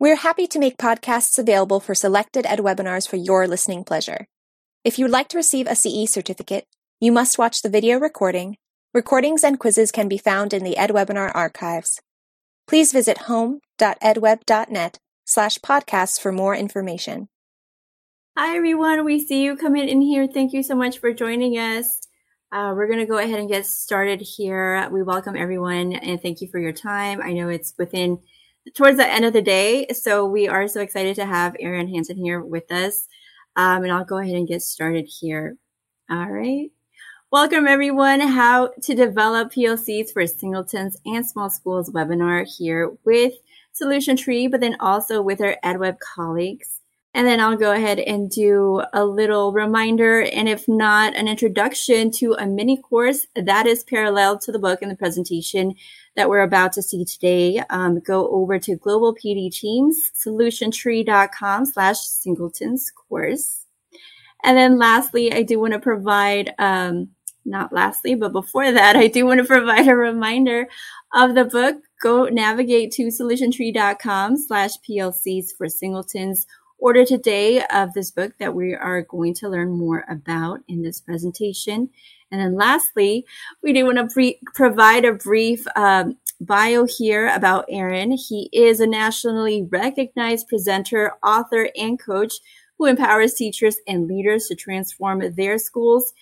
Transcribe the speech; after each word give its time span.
We're 0.00 0.16
happy 0.16 0.46
to 0.46 0.58
make 0.58 0.78
podcasts 0.78 1.38
available 1.38 1.78
for 1.78 1.94
selected 1.94 2.46
ed 2.46 2.60
webinars 2.60 3.06
for 3.06 3.16
your 3.16 3.46
listening 3.46 3.84
pleasure. 3.84 4.26
If 4.82 4.98
you 4.98 5.04
would 5.04 5.12
like 5.12 5.28
to 5.28 5.36
receive 5.36 5.66
a 5.66 5.76
CE 5.76 6.10
certificate, 6.10 6.64
you 7.00 7.12
must 7.12 7.36
watch 7.36 7.60
the 7.60 7.68
video 7.68 7.98
recording. 7.98 8.56
Recordings 8.94 9.44
and 9.44 9.60
quizzes 9.60 9.92
can 9.92 10.08
be 10.08 10.16
found 10.16 10.54
in 10.54 10.64
the 10.64 10.76
EdWebinar 10.78 11.32
archives. 11.34 12.00
Please 12.66 12.94
visit 12.94 13.28
home.edweb.net 13.28 14.98
slash 15.26 15.58
podcasts 15.58 16.18
for 16.18 16.32
more 16.32 16.56
information. 16.56 17.28
Hi, 18.38 18.56
everyone. 18.56 19.04
We 19.04 19.22
see 19.22 19.42
you 19.42 19.54
coming 19.54 19.86
in 19.86 20.00
here. 20.00 20.26
Thank 20.26 20.54
you 20.54 20.62
so 20.62 20.74
much 20.74 20.98
for 20.98 21.12
joining 21.12 21.58
us. 21.58 22.00
Uh, 22.50 22.72
we're 22.74 22.86
going 22.86 23.00
to 23.00 23.06
go 23.06 23.18
ahead 23.18 23.38
and 23.38 23.50
get 23.50 23.66
started 23.66 24.22
here. 24.22 24.88
We 24.90 25.02
welcome 25.02 25.36
everyone 25.36 25.92
and 25.92 26.22
thank 26.22 26.40
you 26.40 26.48
for 26.48 26.58
your 26.58 26.72
time. 26.72 27.20
I 27.20 27.34
know 27.34 27.50
it's 27.50 27.74
within 27.78 28.20
towards 28.74 28.96
the 28.96 29.06
end 29.06 29.24
of 29.24 29.32
the 29.32 29.42
day. 29.42 29.86
So 29.92 30.26
we 30.26 30.48
are 30.48 30.68
so 30.68 30.80
excited 30.80 31.16
to 31.16 31.26
have 31.26 31.56
Aaron 31.60 31.88
Hansen 31.88 32.16
here 32.16 32.40
with 32.40 32.70
us. 32.70 33.06
Um, 33.56 33.82
and 33.82 33.92
I'll 33.92 34.04
go 34.04 34.18
ahead 34.18 34.36
and 34.36 34.48
get 34.48 34.62
started 34.62 35.06
here. 35.06 35.56
All 36.08 36.30
right. 36.30 36.70
Welcome 37.32 37.68
everyone. 37.68 38.20
How 38.20 38.72
to 38.82 38.94
develop 38.94 39.52
PLCs 39.52 40.12
for 40.12 40.26
singletons 40.26 40.96
and 41.06 41.24
small 41.24 41.48
schools 41.48 41.90
webinar 41.90 42.44
here 42.44 42.90
with 43.04 43.34
Solution 43.72 44.16
Tree, 44.16 44.48
but 44.48 44.60
then 44.60 44.76
also 44.80 45.22
with 45.22 45.40
our 45.40 45.56
EdWeb 45.64 45.98
colleagues. 46.00 46.80
And 47.14 47.26
then 47.26 47.40
I'll 47.40 47.56
go 47.56 47.72
ahead 47.72 47.98
and 47.98 48.30
do 48.30 48.82
a 48.92 49.04
little 49.04 49.52
reminder, 49.52 50.22
and 50.22 50.48
if 50.48 50.68
not, 50.68 51.14
an 51.16 51.26
introduction 51.26 52.10
to 52.12 52.34
a 52.34 52.46
mini 52.46 52.76
course 52.76 53.26
that 53.34 53.66
is 53.66 53.82
parallel 53.82 54.38
to 54.38 54.52
the 54.52 54.60
book 54.60 54.80
and 54.80 54.90
the 54.90 54.96
presentation 54.96 55.74
that 56.20 56.28
we're 56.28 56.42
about 56.42 56.70
to 56.74 56.82
see 56.82 57.02
today. 57.02 57.62
Um, 57.70 57.98
go 58.00 58.28
over 58.28 58.58
to 58.58 58.76
Global 58.76 59.14
PD 59.14 59.50
Teams, 59.50 60.10
solutiontree.com 60.22 61.64
slash 61.64 61.98
singletons 62.00 62.90
course. 62.90 63.64
And 64.44 64.54
then 64.54 64.78
lastly, 64.78 65.32
I 65.32 65.42
do 65.42 65.58
want 65.58 65.72
to 65.72 65.78
provide, 65.78 66.52
um, 66.58 67.08
not 67.46 67.72
lastly, 67.72 68.16
but 68.16 68.32
before 68.32 68.70
that, 68.70 68.96
I 69.04 69.06
do 69.06 69.24
want 69.24 69.40
to 69.40 69.46
provide 69.46 69.88
a 69.88 69.96
reminder 69.96 70.68
of 71.14 71.34
the 71.34 71.46
book. 71.46 71.76
Go 72.02 72.26
navigate 72.26 72.92
to 72.92 73.04
solutiontree.com 73.04 74.36
slash 74.36 74.72
PLCs 74.86 75.56
for 75.56 75.70
singletons 75.70 76.46
order 76.76 77.06
today 77.06 77.64
of 77.72 77.94
this 77.94 78.10
book 78.10 78.32
that 78.38 78.54
we 78.54 78.74
are 78.74 79.00
going 79.02 79.32
to 79.36 79.48
learn 79.48 79.70
more 79.70 80.04
about 80.10 80.60
in 80.68 80.82
this 80.82 81.00
presentation. 81.00 81.88
And 82.30 82.40
then 82.40 82.54
lastly, 82.54 83.26
we 83.62 83.72
do 83.72 83.84
want 83.86 83.98
to 83.98 84.06
pre- 84.06 84.40
provide 84.54 85.04
a 85.04 85.12
brief 85.12 85.66
um, 85.76 86.16
bio 86.40 86.86
here 86.86 87.28
about 87.28 87.66
Aaron. 87.68 88.12
He 88.12 88.48
is 88.52 88.80
a 88.80 88.86
nationally 88.86 89.66
recognized 89.70 90.48
presenter, 90.48 91.12
author, 91.22 91.70
and 91.76 92.00
coach 92.00 92.34
who 92.78 92.86
empowers 92.86 93.34
teachers 93.34 93.76
and 93.86 94.06
leaders 94.06 94.46
to 94.46 94.54
transform 94.54 95.22
their 95.34 95.58
schools. 95.58 96.14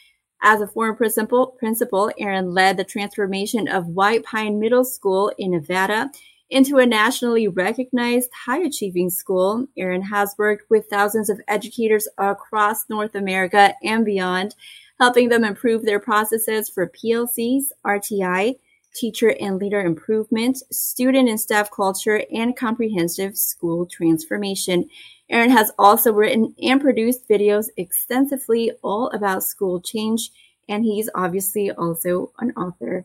As 0.42 0.61
a 0.61 0.67
former 0.67 0.95
principal, 0.95 1.48
principal, 1.59 2.11
Aaron 2.19 2.53
led 2.53 2.77
the 2.77 2.84
transformation 2.84 3.69
of 3.69 3.86
White 3.86 4.25
Pine 4.25 4.59
Middle 4.59 4.84
School 4.84 5.33
in 5.39 5.53
Nevada 5.53 6.11
into 6.51 6.79
a 6.79 6.86
nationally 6.86 7.47
recognized 7.47 8.31
high 8.47 8.61
achieving 8.61 9.11
school. 9.11 9.67
Aaron 9.77 10.03
has 10.03 10.34
worked 10.39 10.70
with 10.70 10.86
thousands 10.89 11.29
of 11.29 11.41
educators 11.47 12.09
across 12.17 12.89
North 12.89 13.14
America 13.14 13.75
and 13.83 14.05
beyond, 14.05 14.55
helping 14.99 15.29
them 15.29 15.45
improve 15.45 15.85
their 15.85 16.01
processes 16.01 16.69
for 16.69 16.91
PLCs, 16.91 17.67
RTI, 17.87 18.57
teacher 18.95 19.35
and 19.41 19.59
leader 19.59 19.81
improvement, 19.81 20.59
student 20.73 21.29
and 21.29 21.41
staff 21.41 21.71
culture, 21.71 22.23
and 22.33 22.57
comprehensive 22.57 23.37
school 23.37 23.87
transformation. 23.87 24.89
Aaron 25.31 25.51
has 25.51 25.71
also 25.79 26.13
written 26.13 26.55
and 26.63 26.81
produced 26.81 27.29
videos 27.29 27.67
extensively 27.77 28.73
all 28.83 29.09
about 29.11 29.43
school 29.43 29.81
change, 29.81 30.31
and 30.69 30.85
he's 30.85 31.11
obviously 31.15 31.70
also 31.70 32.33
an 32.41 32.53
author. 32.53 33.05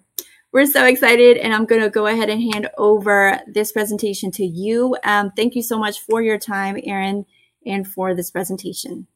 We're 0.52 0.66
so 0.66 0.86
excited, 0.86 1.38
and 1.38 1.54
I'm 1.54 1.66
going 1.66 1.82
to 1.82 1.90
go 1.90 2.08
ahead 2.08 2.30
and 2.30 2.54
hand 2.54 2.70
over 2.78 3.40
this 3.48 3.72
presentation 3.72 4.32
to 4.32 4.46
you. 4.46 4.96
Um, 5.04 5.32
thank 5.36 5.56
you 5.56 5.64
so 5.64 5.80
much 5.80 6.02
for 6.02 6.22
your 6.22 6.38
time, 6.38 6.78
Aaron, 6.84 7.26
and 7.66 7.88
for 7.88 8.14
this 8.14 8.30
presentation. 8.30 9.08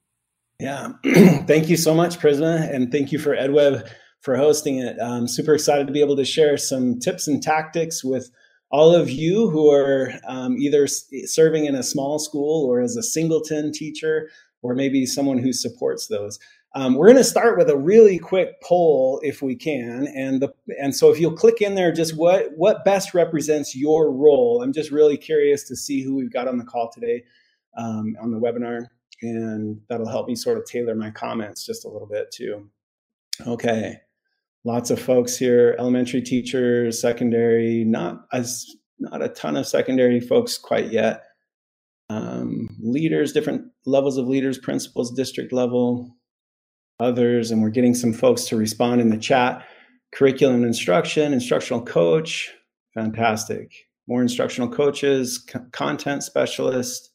Yeah, 0.59 0.93
thank 1.45 1.69
you 1.69 1.77
so 1.77 1.93
much, 1.93 2.17
Prisma, 2.17 2.73
and 2.73 2.91
thank 2.91 3.11
you 3.11 3.19
for 3.19 3.35
EdWeb 3.35 3.87
for 4.21 4.35
hosting 4.35 4.79
it. 4.79 4.97
I'm 4.99 5.27
super 5.27 5.53
excited 5.53 5.85
to 5.85 5.93
be 5.93 6.01
able 6.01 6.15
to 6.15 6.25
share 6.25 6.57
some 6.57 6.99
tips 6.99 7.27
and 7.27 7.41
tactics 7.43 8.03
with 8.03 8.31
all 8.71 8.93
of 8.93 9.09
you 9.09 9.49
who 9.49 9.71
are 9.71 10.13
um, 10.27 10.57
either 10.57 10.87
serving 10.87 11.65
in 11.65 11.75
a 11.75 11.83
small 11.83 12.17
school 12.17 12.65
or 12.65 12.81
as 12.81 12.95
a 12.95 13.03
singleton 13.03 13.71
teacher, 13.71 14.29
or 14.63 14.73
maybe 14.73 15.05
someone 15.05 15.37
who 15.37 15.53
supports 15.53 16.07
those. 16.07 16.39
Um, 16.73 16.95
we're 16.95 17.07
going 17.07 17.17
to 17.17 17.23
start 17.23 17.57
with 17.57 17.69
a 17.69 17.77
really 17.77 18.19
quick 18.19 18.59
poll 18.61 19.21
if 19.23 19.41
we 19.41 19.55
can, 19.55 20.07
and 20.07 20.41
the 20.41 20.53
and 20.79 20.95
so 20.95 21.11
if 21.11 21.19
you'll 21.19 21.31
click 21.31 21.61
in 21.61 21.75
there, 21.75 21.91
just 21.91 22.17
what 22.17 22.49
what 22.55 22.83
best 22.83 23.13
represents 23.13 23.75
your 23.75 24.11
role. 24.11 24.61
I'm 24.63 24.73
just 24.73 24.91
really 24.91 25.17
curious 25.17 25.67
to 25.69 25.75
see 25.75 26.03
who 26.03 26.15
we've 26.15 26.33
got 26.33 26.47
on 26.47 26.57
the 26.57 26.65
call 26.65 26.91
today 26.91 27.23
um, 27.77 28.17
on 28.21 28.31
the 28.31 28.39
webinar, 28.39 28.87
and 29.21 29.79
that'll 29.89 30.09
help 30.09 30.27
me 30.27 30.35
sort 30.35 30.57
of 30.57 30.65
tailor 30.65 30.95
my 30.95 31.11
comments 31.11 31.65
just 31.65 31.85
a 31.85 31.89
little 31.89 32.07
bit 32.07 32.31
too. 32.31 32.69
Okay, 33.45 33.97
lots 34.63 34.89
of 34.89 34.99
folks 34.99 35.37
here: 35.37 35.75
elementary 35.79 36.21
teachers, 36.21 36.99
secondary, 36.99 37.83
not 37.83 38.25
as 38.33 38.65
not 38.99 39.21
a 39.21 39.29
ton 39.29 39.55
of 39.55 39.67
secondary 39.67 40.19
folks 40.19 40.57
quite 40.57 40.91
yet. 40.91 41.23
Um, 42.09 42.69
leaders, 42.79 43.33
different 43.33 43.69
levels 43.85 44.17
of 44.17 44.27
leaders, 44.27 44.57
principals, 44.57 45.11
district 45.11 45.51
level 45.51 46.17
others, 46.99 47.51
and 47.51 47.61
we're 47.61 47.69
getting 47.69 47.93
some 47.93 48.13
folks 48.13 48.45
to 48.45 48.57
respond 48.57 49.01
in 49.01 49.09
the 49.09 49.17
chat. 49.17 49.63
Curriculum 50.13 50.63
instruction, 50.63 51.33
instructional 51.33 51.81
coach, 51.81 52.51
fantastic. 52.93 53.71
More 54.07 54.21
instructional 54.21 54.69
coaches, 54.69 55.45
content 55.73 56.23
specialist, 56.23 57.11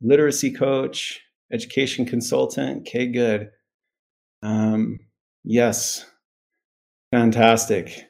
literacy 0.00 0.52
coach, 0.52 1.20
education 1.52 2.06
consultant. 2.06 2.88
Okay, 2.88 3.06
good. 3.06 3.50
Um, 4.42 4.98
yes, 5.44 6.04
fantastic. 7.12 8.04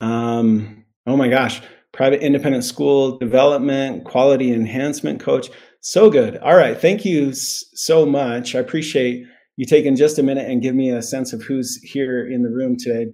Um, 0.00 0.84
oh 1.06 1.16
my 1.16 1.28
gosh, 1.28 1.60
private 1.92 2.22
independent 2.22 2.64
school 2.64 3.18
development, 3.18 4.04
quality 4.04 4.52
enhancement 4.52 5.20
coach. 5.20 5.48
So 5.80 6.10
good. 6.10 6.36
All 6.38 6.56
right. 6.56 6.78
Thank 6.78 7.04
you 7.04 7.32
so 7.32 8.04
much. 8.04 8.54
I 8.54 8.58
appreciate 8.58 9.24
you 9.56 9.64
taking 9.64 9.96
just 9.96 10.18
a 10.18 10.22
minute 10.22 10.50
and 10.50 10.62
give 10.62 10.74
me 10.74 10.90
a 10.90 11.00
sense 11.00 11.32
of 11.32 11.42
who's 11.42 11.76
here 11.82 12.26
in 12.26 12.42
the 12.42 12.50
room 12.50 12.76
today. 12.78 13.12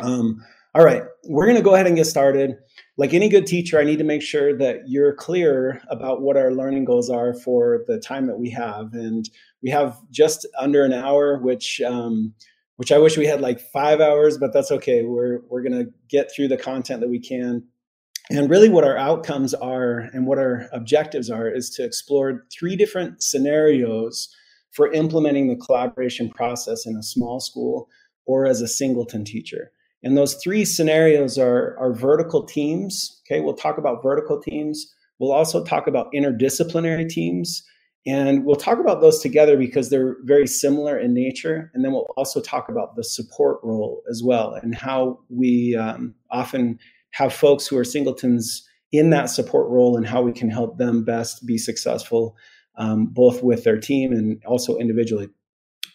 Um, 0.00 0.40
all 0.74 0.84
right, 0.84 1.02
we're 1.28 1.46
going 1.46 1.56
to 1.56 1.62
go 1.62 1.74
ahead 1.74 1.86
and 1.86 1.96
get 1.96 2.06
started. 2.06 2.56
Like 2.96 3.14
any 3.14 3.28
good 3.28 3.46
teacher, 3.46 3.78
I 3.78 3.84
need 3.84 3.98
to 3.98 4.04
make 4.04 4.22
sure 4.22 4.56
that 4.58 4.88
you're 4.88 5.14
clear 5.14 5.80
about 5.88 6.20
what 6.20 6.36
our 6.36 6.52
learning 6.52 6.84
goals 6.84 7.08
are 7.08 7.32
for 7.32 7.84
the 7.86 7.98
time 7.98 8.26
that 8.26 8.38
we 8.38 8.50
have, 8.50 8.92
and 8.92 9.28
we 9.62 9.70
have 9.70 9.98
just 10.10 10.46
under 10.58 10.84
an 10.84 10.92
hour, 10.92 11.38
which 11.38 11.80
um, 11.80 12.34
which 12.76 12.90
I 12.90 12.98
wish 12.98 13.16
we 13.16 13.26
had 13.26 13.40
like 13.40 13.60
five 13.60 14.00
hours, 14.00 14.36
but 14.36 14.52
that's 14.52 14.72
okay. 14.72 15.04
We're 15.04 15.40
we're 15.48 15.62
going 15.62 15.84
to 15.84 15.92
get 16.08 16.30
through 16.34 16.48
the 16.48 16.56
content 16.56 17.00
that 17.00 17.10
we 17.10 17.20
can. 17.20 17.64
And 18.30 18.50
really, 18.50 18.68
what 18.68 18.84
our 18.84 18.96
outcomes 18.96 19.54
are 19.54 20.08
and 20.12 20.26
what 20.26 20.38
our 20.38 20.68
objectives 20.72 21.30
are 21.30 21.48
is 21.48 21.70
to 21.70 21.84
explore 21.84 22.46
three 22.52 22.74
different 22.74 23.22
scenarios 23.22 24.34
for 24.72 24.92
implementing 24.92 25.48
the 25.48 25.56
collaboration 25.56 26.30
process 26.30 26.84
in 26.84 26.96
a 26.96 27.02
small 27.02 27.38
school 27.38 27.88
or 28.26 28.46
as 28.46 28.60
a 28.60 28.66
singleton 28.66 29.24
teacher. 29.24 29.70
And 30.04 30.16
those 30.16 30.34
three 30.34 30.64
scenarios 30.64 31.38
are, 31.38 31.76
are 31.78 31.92
vertical 31.92 32.44
teams. 32.44 33.22
Okay, 33.26 33.40
we'll 33.40 33.54
talk 33.54 33.78
about 33.78 34.02
vertical 34.02 34.40
teams. 34.40 34.94
We'll 35.18 35.32
also 35.32 35.64
talk 35.64 35.86
about 35.86 36.12
interdisciplinary 36.12 37.08
teams. 37.08 37.62
And 38.06 38.44
we'll 38.44 38.56
talk 38.56 38.78
about 38.78 39.00
those 39.00 39.20
together 39.20 39.56
because 39.56 39.88
they're 39.88 40.16
very 40.24 40.46
similar 40.46 40.98
in 40.98 41.14
nature. 41.14 41.70
And 41.72 41.82
then 41.82 41.92
we'll 41.92 42.06
also 42.18 42.40
talk 42.40 42.68
about 42.68 42.96
the 42.96 43.04
support 43.04 43.60
role 43.62 44.02
as 44.10 44.22
well 44.22 44.52
and 44.52 44.74
how 44.74 45.20
we 45.30 45.74
um, 45.74 46.14
often 46.30 46.78
have 47.12 47.32
folks 47.32 47.66
who 47.66 47.78
are 47.78 47.84
singletons 47.84 48.68
in 48.92 49.10
that 49.10 49.30
support 49.30 49.70
role 49.70 49.96
and 49.96 50.06
how 50.06 50.20
we 50.20 50.32
can 50.32 50.50
help 50.50 50.76
them 50.76 51.02
best 51.02 51.46
be 51.46 51.56
successful 51.56 52.36
um, 52.76 53.06
both 53.06 53.42
with 53.42 53.64
their 53.64 53.78
team 53.78 54.12
and 54.12 54.42
also 54.44 54.76
individually. 54.76 55.28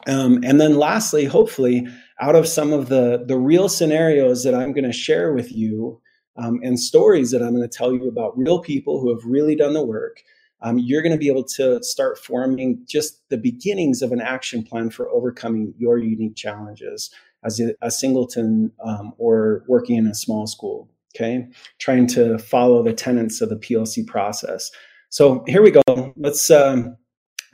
Um, 0.07 0.39
and 0.43 0.59
then 0.61 0.77
lastly, 0.77 1.25
hopefully, 1.25 1.87
out 2.19 2.35
of 2.35 2.47
some 2.47 2.73
of 2.73 2.89
the, 2.89 3.23
the 3.25 3.37
real 3.37 3.69
scenarios 3.69 4.43
that 4.43 4.53
I'm 4.53 4.73
going 4.73 4.85
to 4.85 4.93
share 4.93 5.33
with 5.33 5.51
you 5.51 6.01
um, 6.35 6.59
and 6.63 6.79
stories 6.79 7.31
that 7.31 7.41
I'm 7.41 7.55
going 7.55 7.67
to 7.67 7.77
tell 7.77 7.93
you 7.93 8.07
about 8.07 8.37
real 8.37 8.59
people 8.59 8.99
who 8.99 9.09
have 9.09 9.23
really 9.25 9.55
done 9.55 9.73
the 9.73 9.85
work, 9.85 10.21
um, 10.61 10.77
you're 10.79 11.01
going 11.01 11.13
to 11.13 11.17
be 11.17 11.29
able 11.29 11.45
to 11.45 11.81
start 11.83 12.17
forming 12.17 12.83
just 12.87 13.27
the 13.29 13.37
beginnings 13.37 14.01
of 14.01 14.11
an 14.11 14.21
action 14.21 14.63
plan 14.63 14.89
for 14.89 15.09
overcoming 15.09 15.73
your 15.77 15.97
unique 15.97 16.35
challenges 16.35 17.09
as 17.43 17.59
a, 17.59 17.73
a 17.81 17.89
singleton 17.89 18.71
um, 18.83 19.13
or 19.17 19.63
working 19.67 19.95
in 19.95 20.07
a 20.07 20.15
small 20.15 20.47
school. 20.47 20.89
Okay, 21.15 21.47
trying 21.79 22.05
to 22.07 22.37
follow 22.37 22.83
the 22.83 22.93
tenets 22.93 23.41
of 23.41 23.49
the 23.49 23.55
PLC 23.55 24.05
process. 24.05 24.69
So 25.09 25.43
here 25.47 25.63
we 25.63 25.71
go. 25.71 26.13
Let's 26.15 26.51
um, 26.51 26.97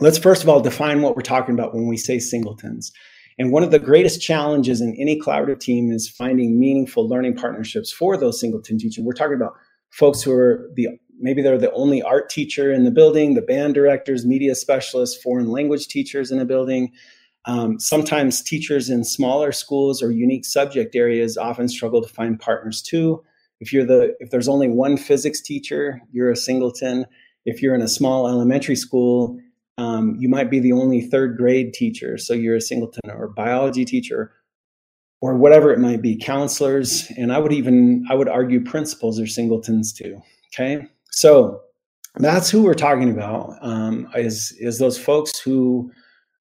let's 0.02 0.18
first 0.18 0.44
of 0.44 0.50
all 0.50 0.60
define 0.60 1.02
what 1.02 1.16
we're 1.16 1.22
talking 1.22 1.56
about 1.56 1.74
when 1.74 1.88
we 1.88 1.96
say 1.96 2.20
singletons. 2.20 2.92
And 3.38 3.52
one 3.52 3.64
of 3.64 3.72
the 3.72 3.80
greatest 3.80 4.22
challenges 4.22 4.82
in 4.82 4.96
any 4.98 5.20
collaborative 5.20 5.60
team 5.60 5.92
is 5.92 6.10
finding 6.10 6.60
meaningful 6.60 7.08
learning 7.08 7.36
partnerships 7.36 7.92
for 7.92 8.18
those 8.18 8.40
singleton 8.40 8.78
teachers. 8.78 9.04
We're 9.04 9.14
talking 9.14 9.36
about 9.36 9.56
folks 9.92 10.22
who 10.22 10.32
are 10.32 10.70
the 10.76 10.90
maybe 11.20 11.42
they're 11.42 11.58
the 11.58 11.72
only 11.72 12.02
art 12.02 12.30
teacher 12.30 12.72
in 12.72 12.84
the 12.84 12.92
building, 12.92 13.34
the 13.34 13.42
band 13.42 13.74
directors, 13.74 14.26
media 14.26 14.56
specialists, 14.56 15.22
foreign 15.22 15.50
language 15.50 15.88
teachers 15.88 16.32
in 16.32 16.40
a 16.40 16.46
building. 16.46 16.92
Um, 17.46 17.80
sometimes 17.80 18.42
teachers 18.42 18.90
in 18.90 19.04
smaller 19.04 19.52
schools 19.52 20.02
or 20.02 20.12
unique 20.12 20.46
subject 20.46 20.96
areas 20.96 21.38
often 21.38 21.68
struggle 21.68 22.02
to 22.02 22.10
find 22.10 22.40
partners 22.40 22.82
too. 22.82 23.24
If 23.60 23.72
you're 23.72 23.86
the 23.86 24.16
if 24.20 24.32
there's 24.32 24.48
only 24.48 24.68
one 24.68 24.98
physics 24.98 25.42
teacher, 25.42 26.02
you're 26.12 26.32
a 26.32 26.36
singleton. 26.36 27.06
If 27.46 27.62
you're 27.62 27.76
in 27.76 27.82
a 27.82 27.88
small 27.88 28.28
elementary 28.28 28.76
school, 28.76 29.40
um, 29.78 30.16
you 30.20 30.30
might 30.30 30.50
be 30.50 30.60
the 30.60 30.72
only 30.72 31.02
third 31.02 31.38
grade 31.38 31.74
teacher, 31.74 32.18
so 32.18 32.34
you're 32.34 32.56
a 32.56 32.62
singleton 32.62 33.12
or 33.12 33.28
biology 33.28 33.86
teacher 33.86 34.34
or 35.22 35.36
whatever 35.36 35.72
it 35.72 35.80
might 35.80 36.02
be, 36.02 36.16
counselors, 36.16 37.12
and 37.18 37.34
I 37.34 37.40
would 37.40 37.54
even 37.54 38.06
I 38.10 38.16
would 38.16 38.30
argue 38.30 38.64
principals 38.64 39.20
are 39.20 39.28
singletons 39.28 39.92
too. 39.92 40.22
Okay, 40.54 40.88
so 41.12 41.62
that's 42.18 42.50
who 42.50 42.64
we're 42.64 42.74
talking 42.74 43.12
about. 43.12 43.58
Um, 43.62 44.08
is 44.16 44.56
is 44.60 44.80
those 44.80 44.98
folks 44.98 45.40
who 45.40 45.92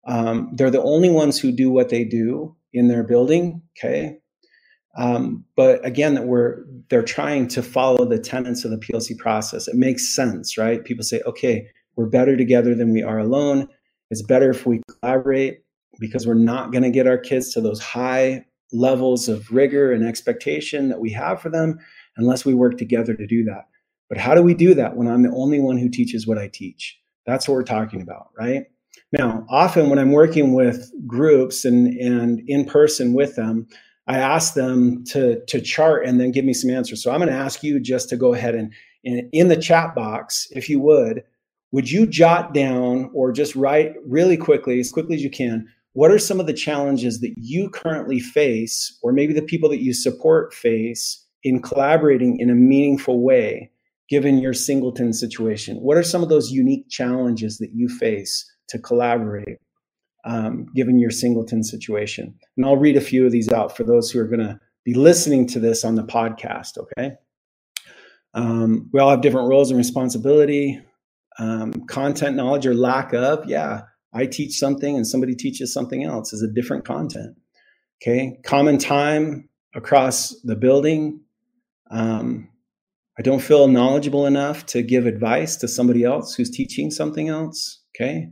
um, 0.07 0.51
they're 0.55 0.71
the 0.71 0.83
only 0.83 1.11
ones 1.11 1.39
who 1.39 1.51
do 1.51 1.71
what 1.71 1.89
they 1.89 2.05
do 2.05 2.55
in 2.73 2.89
their 2.89 3.03
building. 3.03 3.63
Okay, 3.79 4.19
um, 4.97 5.45
but 5.57 5.85
again, 5.85 6.15
that 6.15 6.27
we're 6.27 6.65
they're 6.91 7.03
trying 7.03 7.49
to 7.49 7.63
follow 7.63 8.05
the 8.05 8.19
tenets 8.19 8.65
of 8.65 8.71
the 8.71 8.79
PLC 8.79 9.17
process. 9.17 9.67
It 9.67 9.77
makes 9.77 10.15
sense, 10.15 10.57
right? 10.59 10.85
People 10.85 11.05
say, 11.05 11.21
okay, 11.27 11.67
we're 11.97 12.07
better 12.07 12.37
together 12.37 12.75
than 12.75 12.93
we 12.93 13.03
are 13.03 13.19
alone. 13.19 13.69
It's 14.11 14.23
better 14.23 14.51
if 14.51 14.67
we 14.67 14.83
collaborate 15.01 15.61
because 15.99 16.27
we're 16.27 16.35
not 16.35 16.73
going 16.73 16.83
to 16.83 16.91
get 16.91 17.07
our 17.07 17.19
kids 17.19 17.53
to 17.55 17.61
those 17.61 17.81
high 17.81 18.45
levels 18.73 19.29
of 19.29 19.51
rigor 19.51 19.93
and 19.93 20.05
expectation 20.05 20.89
that 20.89 21.01
we 21.01 21.11
have 21.11 21.41
for 21.41 21.49
them 21.49 21.79
unless 22.17 22.45
we 22.45 22.55
work 22.55 22.77
together 22.77 23.15
to 23.15 23.27
do 23.27 23.45
that. 23.45 23.69
But 24.09 24.19
how 24.19 24.35
do 24.35 24.43
we 24.43 24.55
do 24.55 24.75
that 24.75 24.97
when 24.97 25.09
I'm 25.09 25.23
the 25.23 25.35
only 25.35 25.61
one 25.61 25.79
who 25.79 25.89
teaches 25.89 26.27
what 26.27 26.39
I 26.39 26.49
teach? 26.49 26.99
That's 27.27 27.49
what 27.49 27.55
we're 27.55 27.63
talking 27.63 28.03
about, 28.03 28.29
right? 28.39 28.65
Now, 29.13 29.47
often 29.49 29.91
when 29.91 29.99
I'm 29.99 30.13
working 30.13 30.55
with 30.55 30.91
groups 31.07 31.65
and, 31.65 31.89
and 31.99 32.43
in 32.47 32.65
person 32.65 33.15
with 33.15 33.37
them, 33.37 33.67
I 34.07 34.19
ask 34.19 34.55
them 34.55 35.05
to, 35.07 35.43
to 35.47 35.61
chart 35.61 36.07
and 36.07 36.21
then 36.21 36.33
give 36.33 36.45
me 36.45 36.53
some 36.53 36.71
answers. 36.71 37.03
So 37.03 37.11
I'm 37.11 37.21
going 37.21 37.31
to 37.31 37.35
ask 37.35 37.63
you 37.63 37.81
just 37.81 38.09
to 38.11 38.17
go 38.17 38.35
ahead 38.35 38.55
and, 38.55 38.73
and 39.05 39.29
in 39.33 39.49
the 39.49 39.57
chat 39.57 39.95
box, 39.95 40.49
if 40.51 40.69
you 40.69 40.81
would, 40.81 41.23
would 41.75 41.91
you 41.91 42.07
jot 42.07 42.55
down 42.55 43.11
or 43.13 43.33
just 43.33 43.57
write 43.57 43.95
really 44.07 44.37
quickly, 44.37 44.79
as 44.79 44.93
quickly 44.93 45.17
as 45.17 45.25
you 45.25 45.29
can, 45.29 45.67
what 45.95 46.13
are 46.13 46.21
some 46.21 46.39
of 46.39 46.47
the 46.47 46.53
challenges 46.53 47.21
that 47.21 47.35
you 47.37 47.69
currently 47.69 48.21
face, 48.21 48.97
or 49.03 49.13
maybe 49.13 49.33
the 49.33 49.43
people 49.43 49.69
that 49.69 49.83
you 49.83 49.93
support 49.93 50.55
face 50.55 51.27
in 51.43 51.61
collaborating 51.61 52.39
in 52.39 52.49
a 52.49 52.55
meaningful 52.55 53.25
way, 53.25 53.73
given 54.09 54.39
your 54.39 54.53
singleton 54.53 55.13
situation? 55.13 55.79
What 55.79 55.97
are 55.97 56.05
some 56.05 56.23
of 56.23 56.29
those 56.29 56.53
unique 56.53 56.89
challenges 56.91 57.59
that 57.59 57.73
you 57.75 57.89
face 57.89 58.49
to 58.69 58.79
collaborate, 58.79 59.59
um, 60.25 60.67
given 60.77 61.01
your 61.01 61.11
singleton 61.11 61.65
situation? 61.65 62.39
And 62.57 62.67
I'll 62.67 62.77
read 62.77 62.97
a 62.97 63.01
few 63.01 63.27
of 63.27 63.33
these 63.33 63.51
out 63.51 63.77
for 63.77 63.83
those 63.83 64.13
who 64.13 64.21
are 64.21 64.29
going 64.29 64.47
to 64.47 64.61
be 64.85 64.95
listening 64.95 65.49
to 65.49 65.59
this 65.59 65.85
on 65.85 65.97
the 65.97 66.05
podcast, 66.05 66.79
okay? 66.79 67.17
Um, 68.33 68.91
we 68.93 69.01
all 69.01 69.11
have 69.11 69.23
different 69.23 69.49
roles 69.49 69.73
and 69.73 69.79
responsibility, 69.79 70.81
um, 71.39 71.73
content 71.87 72.37
knowledge 72.37 72.67
or 72.67 72.75
lack 72.75 73.13
of. 73.13 73.47
Yeah, 73.47 73.83
I 74.13 74.27
teach 74.27 74.59
something 74.59 74.97
and 74.97 75.07
somebody 75.07 75.35
teaches 75.35 75.73
something 75.73 76.05
else 76.05 76.33
is 76.33 76.43
a 76.43 76.53
different 76.53 76.85
content. 76.85 77.37
Okay. 78.01 78.39
Common 78.45 78.79
time 78.79 79.49
across 79.75 80.41
the 80.43 80.57
building. 80.57 81.21
Um, 81.91 82.49
I 83.19 83.23
don't 83.23 83.43
feel 83.43 83.69
knowledgeable 83.69 84.27
enough 84.27 84.67
to 84.67 84.83
give 84.83 85.07
advice 85.07 85.57
to 85.57 85.69
somebody 85.69 86.05
else 86.05 86.35
who's 86.35 86.51
teaching 86.51 86.91
something 86.91 87.29
else. 87.29 87.81
Okay. 87.97 88.31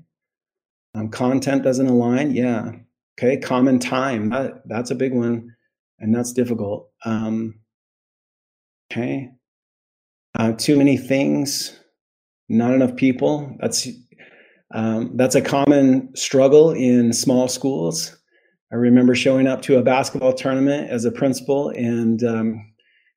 Um, 0.94 1.08
content 1.08 1.62
doesn't 1.62 1.86
align. 1.86 2.32
Yeah. 2.32 2.72
Okay. 3.18 3.38
Common 3.38 3.78
time. 3.78 4.30
That, 4.30 4.62
that's 4.66 4.90
a 4.90 4.96
big 4.96 5.12
one. 5.12 5.54
And 5.98 6.14
that's 6.14 6.32
difficult. 6.32 6.90
Um, 7.04 7.60
okay. 8.90 9.30
Uh, 10.34 10.52
too 10.52 10.76
many 10.76 10.96
things, 10.96 11.78
not 12.52 12.74
enough 12.74 12.94
people. 12.96 13.56
That's 13.60 13.88
um, 14.74 15.16
that's 15.16 15.34
a 15.34 15.42
common 15.42 16.14
struggle 16.14 16.70
in 16.70 17.12
small 17.12 17.48
schools. 17.48 18.16
I 18.72 18.76
remember 18.76 19.14
showing 19.14 19.46
up 19.46 19.60
to 19.62 19.76
a 19.76 19.82
basketball 19.82 20.32
tournament 20.32 20.88
as 20.90 21.04
a 21.04 21.12
principal 21.12 21.68
and 21.70 22.22
um, 22.24 22.72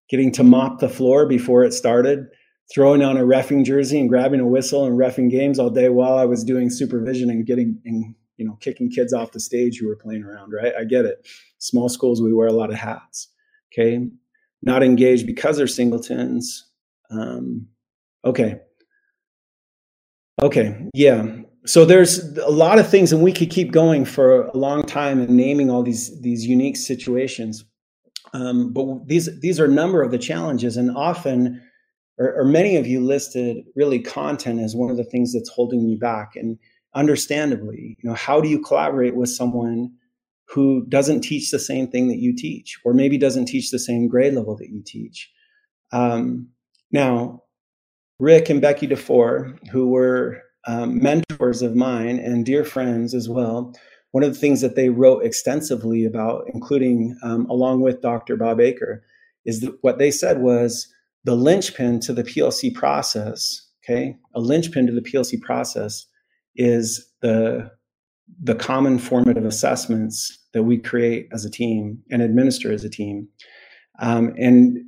getting 0.10 0.32
to 0.34 0.44
mop 0.44 0.80
the 0.80 0.90
floor 0.90 1.26
before 1.26 1.64
it 1.64 1.74
started, 1.74 2.26
throwing 2.74 3.02
on 3.02 3.16
a 3.16 3.22
refing 3.22 3.64
jersey 3.64 4.00
and 4.00 4.10
grabbing 4.10 4.42
a 4.42 4.48
whistle 4.48 4.86
and 4.86 4.98
refing 4.98 5.30
games 5.30 5.58
all 5.58 5.70
day 5.70 5.88
while 5.90 6.18
I 6.18 6.26
was 6.26 6.44
doing 6.44 6.70
supervision 6.70 7.30
and 7.30 7.46
getting 7.46 7.80
and 7.86 8.16
you 8.38 8.46
know 8.46 8.58
kicking 8.60 8.90
kids 8.90 9.14
off 9.14 9.32
the 9.32 9.40
stage 9.40 9.80
who 9.80 9.88
were 9.88 9.96
playing 9.96 10.24
around. 10.24 10.52
Right, 10.52 10.74
I 10.78 10.84
get 10.84 11.06
it. 11.06 11.28
Small 11.60 11.90
schools, 11.90 12.22
we 12.22 12.34
wear 12.34 12.48
a 12.48 12.54
lot 12.54 12.70
of 12.70 12.76
hats. 12.76 13.30
Okay, 13.74 14.08
not 14.62 14.84
engaged 14.84 15.26
because 15.26 15.58
they're 15.58 15.68
singletons. 15.68 16.70
Um, 17.12 17.68
okay, 18.26 18.60
Okay, 20.42 20.90
yeah. 20.94 21.28
So 21.66 21.86
there's 21.86 22.38
a 22.38 22.50
lot 22.50 22.78
of 22.78 22.90
things, 22.90 23.12
and 23.12 23.24
we 23.24 23.32
could 23.32 23.50
keep 23.50 23.72
going 23.72 24.06
for 24.06 24.44
a 24.44 24.58
long 24.58 24.84
time 24.84 25.20
and 25.22 25.30
naming 25.30 25.70
all 25.70 25.82
these 25.82 26.22
these 26.22 26.46
unique 26.46 26.78
situations. 26.78 27.64
Um, 28.34 28.74
but 28.74 29.08
these 29.08 29.30
these 29.40 29.60
are 29.60 29.66
a 29.66 29.72
number 29.72 30.04
of 30.04 30.12
the 30.12 30.18
challenges, 30.18 30.78
and 30.78 30.96
often, 30.96 31.62
or, 32.18 32.42
or 32.42 32.46
many 32.46 32.76
of 32.76 32.86
you 32.86 33.00
listed 33.00 33.64
really 33.76 34.00
content 34.00 34.60
as 34.60 34.76
one 34.76 34.92
of 34.92 34.98
the 34.98 35.06
things 35.06 35.34
that's 35.34 35.50
holding 35.50 35.88
you 35.88 35.98
back. 35.98 36.36
And 36.36 36.60
understandably, 36.94 37.98
you 38.02 38.10
know, 38.10 38.16
how 38.16 38.42
do 38.42 38.50
you 38.50 38.60
collaborate 38.60 39.16
with 39.16 39.30
someone 39.30 39.92
who 40.48 40.86
doesn't 40.88 41.22
teach 41.22 41.50
the 41.50 41.60
same 41.60 41.88
thing 41.88 42.10
that 42.10 42.20
you 42.20 42.36
teach, 42.36 42.78
or 42.84 42.94
maybe 42.94 43.18
doesn't 43.18 43.46
teach 43.46 43.72
the 43.72 43.80
same 43.80 44.08
grade 44.10 44.34
level 44.34 44.58
that 44.58 44.70
you 44.70 44.84
teach? 44.86 45.32
Um, 45.94 46.50
now, 46.92 47.42
Rick 48.20 48.50
and 48.50 48.62
Becky 48.62 48.88
DuFour, 48.88 49.58
who 49.70 49.90
were 49.90 50.42
um, 50.68 51.02
mentors 51.02 51.62
of 51.62 51.76
mine 51.76 52.20
and 52.20 52.46
dear 52.46 52.64
friends 52.64 53.14
as 53.14 53.30
well, 53.30 53.74
one 54.12 54.24
of 54.24 54.34
the 54.34 54.40
things 54.40 54.62
that 54.62 54.76
they 54.76 54.90
wrote 54.90 55.26
extensively 55.26 56.06
about, 56.06 56.46
including 56.54 57.18
um, 57.22 57.46
along 57.50 57.82
with 57.82 58.02
Dr. 58.02 58.38
Bob 58.38 58.60
Eaker, 58.60 59.02
is 59.44 59.60
that 59.60 59.78
what 59.82 60.00
they 60.00 60.10
said 60.10 60.42
was 60.42 60.88
the 61.26 61.36
linchpin 61.36 62.00
to 62.00 62.14
the 62.14 62.24
PLC 62.24 62.74
process. 62.74 63.62
Okay, 63.84 64.16
a 64.34 64.40
linchpin 64.40 64.88
to 64.88 64.94
the 64.94 65.02
PLC 65.02 65.40
process 65.40 66.06
is 66.56 67.06
the 67.22 67.70
the 68.42 68.56
common 68.56 68.98
formative 68.98 69.46
assessments 69.46 70.40
that 70.54 70.64
we 70.64 70.78
create 70.78 71.28
as 71.34 71.44
a 71.44 71.52
team 71.52 72.02
and 72.10 72.22
administer 72.22 72.72
as 72.72 72.84
a 72.84 72.90
team. 72.90 73.28
Um, 74.00 74.34
and 74.40 74.80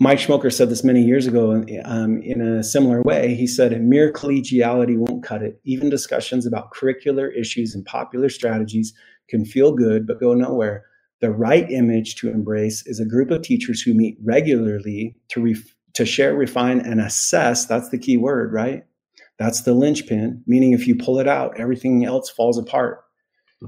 Mike 0.00 0.18
Schmoker 0.18 0.52
said 0.52 0.70
this 0.70 0.82
many 0.82 1.02
years 1.02 1.26
ago 1.26 1.64
um, 1.84 2.22
in 2.22 2.40
a 2.40 2.64
similar 2.64 3.02
way. 3.02 3.34
He 3.34 3.46
said, 3.46 3.78
mere 3.82 4.10
collegiality 4.10 4.96
won't 4.96 5.22
cut 5.22 5.42
it. 5.42 5.60
Even 5.64 5.90
discussions 5.90 6.46
about 6.46 6.72
curricular 6.72 7.30
issues 7.38 7.74
and 7.74 7.84
popular 7.84 8.30
strategies 8.30 8.94
can 9.28 9.44
feel 9.44 9.72
good, 9.72 10.06
but 10.06 10.18
go 10.18 10.32
nowhere. 10.32 10.84
The 11.20 11.30
right 11.30 11.70
image 11.70 12.16
to 12.16 12.30
embrace 12.30 12.86
is 12.86 13.00
a 13.00 13.06
group 13.06 13.30
of 13.30 13.42
teachers 13.42 13.82
who 13.82 13.92
meet 13.92 14.16
regularly 14.24 15.14
to, 15.28 15.42
ref- 15.42 15.74
to 15.94 16.06
share, 16.06 16.34
refine, 16.34 16.80
and 16.80 17.00
assess. 17.00 17.66
That's 17.66 17.90
the 17.90 17.98
key 17.98 18.16
word, 18.16 18.52
right? 18.52 18.84
That's 19.38 19.62
the 19.62 19.74
linchpin, 19.74 20.42
meaning 20.46 20.72
if 20.72 20.86
you 20.86 20.96
pull 20.96 21.18
it 21.18 21.28
out, 21.28 21.60
everything 21.60 22.04
else 22.04 22.30
falls 22.30 22.58
apart. 22.58 23.04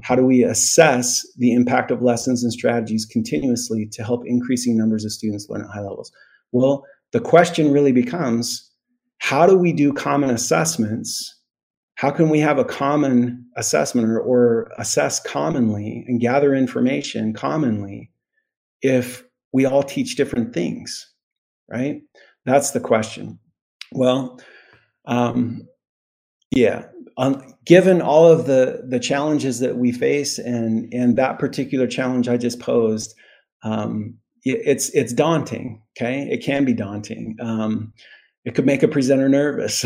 How 0.03 0.15
do 0.15 0.25
we 0.25 0.43
assess 0.43 1.25
the 1.37 1.53
impact 1.53 1.91
of 1.91 2.01
lessons 2.01 2.43
and 2.43 2.51
strategies 2.51 3.05
continuously 3.05 3.87
to 3.91 4.03
help 4.03 4.23
increasing 4.25 4.77
numbers 4.77 5.05
of 5.05 5.11
students 5.11 5.47
learn 5.49 5.61
at 5.61 5.69
high 5.69 5.81
levels? 5.81 6.11
Well, 6.51 6.85
the 7.11 7.19
question 7.19 7.71
really 7.71 7.91
becomes 7.91 8.71
how 9.19 9.47
do 9.47 9.57
we 9.57 9.73
do 9.73 9.93
common 9.93 10.29
assessments? 10.29 11.33
How 11.95 12.11
can 12.11 12.29
we 12.29 12.39
have 12.39 12.59
a 12.59 12.65
common 12.65 13.45
assessment 13.55 14.09
or, 14.09 14.19
or 14.19 14.69
assess 14.77 15.19
commonly 15.21 16.03
and 16.07 16.19
gather 16.19 16.53
information 16.53 17.33
commonly 17.33 18.11
if 18.81 19.23
we 19.53 19.65
all 19.65 19.83
teach 19.83 20.15
different 20.15 20.53
things, 20.53 21.09
right? 21.69 22.01
That's 22.45 22.71
the 22.71 22.81
question. 22.81 23.39
Well, 23.93 24.39
um, 25.05 25.67
yeah, 26.51 26.85
um, 27.17 27.53
given 27.65 28.01
all 28.01 28.31
of 28.31 28.45
the 28.45 28.83
the 28.87 28.99
challenges 28.99 29.59
that 29.59 29.77
we 29.77 29.91
face 29.91 30.37
and 30.37 30.93
and 30.93 31.17
that 31.17 31.39
particular 31.39 31.87
challenge 31.87 32.27
I 32.27 32.37
just 32.37 32.59
posed, 32.59 33.15
um, 33.63 34.17
it, 34.43 34.61
it's 34.65 34.89
it's 34.89 35.13
daunting. 35.13 35.81
Okay, 35.97 36.27
it 36.29 36.43
can 36.43 36.65
be 36.65 36.73
daunting. 36.73 37.37
Um, 37.39 37.93
it 38.43 38.53
could 38.53 38.65
make 38.65 38.83
a 38.83 38.87
presenter 38.87 39.27
nervous. 39.27 39.83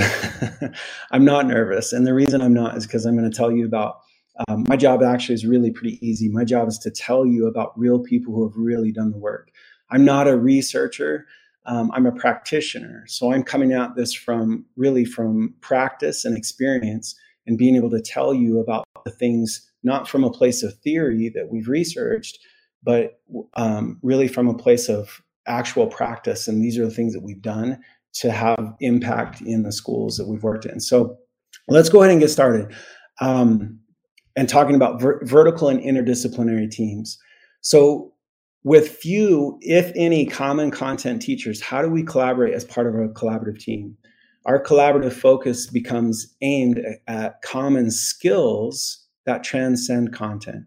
I'm 1.11 1.23
not 1.23 1.47
nervous. 1.47 1.93
And 1.93 2.05
the 2.05 2.13
reason 2.13 2.41
I'm 2.41 2.53
not 2.53 2.75
is 2.75 2.85
because 2.85 3.05
I'm 3.05 3.17
going 3.17 3.29
to 3.29 3.35
tell 3.35 3.51
you 3.53 3.65
about 3.65 4.01
um, 4.47 4.65
my 4.67 4.75
job 4.75 5.01
actually 5.01 5.35
is 5.35 5.45
really 5.45 5.71
pretty 5.71 5.97
easy. 6.05 6.29
My 6.29 6.43
job 6.43 6.67
is 6.67 6.77
to 6.79 6.91
tell 6.91 7.25
you 7.25 7.47
about 7.47 7.77
real 7.77 7.99
people 7.99 8.33
who 8.33 8.47
have 8.47 8.55
really 8.57 8.91
done 8.91 9.11
the 9.11 9.17
work. 9.17 9.49
I'm 9.89 10.05
not 10.05 10.27
a 10.27 10.37
researcher. 10.37 11.25
Um, 11.65 11.91
I'm 11.93 12.05
a 12.05 12.11
practitioner. 12.11 13.03
So 13.07 13.31
I'm 13.31 13.43
coming 13.43 13.73
at 13.73 13.95
this 13.95 14.13
from 14.13 14.65
really 14.75 15.05
from 15.05 15.53
practice 15.61 16.25
and 16.25 16.37
experience 16.37 17.15
and 17.45 17.57
being 17.57 17.75
able 17.75 17.89
to 17.91 18.01
tell 18.01 18.33
you 18.33 18.59
about 18.59 18.85
the 19.05 19.11
things, 19.11 19.69
not 19.83 20.07
from 20.07 20.23
a 20.23 20.31
place 20.31 20.63
of 20.63 20.73
theory 20.79 21.31
that 21.35 21.49
we've 21.49 21.67
researched, 21.67 22.39
but 22.83 23.19
um, 23.55 23.99
really 24.01 24.27
from 24.27 24.47
a 24.47 24.57
place 24.57 24.89
of 24.89 25.21
actual 25.47 25.87
practice. 25.87 26.47
And 26.47 26.63
these 26.63 26.77
are 26.77 26.85
the 26.85 26.91
things 26.91 27.13
that 27.13 27.23
we've 27.23 27.41
done 27.41 27.79
to 28.13 28.31
have 28.31 28.73
impact 28.79 29.41
in 29.41 29.63
the 29.63 29.71
schools 29.71 30.17
that 30.17 30.27
we've 30.27 30.43
worked 30.43 30.65
in. 30.65 30.79
So 30.79 31.17
let's 31.67 31.89
go 31.89 32.01
ahead 32.01 32.11
and 32.11 32.21
get 32.21 32.29
started. 32.29 32.73
Um, 33.21 33.79
and 34.35 34.47
talking 34.47 34.75
about 34.75 35.01
ver- 35.01 35.19
vertical 35.25 35.67
and 35.69 35.81
interdisciplinary 35.81 36.71
teams. 36.71 37.17
So, 37.61 38.13
with 38.63 38.89
few, 38.89 39.57
if 39.61 39.91
any, 39.95 40.25
common 40.25 40.71
content 40.71 41.21
teachers, 41.21 41.61
how 41.61 41.81
do 41.81 41.89
we 41.89 42.03
collaborate 42.03 42.53
as 42.53 42.65
part 42.65 42.87
of 42.87 42.95
a 42.95 43.07
collaborative 43.09 43.59
team? 43.59 43.95
Our 44.45 44.61
collaborative 44.61 45.13
focus 45.13 45.67
becomes 45.67 46.35
aimed 46.41 46.81
at 47.07 47.41
common 47.41 47.91
skills 47.91 49.05
that 49.25 49.43
transcend 49.43 50.13
content. 50.13 50.65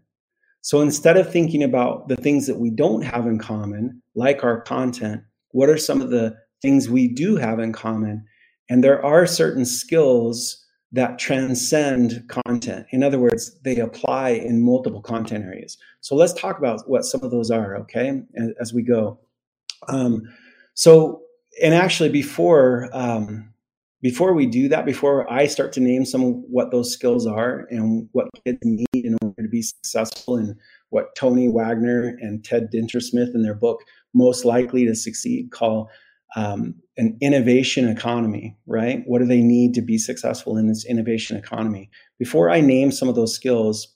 So 0.61 0.81
instead 0.81 1.17
of 1.17 1.29
thinking 1.31 1.61
about 1.61 2.07
the 2.07 2.15
things 2.15 2.47
that 2.47 2.59
we 2.59 2.69
don't 2.69 3.01
have 3.01 3.27
in 3.27 3.37
common, 3.37 4.01
like 4.15 4.43
our 4.43 4.61
content, 4.61 5.21
what 5.51 5.69
are 5.69 5.77
some 5.77 6.01
of 6.01 6.09
the 6.09 6.35
things 6.61 6.89
we 6.89 7.07
do 7.09 7.35
have 7.35 7.59
in 7.59 7.73
common? 7.73 8.23
And 8.69 8.83
there 8.83 9.03
are 9.05 9.27
certain 9.27 9.65
skills 9.65 10.62
that 10.93 11.17
transcend 11.17 12.23
content. 12.45 12.85
In 12.91 13.01
other 13.01 13.19
words, 13.19 13.59
they 13.63 13.77
apply 13.77 14.29
in 14.29 14.63
multiple 14.63 15.01
content 15.01 15.43
areas. 15.43 15.77
So 16.01 16.15
let's 16.15 16.33
talk 16.33 16.59
about 16.59 16.87
what 16.87 17.03
some 17.03 17.23
of 17.23 17.31
those 17.31 17.49
are, 17.49 17.75
okay, 17.77 18.21
as 18.61 18.73
we 18.73 18.83
go. 18.83 19.19
Um, 19.89 20.21
so, 20.75 21.21
and 21.61 21.73
actually, 21.73 22.09
before 22.09 22.89
um, 22.93 23.53
before 24.01 24.33
we 24.33 24.45
do 24.45 24.67
that, 24.69 24.85
before 24.85 25.31
I 25.31 25.47
start 25.47 25.71
to 25.73 25.79
name 25.79 26.05
some 26.05 26.23
of 26.23 26.35
what 26.47 26.71
those 26.71 26.93
skills 26.93 27.25
are 27.25 27.65
and 27.69 28.09
what 28.11 28.27
kids 28.45 28.59
need 28.61 28.87
in 28.93 29.17
order 29.21 29.41
to 29.41 29.49
be 29.49 29.61
successful, 29.61 30.37
and 30.37 30.55
what 30.89 31.15
Tony 31.15 31.47
Wagner 31.47 32.17
and 32.21 32.43
Ted 32.43 32.69
Dintersmith 32.71 33.33
in 33.33 33.41
their 33.41 33.55
book 33.55 33.79
"Most 34.13 34.45
Likely 34.45 34.85
to 34.85 34.95
Succeed" 34.95 35.51
call 35.51 35.89
um, 36.35 36.75
an 36.97 37.17
innovation 37.21 37.87
economy, 37.87 38.57
right? 38.67 39.03
What 39.05 39.19
do 39.19 39.25
they 39.25 39.41
need 39.41 39.73
to 39.75 39.81
be 39.81 39.97
successful 39.97 40.57
in 40.57 40.67
this 40.67 40.85
innovation 40.85 41.37
economy? 41.37 41.89
Before 42.19 42.49
I 42.49 42.61
name 42.61 42.91
some 42.91 43.09
of 43.09 43.15
those 43.15 43.35
skills, 43.35 43.87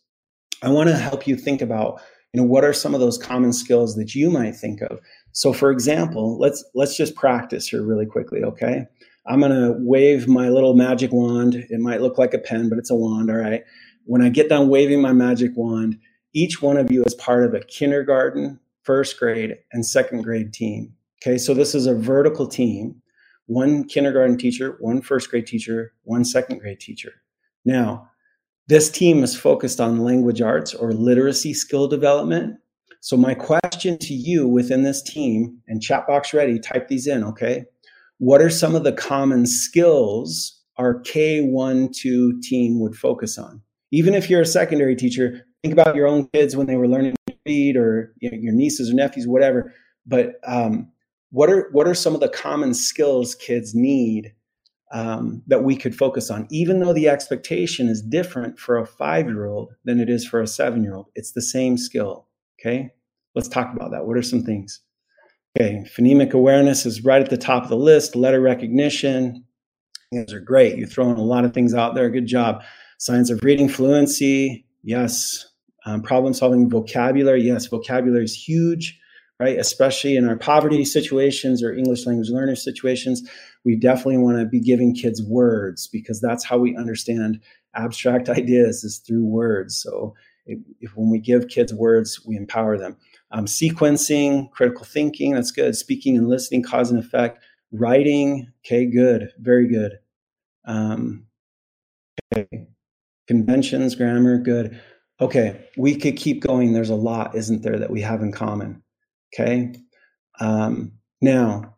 I 0.63 0.69
want 0.69 0.89
to 0.89 0.97
help 0.97 1.27
you 1.27 1.35
think 1.35 1.61
about, 1.61 2.01
you 2.33 2.41
know, 2.41 2.47
what 2.47 2.63
are 2.63 2.73
some 2.73 2.93
of 2.93 2.99
those 2.99 3.17
common 3.17 3.53
skills 3.53 3.95
that 3.95 4.15
you 4.15 4.29
might 4.29 4.55
think 4.55 4.81
of? 4.81 4.99
So, 5.31 5.53
for 5.53 5.71
example, 5.71 6.39
let's 6.39 6.63
let's 6.73 6.97
just 6.97 7.15
practice 7.15 7.67
here 7.67 7.83
really 7.83 8.05
quickly, 8.05 8.43
okay? 8.43 8.85
I'm 9.27 9.41
to 9.41 9.75
wave 9.79 10.27
my 10.27 10.49
little 10.49 10.73
magic 10.73 11.11
wand. 11.11 11.55
It 11.55 11.79
might 11.79 12.01
look 12.01 12.17
like 12.17 12.33
a 12.33 12.39
pen, 12.39 12.69
but 12.69 12.77
it's 12.79 12.89
a 12.89 12.95
wand, 12.95 13.29
all 13.29 13.37
right? 13.37 13.63
When 14.05 14.21
I 14.21 14.29
get 14.29 14.49
done 14.49 14.69
waving 14.69 15.01
my 15.01 15.11
magic 15.11 15.51
wand, 15.55 15.99
each 16.33 16.61
one 16.61 16.77
of 16.77 16.91
you 16.91 17.03
is 17.03 17.13
part 17.15 17.43
of 17.43 17.53
a 17.53 17.59
kindergarten, 17.59 18.59
first 18.83 19.19
grade, 19.19 19.57
and 19.73 19.85
second 19.85 20.21
grade 20.21 20.53
team. 20.53 20.93
Okay, 21.21 21.37
so 21.37 21.53
this 21.53 21.73
is 21.73 21.87
a 21.87 21.95
vertical 21.95 22.47
team 22.47 23.01
one 23.47 23.85
kindergarten 23.85 24.37
teacher, 24.37 24.75
one 24.81 25.01
first 25.01 25.31
grade 25.31 25.47
teacher, 25.47 25.93
one 26.03 26.25
second 26.25 26.59
grade 26.59 26.81
teacher. 26.81 27.13
Now, 27.63 28.09
this 28.67 28.89
team 28.89 29.23
is 29.23 29.39
focused 29.39 29.79
on 29.79 30.03
language 30.03 30.41
arts 30.41 30.73
or 30.73 30.91
literacy 30.91 31.53
skill 31.53 31.87
development. 31.87 32.57
So, 32.99 33.15
my 33.15 33.33
question 33.33 33.97
to 33.99 34.13
you 34.13 34.47
within 34.47 34.83
this 34.83 35.01
team, 35.01 35.59
and 35.67 35.81
chat 35.81 36.05
box 36.07 36.33
ready, 36.33 36.59
type 36.59 36.89
these 36.89 37.07
in, 37.07 37.23
okay? 37.23 37.63
What 38.17 38.41
are 38.41 38.49
some 38.49 38.75
of 38.75 38.83
the 38.83 38.91
common 38.91 39.45
skills 39.45 40.61
our 40.75 41.01
K1 41.01 41.95
2 41.95 42.41
team 42.41 42.81
would 42.81 42.95
focus 42.95 43.37
on? 43.37 43.61
Even 43.91 44.13
if 44.13 44.29
you're 44.29 44.41
a 44.41 44.45
secondary 44.45 44.95
teacher, 44.95 45.45
think 45.61 45.71
about 45.71 45.95
your 45.95 46.07
own 46.07 46.27
kids 46.33 46.55
when 46.57 46.67
they 46.67 46.75
were 46.75 46.87
learning 46.87 47.15
to 47.27 47.35
read 47.45 47.77
or 47.77 48.13
you 48.19 48.29
know, 48.29 48.37
your 48.37 48.53
nieces 48.53 48.89
or 48.89 48.93
nephews, 48.93 49.27
whatever. 49.27 49.73
But 50.05 50.33
um, 50.45 50.91
what 51.31 51.49
are 51.49 51.69
what 51.71 51.87
are 51.87 51.93
some 51.93 52.13
of 52.13 52.21
the 52.21 52.29
common 52.29 52.73
skills 52.73 53.35
kids 53.35 53.73
need 53.75 54.33
um, 54.91 55.43
that 55.47 55.63
we 55.63 55.75
could 55.75 55.95
focus 55.95 56.29
on? 56.29 56.47
Even 56.49 56.79
though 56.79 56.93
the 56.93 57.09
expectation 57.09 57.87
is 57.89 58.01
different 58.01 58.57
for 58.59 58.77
a 58.77 58.85
five 58.85 59.25
year 59.25 59.45
old 59.45 59.73
than 59.83 59.99
it 59.99 60.09
is 60.09 60.25
for 60.25 60.41
a 60.41 60.47
seven 60.47 60.83
year 60.83 60.95
old 60.95 61.07
it's 61.15 61.33
the 61.33 61.41
same 61.41 61.77
skill 61.77 62.27
okay? 62.59 62.91
Let's 63.35 63.47
talk 63.47 63.73
about 63.75 63.91
that. 63.91 64.05
What 64.05 64.17
are 64.17 64.23
some 64.23 64.43
things? 64.43 64.79
Okay 65.59 65.85
phonemic 65.95 66.31
awareness 66.31 66.85
is 66.85 67.03
right 67.03 67.21
at 67.21 67.29
the 67.29 67.37
top 67.37 67.63
of 67.63 67.69
the 67.69 67.77
list 67.77 68.15
letter 68.15 68.41
recognition. 68.41 69.43
These 70.11 70.31
are 70.31 70.39
great. 70.39 70.77
You're 70.77 70.87
throwing 70.87 71.17
a 71.17 71.23
lot 71.23 71.43
of 71.43 71.53
things 71.53 71.73
out 71.73 71.93
there. 71.93 72.09
Good 72.09 72.27
job. 72.27 72.63
Science 72.99 73.29
of 73.29 73.43
reading 73.43 73.69
fluency 73.69 74.65
yes. 74.83 75.45
Um, 75.85 76.01
problem 76.01 76.33
solving 76.33 76.69
vocabulary 76.69 77.43
yes 77.43 77.65
vocabulary 77.67 78.25
is 78.25 78.33
huge 78.33 78.99
right? 79.39 79.59
Especially 79.59 80.15
in 80.15 80.27
our 80.27 80.37
poverty 80.37 80.83
situations 80.83 81.61
or 81.61 81.73
English 81.73 82.05
language 82.05 82.29
learner 82.29 82.55
situations, 82.55 83.29
we 83.63 83.75
definitely 83.75 84.17
want 84.17 84.39
to 84.39 84.45
be 84.45 84.59
giving 84.59 84.95
kids 84.95 85.21
words 85.21 85.87
because 85.87 86.19
that's 86.19 86.43
how 86.43 86.57
we 86.57 86.75
understand 86.75 87.39
abstract 87.75 88.29
ideas 88.29 88.83
is 88.83 88.97
through 88.99 89.25
words. 89.25 89.75
So 89.75 90.15
if, 90.45 90.59
if 90.79 90.95
when 90.95 91.11
we 91.11 91.19
give 91.19 91.49
kids 91.49 91.73
words, 91.73 92.25
we 92.25 92.35
empower 92.35 92.77
them. 92.77 92.97
Um, 93.31 93.45
sequencing, 93.45 94.49
critical 94.51 94.85
thinking, 94.85 95.33
that's 95.33 95.51
good. 95.51 95.75
Speaking 95.75 96.17
and 96.17 96.29
listening, 96.29 96.63
cause 96.63 96.89
and 96.89 96.99
effect. 96.99 97.43
Writing, 97.71 98.51
okay, 98.65 98.85
good, 98.85 99.33
very 99.39 99.67
good. 99.67 99.99
Um, 100.65 101.25
okay. 102.33 102.67
Conventions, 103.27 103.93
grammar, 103.95 104.37
good. 104.37 104.79
Okay, 105.19 105.67
we 105.75 105.95
could 105.97 106.15
keep 106.15 106.41
going. 106.41 106.71
There's 106.71 106.89
a 106.89 106.95
lot, 106.95 107.35
isn't 107.35 107.63
there, 107.63 107.77
that 107.79 107.89
we 107.89 108.01
have 108.01 108.21
in 108.21 108.31
common. 108.31 108.83
Okay. 109.33 109.73
Um, 110.39 110.93
now, 111.21 111.73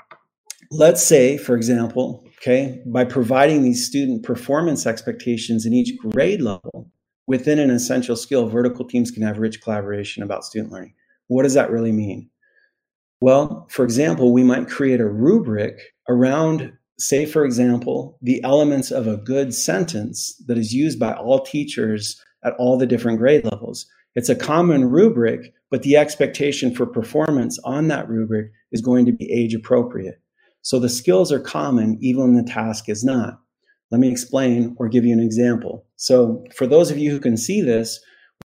let's 0.71 1.03
say, 1.03 1.37
for 1.37 1.55
example, 1.55 2.23
okay, 2.37 2.81
by 2.85 3.05
providing 3.05 3.63
these 3.63 3.85
student 3.85 4.23
performance 4.23 4.85
expectations 4.85 5.65
in 5.65 5.73
each 5.73 5.97
grade 5.97 6.41
level 6.41 6.91
within 7.27 7.59
an 7.59 7.69
essential 7.69 8.15
skill, 8.15 8.47
vertical 8.47 8.85
teams 8.85 9.11
can 9.11 9.23
have 9.23 9.39
rich 9.39 9.61
collaboration 9.61 10.23
about 10.23 10.43
student 10.43 10.71
learning. 10.71 10.93
What 11.27 11.43
does 11.43 11.53
that 11.53 11.71
really 11.71 11.91
mean? 11.91 12.29
Well, 13.21 13.67
for 13.69 13.83
example, 13.83 14.31
we 14.31 14.43
might 14.43 14.69
create 14.69 15.01
a 15.01 15.07
rubric 15.07 15.79
around, 16.07 16.71
say, 16.97 17.25
for 17.25 17.43
example, 17.43 18.17
the 18.21 18.41
elements 18.43 18.91
of 18.91 19.07
a 19.07 19.17
good 19.17 19.53
sentence 19.53 20.41
that 20.47 20.57
is 20.57 20.73
used 20.73 20.99
by 20.99 21.13
all 21.13 21.41
teachers 21.41 22.19
at 22.43 22.53
all 22.53 22.77
the 22.77 22.87
different 22.87 23.19
grade 23.19 23.43
levels. 23.43 23.85
It's 24.19 24.27
a 24.27 24.35
common 24.35 24.89
rubric, 24.89 25.53
but 25.71 25.83
the 25.83 25.95
expectation 25.95 26.75
for 26.75 26.85
performance 26.85 27.57
on 27.63 27.87
that 27.87 28.09
rubric 28.09 28.51
is 28.73 28.81
going 28.81 29.05
to 29.05 29.13
be 29.13 29.31
age 29.31 29.53
appropriate. 29.53 30.21
So 30.61 30.77
the 30.77 30.89
skills 30.89 31.31
are 31.31 31.39
common, 31.39 31.97
even 32.01 32.23
when 32.23 32.35
the 32.35 32.51
task 32.51 32.89
is 32.89 33.01
not. 33.01 33.39
Let 33.91 34.01
me 34.01 34.11
explain 34.11 34.75
or 34.77 34.89
give 34.89 35.05
you 35.05 35.13
an 35.13 35.21
example. 35.21 35.85
So, 35.95 36.43
for 36.53 36.67
those 36.67 36.91
of 36.91 36.97
you 36.97 37.11
who 37.11 37.21
can 37.21 37.37
see 37.37 37.61
this, 37.61 37.97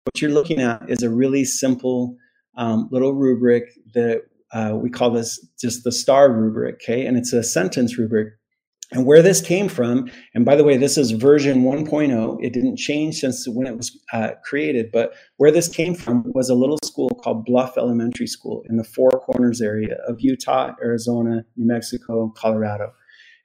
what 0.03 0.21
you're 0.21 0.33
looking 0.33 0.61
at 0.61 0.91
is 0.91 1.05
a 1.05 1.09
really 1.09 1.45
simple 1.45 2.17
um, 2.57 2.89
little 2.91 3.15
rubric 3.15 3.63
that 3.95 4.23
uh, 4.53 4.73
we 4.75 4.91
call 4.91 5.13
this 5.13 5.39
just 5.61 5.85
the 5.85 5.93
STAR 5.93 6.33
rubric, 6.33 6.81
okay? 6.83 7.07
And 7.07 7.17
it's 7.17 7.33
a 7.33 7.45
sentence 7.45 7.97
rubric 7.97 8.33
and 8.93 9.07
where 9.07 9.23
this 9.23 9.41
came 9.41 9.69
from, 9.69 10.11
and 10.35 10.45
by 10.45 10.57
the 10.57 10.65
way, 10.65 10.77
this 10.77 10.99
is 10.99 11.13
version 11.13 11.63
1.0. 11.63 12.39
It 12.45 12.53
didn't 12.53 12.77
change 12.77 13.19
since 13.21 13.47
when 13.49 13.67
it 13.67 13.77
was 13.77 13.97
uh, 14.13 14.31
created, 14.45 14.91
but 14.93 15.15
where 15.37 15.53
this 15.53 15.69
came 15.69 15.95
from 15.95 16.25
was 16.35 16.51
a 16.51 16.55
little 16.55 16.79
school 16.85 17.11
called 17.23 17.45
Bluff 17.45 17.79
Elementary 17.79 18.27
School 18.27 18.65
in 18.69 18.77
the 18.77 18.85
Four 18.85 19.11
Corners 19.11 19.61
area 19.61 19.99
of 20.09 20.21
Utah, 20.21 20.75
Arizona, 20.83 21.45
New 21.57 21.67
Mexico, 21.67 22.33
Colorado. 22.37 22.93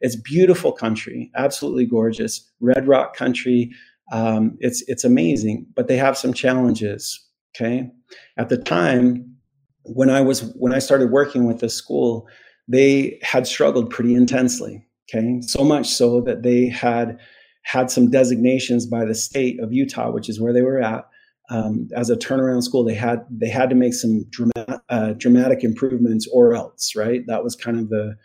It's 0.02 0.16
beautiful 0.16 0.72
country, 0.72 1.32
absolutely 1.36 1.86
gorgeous, 1.86 2.52
red 2.60 2.88
rock 2.88 3.16
country. 3.16 3.72
Um, 4.12 4.58
it's 4.60 4.84
it's 4.88 5.04
amazing, 5.04 5.68
but 5.76 5.88
they 5.88 5.98
have 5.98 6.18
some 6.18 6.34
challenges. 6.34 7.22
Okay, 7.56 7.90
at 8.38 8.50
the 8.50 8.58
time 8.58 9.36
when 9.84 10.10
I 10.10 10.22
was 10.22 10.42
when 10.56 10.74
I 10.74 10.80
started 10.80 11.12
working 11.12 11.46
with 11.46 11.60
this 11.60 11.76
school, 11.76 12.28
they 12.68 13.20
had 13.22 13.48
struggled 13.48 13.90
pretty 13.92 14.16
intensely 14.16 14.86
Okay, 15.08 15.42
so 15.42 15.64
much 15.64 15.88
so 15.88 16.22
that 16.22 16.44
they 16.44 16.68
had 16.68 17.20
had 17.64 17.92
some 17.92 18.10
designations 18.10 18.86
by 18.86 19.06
the 19.06 19.16
state 19.16 19.60
of 19.60 19.74
Utah, 19.74 20.12
which 20.12 20.30
is 20.30 20.40
where 20.40 20.54
they 20.54 20.62
were 20.62 20.80
at, 20.80 21.06
um, 21.50 21.88
as 21.96 22.10
a 22.10 22.16
turnaround 22.16 22.64
school. 22.64 22.84
They 22.84 22.96
had 22.96 23.20
they 23.30 23.50
had 23.50 23.70
to 23.70 23.76
make 23.76 23.94
some 23.94 24.26
dramatic, 24.30 24.82
uh, 24.90 25.14
dramatic 25.14 25.64
improvements, 25.64 26.28
or 26.34 26.56
else, 26.56 26.96
right? 26.96 27.22
That 27.28 27.44
was 27.44 27.56
kind 27.56 27.80
of 27.80 27.90
the 27.90 28.16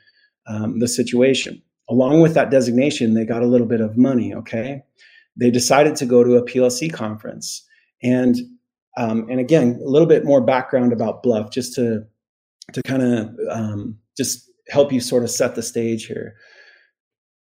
um, 0.47 0.79
the 0.79 0.89
situation. 0.89 1.63
along 1.91 2.21
with 2.21 2.35
that 2.35 2.51
designation, 2.51 3.15
they 3.15 3.25
got 3.25 3.43
a 3.43 3.47
little 3.47 3.67
bit 3.67 3.81
of 3.81 3.97
money. 3.97 4.33
Okay. 4.33 4.83
They 5.37 5.51
decided 5.51 5.97
to 5.97 6.07
go 6.07 6.23
to 6.23 6.37
a 6.37 6.45
PLC 6.45 6.93
conference. 6.93 7.67
And, 8.03 8.37
um, 8.97 9.27
and 9.29 9.41
again, 9.41 9.81
a 9.85 9.89
little 9.89 10.07
bit 10.09 10.25
more 10.25 10.41
background 10.41 10.93
about 10.93 11.23
Bluff, 11.23 11.51
just 11.51 11.75
to, 11.75 12.05
to 12.73 12.83
kind 12.83 13.03
of 13.03 13.31
um, 13.51 13.99
just 14.17 14.49
help 14.69 14.93
you 14.93 15.01
sort 15.01 15.25
of 15.25 15.31
set 15.31 15.57
the 15.57 15.63
stage 15.63 16.07
here. 16.07 16.37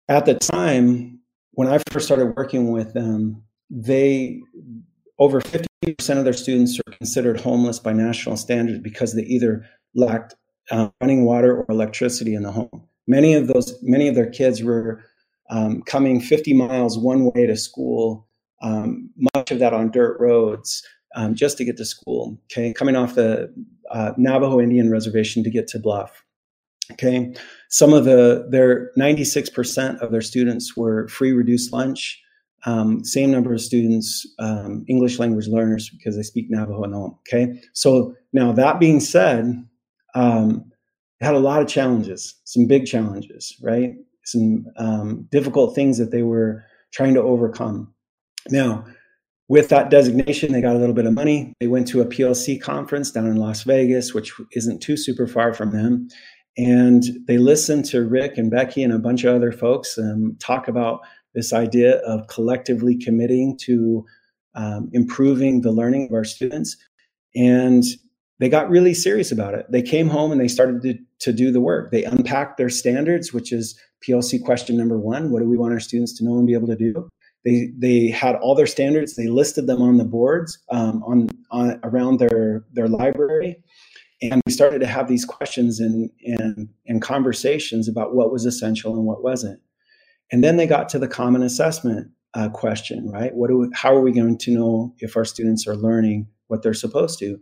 At 0.09 0.27
the 0.27 0.35
time, 0.35 1.21
when 1.53 1.69
I 1.69 1.79
first 1.91 2.07
started 2.07 2.37
working 2.37 2.71
with 2.71 2.95
them, 2.95 3.43
they 3.71 4.41
over 5.19 5.41
50% 5.41 5.67
of 6.19 6.25
their 6.25 6.33
students 6.33 6.79
are 6.79 6.93
considered 6.93 7.41
homeless 7.41 7.79
by 7.79 7.93
national 7.93 8.37
standards 8.37 8.81
because 8.81 9.15
they 9.15 9.23
either 9.23 9.67
lacked 9.95 10.35
uh, 10.71 10.91
running 11.01 11.25
water 11.25 11.57
or 11.57 11.67
electricity 11.69 12.35
in 12.35 12.43
the 12.43 12.53
home. 12.53 12.85
Many 13.07 13.35
of 13.35 13.47
those, 13.47 13.75
many 13.83 14.09
of 14.09 14.15
their 14.15 14.29
kids 14.29 14.63
were 14.63 15.03
um, 15.49 15.83
coming 15.83 16.21
50 16.21 16.53
miles 16.55 16.99
one 16.99 17.33
way 17.33 17.47
to 17.47 17.57
school, 17.57 18.29
um, 18.63 19.11
much 19.35 19.51
of 19.51 19.59
that 19.61 19.73
on 19.73 19.91
dirt 19.91 20.19
roads, 20.21 20.83
um, 21.15 21.35
just 21.35 21.57
to 21.59 21.65
get 21.65 21.77
to 21.79 21.85
school. 21.85 22.39
Okay, 22.45 22.73
coming 22.73 22.97
off 22.97 23.15
the 23.15 23.53
uh, 23.91 24.13
Navajo 24.17 24.61
Indian 24.61 24.91
Reservation 24.91 25.45
to 25.45 25.51
get 25.51 25.69
to 25.69 25.79
Bluff. 25.79 26.25
Okay, 26.93 27.35
some 27.69 27.93
of 27.93 28.05
the 28.05 28.47
their 28.50 28.93
96% 28.99 30.00
of 30.00 30.12
their 30.12 30.21
students 30.21 30.76
were 30.76 31.09
free 31.09 31.33
reduced 31.33 31.73
lunch. 31.73 32.23
Um, 32.64 33.05
same 33.05 33.31
number 33.31 33.52
of 33.52 33.61
students, 33.61 34.26
um, 34.38 34.85
English 34.88 35.19
language 35.19 35.47
learners, 35.47 35.90
because 35.90 36.16
they 36.16 36.23
speak 36.23 36.47
Navajo 36.49 36.83
and 36.83 36.95
home. 36.95 37.19
Okay, 37.28 37.61
so 37.73 38.14
now 38.33 38.52
that 38.52 38.81
being 38.81 39.00
said, 39.00 39.64
um, 40.14 40.71
had 41.21 41.35
a 41.35 41.40
lot 41.40 41.62
of 41.62 41.69
challenges, 41.69 42.35
some 42.45 42.66
big 42.66 42.87
challenges, 42.87 43.57
right? 43.62 43.95
Some 44.25 44.66
um, 44.76 45.28
difficult 45.31 45.75
things 45.75 45.99
that 45.99 46.11
they 46.11 46.23
were 46.23 46.64
trying 46.93 47.14
to 47.14 47.23
overcome. 47.23 47.93
Now, 48.50 48.85
with 49.49 49.69
that 49.69 49.90
designation, 49.90 50.52
they 50.52 50.61
got 50.61 50.75
a 50.75 50.78
little 50.78 50.95
bit 50.95 51.07
of 51.07 51.12
money. 51.12 51.52
They 51.61 51.69
went 51.69 51.87
to 51.88 52.00
a 52.00 52.07
PLC 52.07 52.61
conference 52.61 53.12
down 53.12 53.26
in 53.26 53.37
Las 53.37 53.62
Vegas, 53.62 54.12
which 54.12 54.33
isn't 54.52 54.81
too 54.81 54.97
super 54.97 55.26
far 55.26 55.55
from 55.55 55.71
them. 55.71 56.09
And 56.57 57.05
they 57.27 57.39
listened 57.39 57.85
to 57.87 58.05
Rick 58.05 58.39
and 58.39 58.51
Becky 58.51 58.83
and 58.83 58.93
a 58.93 58.99
bunch 58.99 59.25
of 59.25 59.35
other 59.35 59.53
folks 59.53 59.99
um, 59.99 60.37
talk 60.41 60.69
about 60.69 61.01
this 61.35 61.53
idea 61.53 61.97
of 61.99 62.27
collectively 62.29 62.97
committing 62.97 63.59
to 63.63 64.05
um, 64.55 64.89
improving 64.93 65.61
the 65.61 65.71
learning 65.71 66.07
of 66.07 66.15
our 66.15 66.25
students. 66.25 66.77
And 67.35 67.85
they 68.39 68.49
got 68.49 68.71
really 68.71 68.95
serious 68.95 69.31
about 69.31 69.55
it. 69.55 69.67
They 69.71 69.83
came 69.83 70.09
home 70.09 70.33
and 70.33 70.41
they 70.41 70.49
started 70.49 70.83
to, 70.83 70.99
to 71.21 71.33
do 71.33 71.51
the 71.51 71.61
work. 71.61 71.91
They 71.91 72.05
unpacked 72.05 72.57
their 72.57 72.71
standards, 72.71 73.35
which 73.35 73.53
is 73.53 73.79
PLC 74.07 74.43
question 74.43 74.77
number 74.77 74.99
one 74.99 75.31
what 75.31 75.41
do 75.41 75.49
we 75.49 75.57
want 75.59 75.75
our 75.75 75.81
students 75.81 76.17
to 76.19 76.25
know 76.25 76.39
and 76.39 76.47
be 76.47 76.55
able 76.55 76.69
to 76.69 76.77
do? 76.77 77.09
They, 77.45 77.71
they 77.79 78.09
had 78.09 78.35
all 78.37 78.55
their 78.55 78.67
standards. 78.67 79.15
They 79.15 79.29
listed 79.29 79.67
them 79.67 79.81
on 79.81 79.99
the 79.99 80.05
boards 80.05 80.59
um, 80.71 81.03
on, 81.05 81.29
on 81.51 81.79
around 81.85 82.19
their, 82.19 82.65
their 82.73 82.89
library 82.89 83.63
and 84.23 84.41
we 84.47 84.53
started 84.53 84.81
to 84.81 84.87
have 84.87 85.09
these 85.09 85.25
questions 85.25 85.79
and, 85.81 86.11
and, 86.25 86.69
and 86.87 87.03
conversations 87.03 87.89
about 87.89 88.15
what 88.15 88.33
was 88.33 88.47
essential 88.47 88.95
and 88.95 89.05
what 89.05 89.23
wasn't. 89.23 89.61
And 90.33 90.43
then 90.43 90.57
they 90.57 90.67
got 90.67 90.89
to 90.91 90.99
the 90.99 91.09
common 91.09 91.43
assessment 91.43 92.11
uh, 92.35 92.49
question, 92.49 93.11
right? 93.11 93.35
What 93.35 93.49
do 93.49 93.59
we, 93.59 93.69
how 93.75 93.95
are 93.95 94.01
we 94.01 94.13
going 94.13 94.39
to 94.39 94.51
know 94.51 94.95
if 94.99 95.17
our 95.17 95.25
students 95.25 95.67
are 95.67 95.77
learning 95.77 96.27
what 96.49 96.63
they're 96.63 96.75
supposed 96.75 97.19
to? 97.21 97.39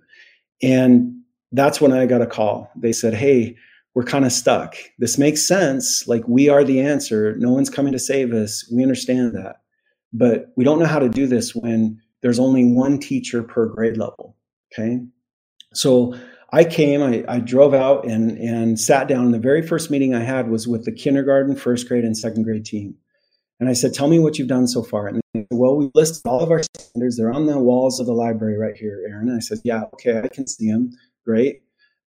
And 0.63 1.21
that's 1.53 1.81
when 1.81 1.93
I 1.93 2.07
got 2.07 2.23
a 2.23 2.27
call. 2.27 2.71
They 2.77 2.93
said, 2.93 3.15
Hey, 3.15 3.57
we're 3.95 4.05
kind 4.05 4.25
of 4.25 4.33
stuck. 4.33 4.77
This 4.99 5.19
makes 5.19 5.47
sense. 5.47 6.07
Like 6.09 6.27
we 6.27 6.49
are 6.49 6.65
the 6.65 6.81
answer. 6.81 7.37
No 7.39 7.53
one's 7.53 7.71
coming 7.71 7.93
to 7.93 7.99
save 7.99 8.33
us. 8.33 8.69
We 8.73 8.83
understand 8.83 9.35
that. 9.37 9.57
But 10.13 10.53
we 10.57 10.65
don't 10.65 10.79
know 10.79 10.87
how 10.87 10.99
to 10.99 11.09
do 11.09 11.27
this 11.27 11.55
when 11.55 12.01
there's 12.23 12.39
only 12.39 12.65
one 12.65 12.99
teacher 12.99 13.43
per 13.43 13.67
grade 13.67 13.97
level. 13.97 14.37
Okay. 14.73 15.01
So 15.75 16.17
I 16.55 16.63
came, 16.65 17.03
I, 17.03 17.25
I 17.27 17.41
drove 17.41 17.75
out 17.75 18.07
and, 18.07 18.39
and 18.39 18.79
sat 18.79 19.09
down. 19.09 19.33
The 19.33 19.41
very 19.41 19.61
first 19.61 19.91
meeting 19.91 20.15
I 20.15 20.23
had 20.23 20.49
was 20.49 20.69
with 20.69 20.85
the 20.85 20.93
kindergarten, 20.93 21.57
first 21.57 21.89
grade, 21.89 22.05
and 22.05 22.17
second 22.17 22.45
grade 22.45 22.65
team. 22.65 22.95
And 23.59 23.69
I 23.69 23.73
said, 23.73 23.93
Tell 23.93 24.07
me 24.07 24.21
what 24.21 24.39
you've 24.39 24.47
done 24.47 24.69
so 24.69 24.85
far. 24.85 25.09
And 25.09 25.17
they 25.17 25.41
said, 25.41 25.47
Well, 25.51 25.77
we 25.77 25.91
listed 25.97 26.23
all 26.25 26.45
of 26.45 26.53
our 26.53 26.63
standards. 26.63 27.17
They're 27.17 27.33
on 27.33 27.47
the 27.47 27.59
walls 27.59 27.99
of 27.99 28.07
the 28.07 28.13
library 28.13 28.57
right 28.57 28.77
here, 28.77 29.05
Aaron. 29.09 29.29
And 29.31 29.37
I 29.37 29.41
said, 29.41 29.63
Yeah, 29.65 29.83
okay, 29.95 30.21
I 30.21 30.29
can 30.29 30.47
see 30.47 30.71
them. 30.71 30.93
Great. 31.25 31.63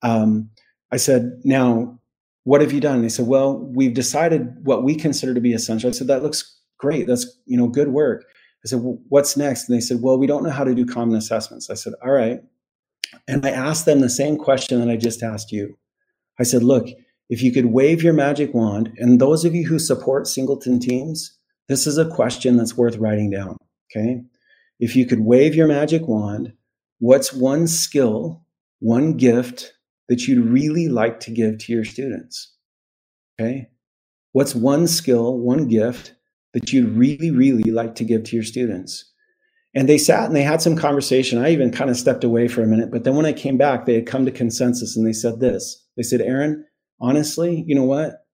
Um, 0.03 0.51
I 0.93 0.99
said, 0.99 1.41
Now, 1.45 1.99
what 2.43 2.61
have 2.61 2.71
you 2.71 2.81
done? 2.81 2.97
And 2.97 3.05
they 3.05 3.09
said, 3.09 3.27
Well, 3.27 3.57
we've 3.57 3.95
decided 3.95 4.67
what 4.67 4.85
we 4.85 4.95
consider 4.95 5.33
to 5.33 5.41
be 5.41 5.55
essential. 5.55 5.89
I 5.89 5.93
said, 5.93 6.09
That 6.09 6.23
looks 6.23 6.61
great. 6.77 7.07
That's 7.07 7.27
you 7.47 7.57
know 7.57 7.69
good 7.69 7.89
work. 7.89 8.27
I 8.63 8.69
said, 8.69 8.81
well, 8.81 8.99
What's 9.09 9.39
next? 9.39 9.71
And 9.71 9.77
they 9.77 9.81
said, 9.81 10.03
Well, 10.03 10.19
we 10.19 10.27
don't 10.27 10.43
know 10.43 10.51
how 10.51 10.65
to 10.65 10.75
do 10.75 10.85
common 10.85 11.17
assessments. 11.17 11.71
I 11.71 11.75
said, 11.75 11.95
All 12.05 12.13
right. 12.13 12.43
And 13.27 13.45
I 13.45 13.51
asked 13.51 13.87
them 13.87 14.01
the 14.01 14.09
same 14.11 14.37
question 14.37 14.81
that 14.81 14.91
I 14.91 14.97
just 14.97 15.23
asked 15.23 15.53
you. 15.53 15.79
I 16.39 16.43
said, 16.43 16.63
look, 16.63 16.89
if 17.31 17.43
you 17.43 17.53
could 17.53 17.67
wave 17.67 18.03
your 18.03 18.13
magic 18.13 18.53
wand, 18.55 18.93
and 18.99 19.21
those 19.21 19.45
of 19.45 19.55
you 19.55 19.67
who 19.67 19.79
support 19.79 20.27
singleton 20.27 20.79
teams, 20.79 21.39
this 21.69 21.87
is 21.87 21.97
a 21.97 22.09
question 22.09 22.57
that's 22.57 22.77
worth 22.77 22.97
writing 22.97 23.31
down. 23.31 23.57
Okay. 23.91 24.23
If 24.81 24.97
you 24.97 25.07
could 25.07 25.21
wave 25.21 25.55
your 25.55 25.69
magic 25.69 26.07
wand, 26.07 26.53
what's 26.99 27.33
one 27.33 27.67
skill, 27.67 28.45
one 28.81 29.17
gift 29.17 29.73
that 30.09 30.27
you'd 30.27 30.45
really 30.45 30.89
like 30.89 31.21
to 31.21 31.31
give 31.31 31.59
to 31.59 31.73
your 31.73 31.85
students? 31.85 32.53
Okay. 33.41 33.69
What's 34.33 34.55
one 34.55 34.87
skill, 34.89 35.39
one 35.39 35.69
gift 35.69 36.15
that 36.53 36.73
you'd 36.73 36.97
really, 36.97 37.31
really 37.31 37.71
like 37.71 37.95
to 37.97 38.05
give 38.05 38.25
to 38.25 38.37
your 38.37 38.45
students? 38.45 39.13
And 39.75 39.89
they 39.89 39.99
sat 39.99 40.27
and 40.27 40.37
they 40.37 40.43
had 40.43 40.63
some 40.63 40.77
conversation. 40.77 41.39
I 41.39 41.51
even 41.51 41.73
kind 41.73 41.91
of 41.91 41.97
stepped 41.97 42.23
away 42.23 42.47
for 42.47 42.63
a 42.63 42.67
minute. 42.67 42.91
But 42.91 43.05
then 43.05 43.17
when 43.17 43.27
I 43.27 43.33
came 43.33 43.57
back, 43.57 43.87
they 43.87 43.95
had 43.95 44.07
come 44.07 44.25
to 44.25 44.31
consensus 44.31 44.97
and 44.97 45.07
they 45.07 45.13
said 45.13 45.41
this. 45.41 45.85
They 45.97 46.05
said, 46.05 46.21
Aaron, 46.21 46.65
honestly, 47.01 47.65
you 47.67 47.75
know 47.75 47.85
what? 47.85 48.25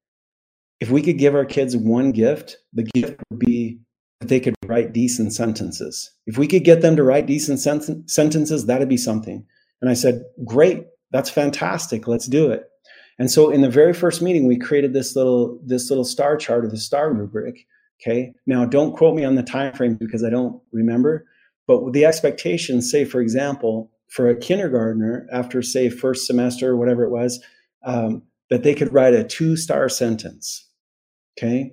If 0.81 0.91
we 0.91 1.03
could 1.03 1.19
give 1.19 1.35
our 1.35 1.45
kids 1.45 1.77
one 1.77 2.13
gift, 2.13 2.57
the 2.73 2.85
gift 2.85 3.21
would 3.31 3.39
be 3.39 3.81
that 4.21 4.29
they 4.29 4.41
could 4.41 4.55
write 4.67 4.93
decent 4.93 5.33
sentences. 5.33 6.11
If 6.27 6.39
we 6.39 6.47
could 6.47 6.65
get 6.65 6.83
them 6.83 6.97
to 6.97 7.03
write 7.03 7.27
decent 7.27 7.59
sen- 7.59 8.07
sentences, 8.07 8.67
that'd 8.67 8.89
be 8.89 8.97
something. 8.97 9.45
And 9.81 9.91
I 9.91 9.95
said, 9.95 10.23
great, 10.45 10.87
that's 11.11 11.31
fantastic. 11.31 12.07
Let's 12.07 12.27
do 12.27 12.51
it. 12.51 12.65
And 13.19 13.31
so 13.31 13.51
in 13.51 13.61
the 13.61 13.69
very 13.69 13.93
first 13.93 14.23
meeting, 14.23 14.47
we 14.47 14.59
created 14.59 14.95
this 14.95 15.15
little 15.15 15.61
this 15.65 15.91
little 15.91 16.05
star 16.05 16.37
chart 16.39 16.65
or 16.65 16.69
the 16.69 16.79
star 16.79 17.13
rubric. 17.13 17.67
Okay. 18.01 18.33
Now 18.47 18.65
don't 18.65 18.97
quote 18.97 19.15
me 19.15 19.25
on 19.25 19.35
the 19.35 19.43
time 19.43 19.75
frame 19.75 19.97
because 19.97 20.25
I 20.25 20.31
don't 20.31 20.61
remember, 20.73 21.27
but 21.71 21.93
the 21.93 22.05
expectation, 22.05 22.83
say, 22.83 23.05
for 23.05 23.21
example, 23.21 23.93
for 24.09 24.29
a 24.29 24.37
kindergartner 24.37 25.29
after, 25.33 25.63
say, 25.63 25.89
first 25.89 26.27
semester 26.27 26.71
or 26.71 26.77
whatever 26.77 27.05
it 27.05 27.11
was, 27.11 27.41
um, 27.85 28.23
that 28.49 28.65
they 28.65 28.75
could 28.75 28.93
write 28.93 29.15
a 29.15 29.23
two 29.23 29.57
star 29.57 29.89
sentence. 29.89 30.69
Okay. 31.39 31.73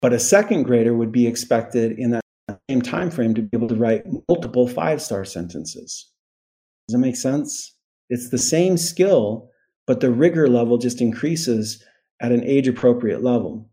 But 0.00 0.14
a 0.14 0.18
second 0.18 0.62
grader 0.62 0.94
would 0.94 1.12
be 1.12 1.26
expected 1.26 1.98
in 1.98 2.12
that 2.12 2.22
same 2.70 2.80
time 2.80 3.10
frame 3.10 3.34
to 3.34 3.42
be 3.42 3.50
able 3.52 3.68
to 3.68 3.74
write 3.74 4.06
multiple 4.26 4.66
five 4.66 5.02
star 5.02 5.26
sentences. 5.26 6.10
Does 6.88 6.94
that 6.94 6.98
make 6.98 7.16
sense? 7.16 7.74
It's 8.08 8.30
the 8.30 8.38
same 8.38 8.78
skill, 8.78 9.50
but 9.86 10.00
the 10.00 10.10
rigor 10.10 10.48
level 10.48 10.78
just 10.78 11.02
increases 11.02 11.84
at 12.22 12.32
an 12.32 12.42
age 12.42 12.68
appropriate 12.68 13.22
level. 13.22 13.68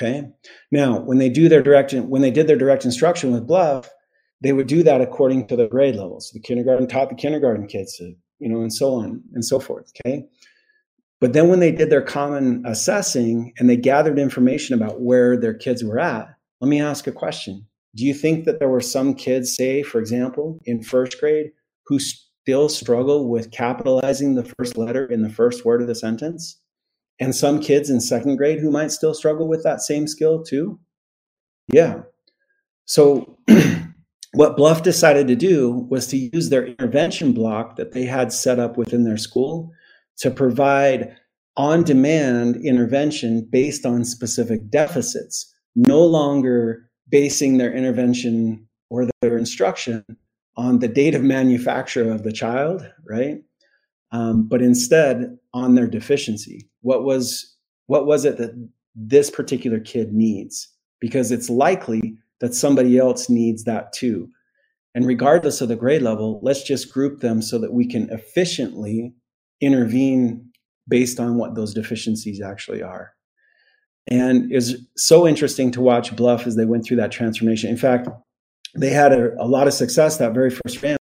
Okay. 0.00 0.28
Now, 0.72 1.00
when 1.00 1.18
they 1.18 1.28
do 1.28 1.50
their 1.50 1.62
direct, 1.62 1.92
when 1.92 2.22
they 2.22 2.30
did 2.30 2.46
their 2.46 2.56
direct 2.56 2.86
instruction 2.86 3.30
with 3.32 3.46
Bluff, 3.46 3.90
they 4.42 4.52
would 4.52 4.66
do 4.66 4.82
that 4.82 5.00
according 5.00 5.46
to 5.48 5.56
the 5.56 5.66
grade 5.66 5.96
levels. 5.96 6.30
The 6.32 6.40
kindergarten 6.40 6.86
taught 6.86 7.08
the 7.08 7.14
kindergarten 7.14 7.66
kids, 7.66 7.96
to, 7.96 8.14
you 8.38 8.48
know, 8.48 8.60
and 8.60 8.72
so 8.72 8.94
on 8.94 9.22
and 9.34 9.44
so 9.44 9.58
forth. 9.58 9.90
Okay. 10.04 10.24
But 11.20 11.32
then 11.32 11.48
when 11.48 11.60
they 11.60 11.72
did 11.72 11.88
their 11.88 12.02
common 12.02 12.62
assessing 12.66 13.52
and 13.58 13.70
they 13.70 13.76
gathered 13.76 14.18
information 14.18 14.74
about 14.74 15.00
where 15.00 15.36
their 15.36 15.54
kids 15.54 15.82
were 15.82 15.98
at, 15.98 16.28
let 16.60 16.68
me 16.68 16.80
ask 16.80 17.06
a 17.06 17.12
question. 17.12 17.66
Do 17.94 18.04
you 18.04 18.12
think 18.12 18.44
that 18.44 18.58
there 18.58 18.68
were 18.68 18.82
some 18.82 19.14
kids, 19.14 19.56
say, 19.56 19.82
for 19.82 19.98
example, 19.98 20.60
in 20.66 20.82
first 20.82 21.18
grade, 21.18 21.52
who 21.86 21.98
still 21.98 22.68
struggle 22.68 23.28
with 23.28 23.50
capitalizing 23.50 24.34
the 24.34 24.52
first 24.58 24.76
letter 24.76 25.06
in 25.06 25.22
the 25.22 25.30
first 25.30 25.64
word 25.64 25.80
of 25.80 25.88
the 25.88 25.94
sentence? 25.94 26.60
And 27.18 27.34
some 27.34 27.60
kids 27.60 27.88
in 27.88 28.00
second 28.00 28.36
grade 28.36 28.60
who 28.60 28.70
might 28.70 28.92
still 28.92 29.14
struggle 29.14 29.48
with 29.48 29.62
that 29.62 29.80
same 29.80 30.06
skill 30.06 30.42
too? 30.44 30.78
Yeah. 31.72 32.02
So 32.84 33.38
what 34.32 34.56
Bluff 34.56 34.82
decided 34.82 35.28
to 35.28 35.36
do 35.36 35.86
was 35.90 36.06
to 36.08 36.16
use 36.16 36.48
their 36.48 36.66
intervention 36.66 37.32
block 37.32 37.76
that 37.76 37.92
they 37.92 38.04
had 38.04 38.32
set 38.32 38.58
up 38.58 38.76
within 38.76 39.04
their 39.04 39.16
school 39.16 39.72
to 40.18 40.30
provide 40.30 41.16
on 41.56 41.82
demand 41.82 42.56
intervention 42.56 43.46
based 43.50 43.86
on 43.86 44.04
specific 44.04 44.68
deficits, 44.68 45.52
no 45.74 46.04
longer 46.04 46.90
basing 47.08 47.56
their 47.58 47.72
intervention 47.72 48.66
or 48.90 49.08
their 49.22 49.38
instruction 49.38 50.04
on 50.56 50.78
the 50.78 50.88
date 50.88 51.14
of 51.14 51.22
manufacture 51.22 52.10
of 52.10 52.22
the 52.22 52.32
child, 52.32 52.86
right? 53.08 53.38
Um, 54.12 54.48
but 54.48 54.62
instead 54.62 55.38
on 55.52 55.74
their 55.74 55.86
deficiency. 55.86 56.68
What 56.82 57.04
was 57.04 57.56
what 57.86 58.06
was 58.06 58.24
it 58.24 58.36
that 58.38 58.52
this 58.94 59.30
particular 59.30 59.80
kid 59.80 60.12
needs 60.12 60.68
because 61.00 61.32
it's 61.32 61.48
likely 61.48 62.05
that 62.40 62.54
somebody 62.54 62.98
else 62.98 63.28
needs 63.28 63.64
that 63.64 63.92
too. 63.92 64.28
And 64.94 65.06
regardless 65.06 65.60
of 65.60 65.68
the 65.68 65.76
grade 65.76 66.02
level, 66.02 66.40
let's 66.42 66.62
just 66.62 66.92
group 66.92 67.20
them 67.20 67.42
so 67.42 67.58
that 67.58 67.72
we 67.72 67.86
can 67.86 68.08
efficiently 68.10 69.14
intervene 69.60 70.50
based 70.88 71.20
on 71.20 71.36
what 71.36 71.54
those 71.54 71.74
deficiencies 71.74 72.40
actually 72.40 72.82
are. 72.82 73.12
And 74.08 74.52
it's 74.52 74.74
so 74.96 75.26
interesting 75.26 75.70
to 75.72 75.80
watch 75.80 76.14
Bluff 76.14 76.46
as 76.46 76.56
they 76.56 76.64
went 76.64 76.84
through 76.84 76.98
that 76.98 77.10
transformation. 77.10 77.70
In 77.70 77.76
fact, 77.76 78.08
they 78.74 78.90
had 78.90 79.12
a, 79.12 79.34
a 79.40 79.46
lot 79.46 79.66
of 79.66 79.74
success 79.74 80.18
that 80.18 80.32
very 80.32 80.50
first 80.50 80.82
round 80.82 80.98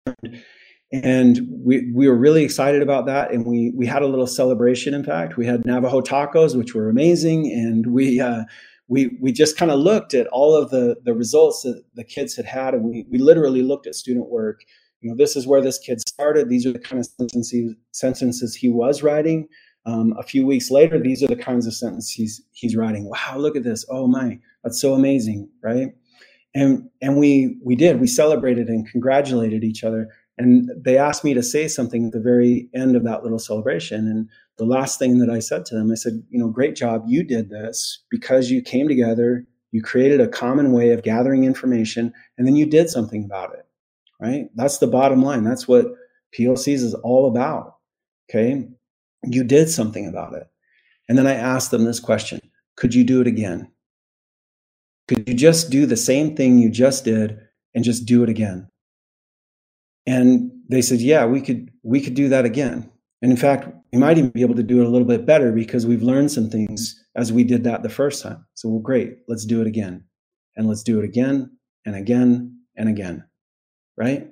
and 0.93 1.41
we 1.49 1.91
we 1.95 2.09
were 2.09 2.17
really 2.17 2.43
excited 2.43 2.83
about 2.83 3.07
that 3.07 3.31
and 3.33 3.47
we 3.47 3.73
we 3.77 3.87
had 3.87 4.03
a 4.03 4.07
little 4.07 4.27
celebration 4.27 4.93
in 4.93 5.05
fact 5.05 5.37
we 5.37 5.47
had 5.47 5.65
navajo 5.65 6.01
tacos 6.01 6.57
which 6.57 6.75
were 6.75 6.89
amazing 6.89 7.47
and 7.47 7.87
we 7.93 8.21
uh, 8.21 8.43
we 8.91 9.17
we 9.21 9.31
just 9.31 9.57
kind 9.57 9.71
of 9.71 9.79
looked 9.79 10.13
at 10.15 10.27
all 10.27 10.55
of 10.55 10.71
the 10.71 10.97
the 11.05 11.15
results 11.15 11.63
that 11.63 11.83
the 11.95 12.05
kids 12.05 12.35
had 12.35 12.45
had 12.45 12.75
and 12.75 12.85
we 12.85 13.07
we 13.09 13.19
literally 13.19 13.63
looked 13.63 13.87
at 13.87 13.95
student 13.95 14.29
work. 14.29 14.63
You 15.01 15.09
know 15.09 15.17
this 15.17 15.37
is 15.37 15.47
where 15.47 15.63
this 15.63 15.79
kid 15.79 16.01
started. 16.07 16.51
These 16.51 16.67
are 16.67 16.73
the 16.73 16.81
kind 16.81 16.99
of 16.99 17.07
sentences 17.07 17.77
sentences 17.93 18.55
he 18.55 18.69
was 18.69 19.03
writing. 19.03 19.49
Um, 19.87 20.15
a 20.19 20.23
few 20.23 20.45
weeks 20.45 20.71
later 20.71 20.99
these 20.99 21.23
are 21.23 21.29
the 21.29 21.37
kinds 21.37 21.67
of 21.67 21.73
sentences 21.73 22.11
he's 22.11 22.43
he's 22.51 22.77
writing. 22.77 23.09
Wow 23.09 23.37
look 23.39 23.57
at 23.57 23.63
this. 23.63 23.87
Oh 23.89 24.09
my 24.09 24.39
that's 24.65 24.81
so 24.81 24.93
amazing 24.95 25.49
right? 25.63 25.95
And 26.55 26.91
and 27.01 27.17
we 27.17 27.59
we 27.63 27.77
did. 27.77 28.01
We 28.01 28.09
celebrated 28.09 28.69
and 28.69 28.91
congratulated 28.91 29.63
each 29.63 29.85
other 29.85 30.09
and 30.41 30.71
they 30.75 30.97
asked 30.97 31.23
me 31.23 31.35
to 31.35 31.43
say 31.43 31.69
something 31.69 32.07
at 32.07 32.13
the 32.13 32.21
very 32.21 32.71
end 32.75 32.97
of 32.97 33.05
that 33.05 33.23
little 33.23 33.39
celebration. 33.39 34.09
And 34.09 34.27
the 34.57 34.65
last 34.65 34.99
thing 34.99 35.19
that 35.19 35.29
I 35.29 35.39
said 35.39 35.67
to 35.67 35.75
them, 35.75 35.93
I 35.93 35.97
said, 35.97 36.23
you 36.31 36.39
know, 36.39 36.49
great 36.49 36.75
job. 36.75 37.05
You 37.07 37.23
did 37.23 37.51
this 37.51 38.03
because 38.11 38.51
you 38.51 38.63
came 38.63 38.89
together, 38.89 39.47
you 39.71 39.83
created 39.83 40.19
a 40.19 40.29
common 40.29 40.73
way 40.73 40.93
of 40.93 41.03
gathering 41.03 41.45
information, 41.45 42.11
and 42.39 42.47
then 42.47 42.57
you 42.57 42.65
did 42.65 42.89
something 42.89 43.23
about 43.23 43.53
it. 43.53 43.67
Right? 44.19 44.47
That's 44.55 44.79
the 44.79 44.87
bottom 44.87 45.23
line. 45.23 45.45
That's 45.45 45.69
what 45.69 45.93
PLCs 46.35 46.83
is 46.83 46.95
all 46.95 47.29
about. 47.29 47.77
Okay. 48.31 48.67
You 49.25 49.45
did 49.45 49.69
something 49.69 50.09
about 50.09 50.33
it. 50.33 50.47
And 51.11 51.19
then 51.19 51.27
I 51.27 51.35
asked 51.35 51.71
them 51.71 51.85
this 51.85 52.01
question 52.01 52.41
Could 52.77 52.95
you 52.95 53.05
do 53.05 53.21
it 53.21 53.27
again? 53.27 53.71
Could 55.07 55.29
you 55.29 55.35
just 55.35 55.69
do 55.69 55.85
the 55.85 55.99
same 55.99 56.35
thing 56.35 56.59
you 56.59 56.71
just 56.71 57.05
did 57.05 57.39
and 57.75 57.85
just 57.85 58.07
do 58.07 58.23
it 58.23 58.31
again? 58.31 58.71
And 60.07 60.51
they 60.69 60.83
said, 60.83 61.01
yeah, 61.01 61.27
we 61.27 61.41
could 61.41 61.71
we 61.83 62.01
could 62.01 62.15
do 62.15 62.29
that 62.29 62.45
again. 62.45 62.91
And 63.23 63.31
in 63.31 63.37
fact, 63.37 63.69
we 63.93 63.99
might 63.99 64.19
even 64.19 64.31
be 64.31 64.41
able 64.41 64.55
to 64.55 64.63
do 64.63 64.81
it 64.81 64.87
a 64.87 64.89
little 64.89 65.07
bit 65.07 65.27
better 65.27 65.53
because 65.53 65.87
we've 65.87 66.03
learned 66.03 66.31
some 66.31 66.49
things 66.49 67.03
as 67.17 67.33
we 67.33 67.45
did 67.45 67.65
that 67.65 67.83
the 67.83 67.89
first 67.89 68.23
time. 68.23 68.47
So, 68.55 68.69
well, 68.69 68.81
great, 68.81 69.19
let's 69.29 69.45
do 69.45 69.61
it 69.61 69.67
again. 69.67 70.05
And 70.57 70.69
let's 70.69 70.83
do 70.83 70.99
it 70.99 71.05
again 71.05 71.51
and 71.85 71.95
again 71.95 72.59
and 72.77 72.89
again. 72.89 73.25
Right? 73.97 74.29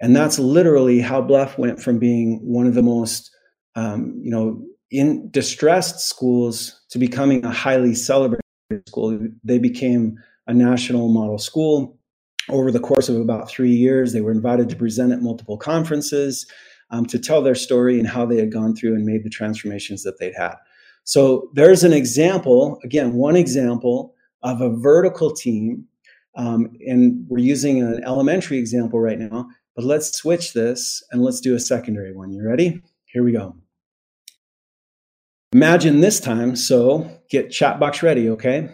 And 0.00 0.16
that's 0.16 0.38
literally 0.38 1.00
how 1.00 1.20
Bluff 1.20 1.58
went 1.58 1.80
from 1.80 1.98
being 1.98 2.40
one 2.42 2.66
of 2.66 2.74
the 2.74 2.82
most, 2.82 3.30
um, 3.76 4.18
you 4.22 4.30
know, 4.30 4.62
in 4.90 5.30
distressed 5.30 6.00
schools 6.00 6.80
to 6.90 6.98
becoming 6.98 7.44
a 7.44 7.50
highly 7.50 7.94
celebrated 7.94 8.42
school. 8.86 9.18
They 9.44 9.58
became 9.58 10.18
a 10.46 10.54
national 10.54 11.08
model 11.08 11.38
school 11.38 11.98
over 12.48 12.70
the 12.70 12.80
course 12.80 13.08
of 13.08 13.16
about 13.16 13.48
three 13.48 13.72
years. 13.72 14.12
They 14.12 14.20
were 14.20 14.32
invited 14.32 14.68
to 14.70 14.76
present 14.76 15.12
at 15.12 15.22
multiple 15.22 15.56
conferences 15.56 16.46
um, 16.90 17.06
to 17.06 17.18
tell 17.18 17.42
their 17.42 17.54
story 17.54 17.98
and 17.98 18.08
how 18.08 18.26
they 18.26 18.36
had 18.36 18.52
gone 18.52 18.74
through 18.74 18.94
and 18.94 19.04
made 19.04 19.24
the 19.24 19.30
transformations 19.30 20.02
that 20.02 20.18
they'd 20.18 20.34
had. 20.36 20.54
So 21.04 21.50
there's 21.54 21.84
an 21.84 21.92
example, 21.92 22.80
again, 22.84 23.14
one 23.14 23.36
example 23.36 24.14
of 24.42 24.60
a 24.60 24.70
vertical 24.70 25.32
team. 25.32 25.86
Um, 26.34 26.76
and 26.86 27.26
we're 27.28 27.38
using 27.38 27.82
an 27.82 28.02
elementary 28.04 28.58
example 28.58 29.00
right 29.00 29.18
now, 29.18 29.48
but 29.74 29.84
let's 29.84 30.16
switch 30.16 30.52
this 30.52 31.02
and 31.10 31.22
let's 31.22 31.40
do 31.40 31.54
a 31.54 31.60
secondary 31.60 32.14
one. 32.14 32.32
You 32.32 32.46
ready? 32.46 32.82
Here 33.06 33.22
we 33.22 33.32
go. 33.32 33.56
Imagine 35.52 36.00
this 36.00 36.18
time. 36.18 36.56
So 36.56 37.10
get 37.28 37.50
chat 37.50 37.78
box 37.78 38.02
ready, 38.02 38.30
okay? 38.30 38.70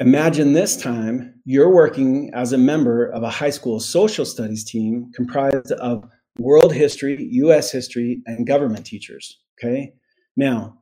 Imagine 0.00 0.52
this 0.52 0.76
time 0.76 1.34
you're 1.44 1.74
working 1.74 2.30
as 2.32 2.52
a 2.52 2.58
member 2.58 3.06
of 3.06 3.24
a 3.24 3.30
high 3.30 3.50
school 3.50 3.80
social 3.80 4.24
studies 4.24 4.62
team 4.62 5.10
comprised 5.12 5.72
of 5.72 6.04
world 6.38 6.72
history, 6.72 7.26
US 7.32 7.72
history, 7.72 8.22
and 8.26 8.46
government 8.46 8.86
teachers. 8.86 9.40
Okay. 9.58 9.92
Now, 10.36 10.78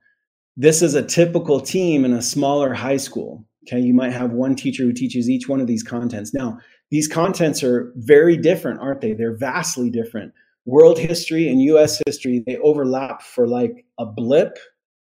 this 0.59 0.83
is 0.83 0.95
a 0.95 1.03
typical 1.03 1.61
team 1.61 2.05
in 2.05 2.13
a 2.13 2.21
smaller 2.21 2.75
high 2.75 2.99
school. 2.99 3.47
Okay. 3.67 3.81
You 3.81 3.95
might 3.95 4.13
have 4.13 4.33
one 4.33 4.55
teacher 4.55 4.83
who 4.83 4.93
teaches 4.93 5.31
each 5.31 5.49
one 5.49 5.63
of 5.63 5.67
these 5.67 5.83
contents. 5.83 6.35
Now, 6.35 6.59
these 6.91 7.09
contents 7.09 7.63
are 7.63 7.95
very 7.97 8.37
different, 8.37 8.81
aren't 8.81 9.01
they? 9.01 9.15
They're 9.15 9.37
vastly 9.37 9.89
different. 9.89 10.35
World 10.67 10.99
history 10.99 11.49
and 11.49 11.63
US 11.63 12.03
history, 12.05 12.43
they 12.47 12.59
overlap 12.59 13.23
for 13.23 13.49
like 13.49 13.87
a 13.99 14.05
blip, 14.05 14.59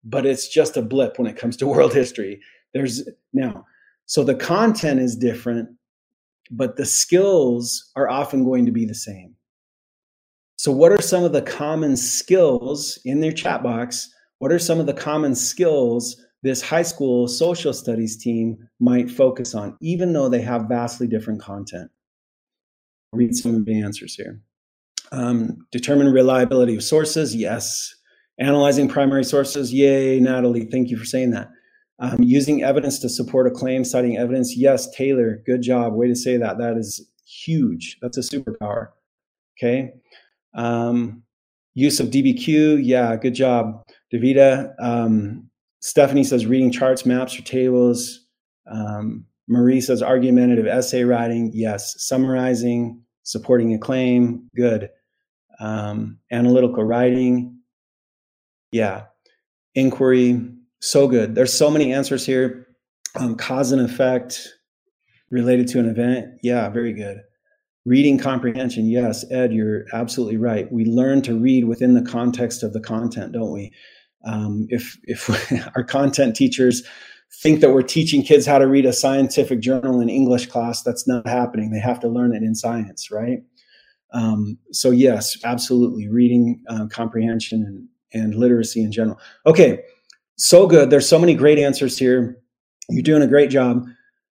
but 0.05 0.25
it's 0.25 0.47
just 0.47 0.77
a 0.77 0.83
blip 0.83 1.19
when 1.19 1.27
it 1.27 1.37
comes 1.37 1.57
to 1.57 1.67
world 1.75 1.93
history. 1.93 2.41
There's 2.75 3.03
now, 3.33 3.65
so 4.09 4.25
the 4.25 4.35
content 4.35 5.01
is 5.01 5.15
different, 5.15 5.69
but 6.51 6.77
the 6.77 6.87
skills 6.87 7.93
are 7.95 8.09
often 8.09 8.43
going 8.43 8.65
to 8.65 8.73
be 8.73 8.87
the 8.87 8.95
same. 8.95 9.35
So, 10.57 10.73
what 10.73 10.93
are 10.93 11.03
some 11.03 11.25
of 11.25 11.33
the 11.33 11.43
common 11.43 11.95
skills 11.95 12.99
in 13.05 13.21
their 13.21 13.33
chat 13.33 13.63
box? 13.63 14.09
What 14.39 14.51
are 14.51 14.59
some 14.59 14.81
of 14.81 14.87
the 14.87 14.95
common 14.95 15.35
skills 15.35 16.17
this 16.43 16.63
high 16.63 16.83
school 16.83 17.29
social 17.29 17.75
studies 17.75 18.17
team 18.17 18.57
might 18.81 19.11
focus 19.11 19.55
on, 19.55 19.77
even 19.83 20.15
though 20.15 20.31
they 20.31 20.41
have 20.41 20.69
vastly 20.69 21.07
different 21.07 21.43
content? 21.43 21.91
I'll 23.13 23.19
read 23.19 23.35
some 23.35 23.55
of 23.55 23.67
the 23.67 23.83
answers 23.83 24.15
here. 24.15 24.41
Um, 25.13 25.67
determine 25.71 26.13
reliability 26.13 26.77
of 26.77 26.83
sources, 26.83 27.37
yes. 27.37 27.95
Analyzing 28.41 28.89
primary 28.89 29.25
sources, 29.25 29.73
yay, 29.73 30.19
Natalie, 30.19 30.65
thank 30.65 30.89
you 30.89 30.97
for 30.97 31.05
saying 31.05 31.31
that. 31.33 31.49
Um, 32.01 32.23
using 32.23 32.63
evidence 32.63 33.01
to 33.01 33.09
support 33.09 33.49
a 33.49 33.51
claim, 33.51 33.85
citing 33.85 34.17
evidence. 34.17 34.57
Yes, 34.57 34.89
Taylor, 34.95 35.43
good 35.45 35.63
job. 35.63 35.95
Way 35.95 36.07
to 36.07 36.15
say 36.15 36.37
that. 36.37 36.59
That 36.59 36.77
is 36.77 37.05
huge. 37.27 37.99
That's 38.01 38.17
a 38.17 38.21
superpower. 38.21 38.89
Okay. 39.59 39.93
Um, 40.55 41.25
use 41.75 41.99
of 41.99 42.09
DBQ. 42.09 42.81
Yeah, 42.85 43.17
good 43.17 43.35
job. 43.35 43.85
Davida. 44.13 44.75
Um, 44.81 45.51
Stephanie 45.81 46.25
says 46.25 46.47
reading 46.47 46.71
charts, 46.71 47.05
maps, 47.05 47.39
or 47.39 47.43
tables. 47.43 48.27
Um, 48.71 49.27
Marie 49.49 49.81
says 49.81 50.03
argumentative 50.03 50.67
essay 50.67 51.05
writing. 51.05 51.51
Yes. 51.53 51.95
Summarizing, 51.99 53.03
supporting 53.25 53.75
a 53.75 53.79
claim. 53.79 54.49
Good. 54.55 54.91
Um, 55.59 56.19
analytical 56.31 56.85
writing. 56.85 57.59
Yeah. 58.71 59.07
Inquiry 59.75 60.58
so 60.81 61.09
good. 61.09 61.35
There's 61.35 61.53
so 61.53 61.71
many 61.71 61.93
answers 61.93 62.25
here. 62.25 62.67
Um, 63.17 63.37
cause 63.37 63.73
and 63.73 63.81
effect 63.81 64.49
related 65.31 65.69
to 65.69 65.81
an 65.81 65.89
event. 65.89 66.39
Yeah, 66.43 66.69
very 66.69 66.93
good. 66.93 67.19
Reading 67.85 68.19
comprehension. 68.19 68.87
Yes, 68.87 69.25
Ed, 69.31 69.53
you're 69.53 69.85
absolutely 69.93 70.37
right. 70.37 70.71
We 70.71 70.85
learn 70.85 71.23
to 71.23 71.39
read 71.39 71.65
within 71.65 71.95
the 71.95 72.03
context 72.03 72.63
of 72.63 72.73
the 72.73 72.81
content, 72.81 73.33
don't 73.33 73.53
we? 73.53 73.73
Um, 74.25 74.67
if 74.69 74.99
if 75.05 75.31
our 75.77 75.85
content 75.85 76.37
teachers 76.37 76.83
think 77.43 77.61
that 77.61 77.73
we're 77.73 77.83
teaching 77.83 78.23
kids 78.23 78.47
how 78.47 78.59
to 78.59 78.67
read 78.67 78.87
a 78.87 78.93
scientific 78.93 79.61
journal 79.61 80.01
in 80.01 80.09
English 80.09 80.47
class, 80.47 80.83
that's 80.83 81.07
not 81.07 81.27
happening. 81.27 81.71
They 81.71 81.81
have 81.81 82.01
to 82.01 82.09
learn 82.09 82.35
it 82.35 82.43
in 82.43 82.55
science, 82.55 83.11
right? 83.11 83.39
Um, 84.13 84.59
so 84.73 84.91
yes, 84.91 85.37
absolutely, 85.45 86.09
reading 86.09 86.63
uh, 86.69 86.87
comprehension 86.91 87.89
and, 88.13 88.23
and 88.23 88.35
literacy 88.35 88.83
in 88.83 88.93
general. 88.93 89.19
Okay, 89.47 89.81
so 90.39 90.67
good. 90.67 90.91
There's 90.91 91.09
so 91.09 91.19
many 91.19 91.35
great 91.35 91.59
answers 91.59 91.99
here. 91.99 92.39
You're 92.89 93.03
doing 93.03 93.23
a 93.23 93.27
great 93.27 93.51
job. 93.51 93.87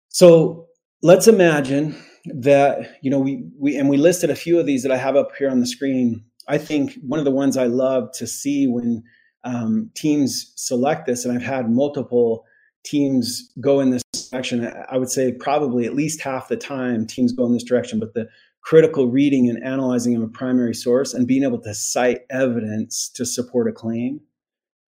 So 0.08 0.68
let's 1.04 1.28
imagine 1.28 1.96
that 2.26 2.98
you 3.02 3.12
know 3.12 3.20
we 3.20 3.46
we 3.58 3.78
and 3.78 3.90
we 3.90 3.98
listed 3.98 4.30
a 4.30 4.36
few 4.36 4.60
of 4.60 4.66
these 4.66 4.84
that 4.84 4.92
I 4.92 4.98
have 4.98 5.16
up 5.16 5.36
here 5.38 5.50
on 5.50 5.60
the 5.60 5.68
screen. 5.68 6.24
I 6.48 6.58
think 6.58 6.94
one 7.06 7.20
of 7.20 7.26
the 7.26 7.32
ones 7.32 7.58
I 7.58 7.66
love 7.66 8.12
to 8.14 8.26
see 8.26 8.68
when 8.68 9.04
um, 9.44 9.92
teams 9.94 10.52
select 10.56 11.06
this, 11.06 11.26
and 11.26 11.36
I've 11.36 11.46
had 11.46 11.70
multiple 11.70 12.44
teams 12.84 13.52
go 13.60 13.80
in 13.80 13.92
this 13.92 14.04
direction. 14.32 14.72
I 14.90 14.98
would 14.98 15.10
say 15.10 15.34
probably 15.34 15.86
at 15.86 15.96
least 15.96 16.22
half 16.22 16.48
the 16.48 16.58
time 16.58 17.06
teams 17.06 17.34
go 17.34 17.46
in 17.46 17.54
this 17.54 17.64
direction, 17.64 18.00
but 18.00 18.14
the 18.14 18.28
critical 18.62 19.10
reading 19.10 19.50
and 19.50 19.64
analyzing 19.64 20.16
of 20.16 20.24
a 20.24 20.28
primary 20.28 20.74
source 20.74 21.14
and 21.14 21.28
being 21.28 21.44
able 21.44 21.62
to 21.62 21.74
cite 21.74 22.22
evidence 22.30 23.10
to 23.16 23.26
support 23.26 23.68
a 23.68 23.72
claim, 23.72 24.20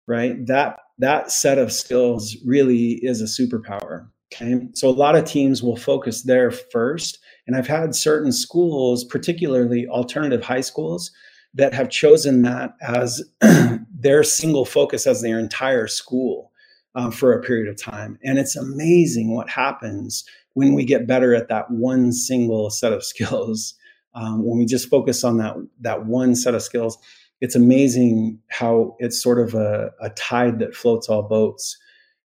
right? 0.08 0.46
That 0.46 0.80
that 1.00 1.32
set 1.32 1.58
of 1.58 1.72
skills 1.72 2.36
really 2.46 3.00
is 3.04 3.22
a 3.22 3.26
superpower. 3.26 4.08
Okay. 4.34 4.68
So 4.74 4.90
a 4.90 4.92
lot 4.92 5.16
of 5.16 5.26
teams 5.26 5.64
will 5.64 5.78
focus 5.78 6.24
there 6.24 6.52
first. 6.52 7.20
And 7.46 7.56
I've 7.56 7.68
had 7.68 7.96
certain 7.96 8.32
schools, 8.32 9.06
particularly 9.06 9.88
alternative 9.88 10.44
high 10.44 10.62
schools, 10.62 11.12
that 11.54 11.74
have 11.74 11.90
chosen 11.90 12.42
that 12.44 12.76
as 12.82 13.24
their 14.00 14.24
single 14.24 14.66
focus 14.66 15.08
as 15.08 15.22
their 15.22 15.40
entire 15.40 15.88
school. 15.88 16.52
uh, 16.98 17.12
for 17.12 17.32
a 17.32 17.42
period 17.42 17.68
of 17.70 17.78
time. 17.78 18.18
And 18.24 18.40
it's 18.40 18.56
amazing 18.56 19.34
what 19.34 19.50
happens 19.50 20.26
when 20.54 20.74
we 20.74 20.84
get 20.84 21.08
better 21.08 21.36
at 21.36 21.48
that 21.50 21.70
one 21.70 22.12
single 22.12 22.70
set 22.72 22.92
of 22.92 23.04
skills. 23.12 23.76
Um, 24.16 24.44
when 24.44 24.58
we 24.58 24.66
just 24.66 24.90
focus 24.90 25.24
on 25.24 25.38
that 25.38 25.56
that 25.82 26.08
one 26.08 26.36
set 26.36 26.56
of 26.56 26.64
skills, 26.64 26.98
it's 27.42 27.56
amazing 27.56 28.40
how 28.50 28.96
it's 29.00 29.22
sort 29.22 29.40
of 29.40 29.54
a, 29.54 29.92
a 30.02 30.10
tide 30.12 30.60
that 30.60 30.76
floats 30.76 31.08
all 31.10 31.24
boats, 31.24 31.78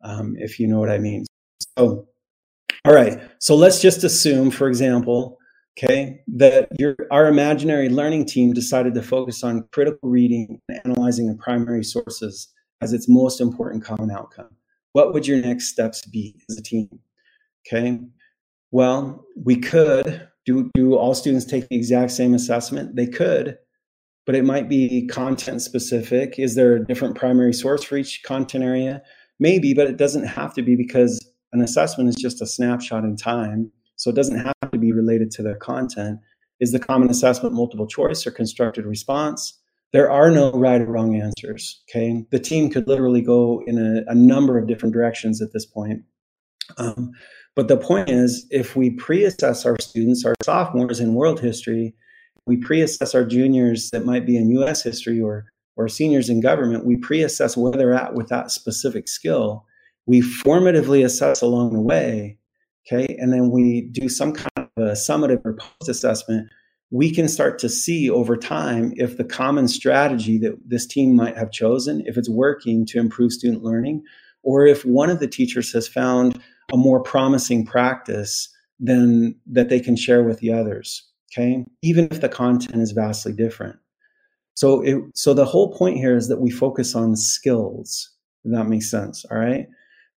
um, 0.03 0.35
if 0.39 0.59
you 0.59 0.67
know 0.67 0.79
what 0.79 0.91
I 0.91 0.99
mean. 0.99 1.27
So, 1.79 2.07
all 2.85 2.95
right. 2.95 3.21
So 3.39 3.55
let's 3.55 3.81
just 3.81 4.05
assume, 4.05 4.51
for 4.51 4.69
example, 4.69 5.39
okay, 5.79 6.21
that 6.29 6.69
your 6.79 6.97
our 7.11 7.27
imaginary 7.29 7.89
learning 7.89 8.27
team 8.27 8.53
decided 8.53 8.95
to 8.95 9.03
focus 9.03 9.43
on 9.43 9.67
critical 9.73 10.09
reading 10.09 10.61
and 10.69 10.81
analyzing 10.85 11.29
the 11.29 11.35
primary 11.35 11.85
sources 11.85 12.49
as 12.81 12.93
its 12.93 13.09
most 13.09 13.41
important 13.41 13.85
common 13.85 14.11
outcome. 14.11 14.49
What 14.93 15.13
would 15.13 15.27
your 15.27 15.41
next 15.41 15.69
steps 15.69 16.07
be 16.07 16.35
as 16.49 16.57
a 16.59 16.63
team? 16.63 16.89
Okay. 17.67 18.01
Well, 18.71 19.25
we 19.37 19.57
could 19.57 20.29
do 20.47 20.71
do 20.75 20.95
all 20.95 21.15
students 21.15 21.45
take 21.45 21.69
the 21.69 21.77
exact 21.77 22.13
same 22.13 22.35
assessment? 22.35 22.97
They 22.97 23.07
could, 23.07 23.59
but 24.31 24.37
it 24.37 24.45
might 24.45 24.69
be 24.69 25.09
content 25.09 25.61
specific. 25.61 26.39
Is 26.39 26.55
there 26.55 26.77
a 26.77 26.87
different 26.87 27.17
primary 27.17 27.53
source 27.53 27.83
for 27.83 27.97
each 27.97 28.23
content 28.23 28.63
area? 28.63 29.03
Maybe, 29.41 29.75
but 29.75 29.89
it 29.89 29.97
doesn't 29.97 30.23
have 30.23 30.55
to 30.55 30.63
be 30.63 30.77
because 30.77 31.19
an 31.53 31.61
assessment 31.61 32.09
is 32.09 32.15
just 32.15 32.41
a 32.41 32.47
snapshot 32.47 33.03
in 33.03 33.17
time. 33.17 33.73
So 33.97 34.09
it 34.09 34.15
doesn't 34.15 34.39
have 34.39 34.71
to 34.71 34.79
be 34.79 34.93
related 34.93 35.33
to 35.33 35.43
their 35.43 35.57
content. 35.57 36.21
Is 36.61 36.71
the 36.71 36.79
common 36.79 37.11
assessment 37.11 37.57
multiple 37.57 37.89
choice 37.89 38.25
or 38.25 38.31
constructed 38.31 38.87
response? 38.87 39.59
There 39.93 40.09
are 40.09 40.31
no 40.31 40.53
right 40.53 40.81
or 40.81 40.87
wrong 40.87 41.21
answers. 41.21 41.83
Okay. 41.91 42.25
The 42.31 42.39
team 42.39 42.71
could 42.71 42.87
literally 42.87 43.23
go 43.23 43.65
in 43.67 43.79
a, 43.79 44.09
a 44.09 44.15
number 44.15 44.57
of 44.59 44.69
different 44.69 44.93
directions 44.93 45.43
at 45.43 45.53
this 45.53 45.67
point. 45.67 46.03
Um, 46.79 47.11
but 47.57 47.67
the 47.67 47.77
point 47.77 48.09
is, 48.09 48.47
if 48.51 48.77
we 48.77 48.91
pre 48.91 49.25
assess 49.25 49.67
our 49.67 49.77
students, 49.81 50.25
our 50.25 50.37
sophomores 50.41 51.01
in 51.01 51.15
world 51.15 51.41
history, 51.41 51.97
we 52.47 52.57
pre 52.57 52.81
assess 52.81 53.15
our 53.15 53.25
juniors 53.25 53.91
that 53.91 54.05
might 54.05 54.27
be 54.27 54.37
in 54.37 54.51
US 54.63 54.83
history 54.83 55.21
or, 55.21 55.47
or 55.77 55.89
seniors 55.89 56.29
in 56.29 56.41
government, 56.41 56.87
we 56.87 56.97
pre 56.97 57.23
assess 57.23 57.57
where 57.57 57.73
they're 57.73 57.95
at 57.95 58.15
with 58.15 58.29
that 58.29 58.51
specific 58.51 59.09
skill. 59.09 59.67
We 60.07 60.21
formatively 60.21 61.05
assess 61.05 61.43
along 61.43 61.73
the 61.73 61.81
way. 61.81 62.39
Okay. 62.87 63.17
And 63.19 63.33
then 63.33 63.51
we 63.51 63.83
do 63.93 64.09
some 64.09 64.33
kind 64.33 64.51
of 64.57 64.69
a 64.77 64.93
summative 64.93 65.45
or 65.45 65.55
post 65.55 65.89
assessment 65.89 66.51
we 66.91 67.11
can 67.13 67.29
start 67.29 67.59
to 67.61 67.69
see 67.69 68.11
over 68.11 68.37
time 68.37 68.93
if 68.97 69.17
the 69.17 69.25
common 69.25 69.69
strategy 69.69 70.39
that 70.39 70.59
this 70.67 70.87
team 70.87 71.15
might 71.15 71.37
have 71.37 71.53
chosen, 71.53 72.03
if 72.07 72.17
it's 72.17 72.29
working 72.29 72.85
to 72.87 72.99
improve 72.99 73.33
student 73.33 73.63
learning, 73.63 74.03
or 74.43 74.67
if 74.67 74.85
one 74.85 75.11
of 75.11 75.21
the 75.21 75.29
teachers 75.29 75.73
has 75.73 75.87
found 75.87 76.41
a 76.73 76.77
more 76.77 77.01
promising 77.01 77.65
practice 77.65 78.49
than 78.81 79.37
that 79.47 79.69
they 79.69 79.79
can 79.79 79.95
share 79.95 80.25
with 80.25 80.41
the 80.41 80.53
others. 80.53 81.07
Okay, 81.33 81.65
even 81.83 82.09
if 82.11 82.21
the 82.21 82.29
content 82.29 82.83
is 82.83 82.93
vastly 82.93 83.33
different. 83.33 83.77
So, 84.55 84.83
it, 84.83 84.99
so 85.15 85.33
the 85.33 85.45
whole 85.45 85.73
point 85.73 85.97
here 85.97 86.17
is 86.17 86.29
that 86.29 86.41
we 86.41 86.51
focus 86.51 86.95
on 86.95 87.17
skills. 87.17 88.11
If 88.45 88.53
that 88.53 88.69
makes 88.69 88.91
sense. 88.91 89.25
All 89.31 89.39
right. 89.39 89.67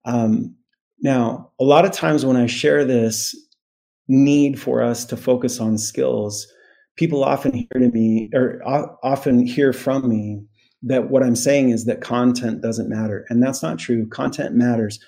Um, 0.05 0.55
now, 1.01 1.51
a 1.61 1.65
lot 1.65 1.85
of 1.85 1.93
times 1.93 2.25
when 2.25 2.37
I 2.37 2.47
share 2.47 2.85
this 2.85 3.37
need 4.09 4.61
for 4.61 4.83
us 4.83 5.05
to 5.07 5.17
focus 5.17 5.61
on 5.61 5.79
skills, 5.79 6.47
people 6.97 7.25
often 7.25 7.53
hear 7.53 7.81
to 7.81 7.89
me 7.91 8.31
or 8.35 8.61
often 9.03 9.47
hear 9.47 9.73
from 9.73 10.09
me 10.09 10.43
that 10.83 11.11
what 11.11 11.23
I'm 11.23 11.37
saying 11.37 11.71
is 11.71 11.85
that 11.85 12.01
content 12.01 12.63
doesn't 12.63 12.89
matter. 12.89 13.25
And 13.29 13.43
that's 13.43 13.63
not 13.63 13.79
true. 13.79 14.09
Content 14.09 14.55
matters, 14.55 14.99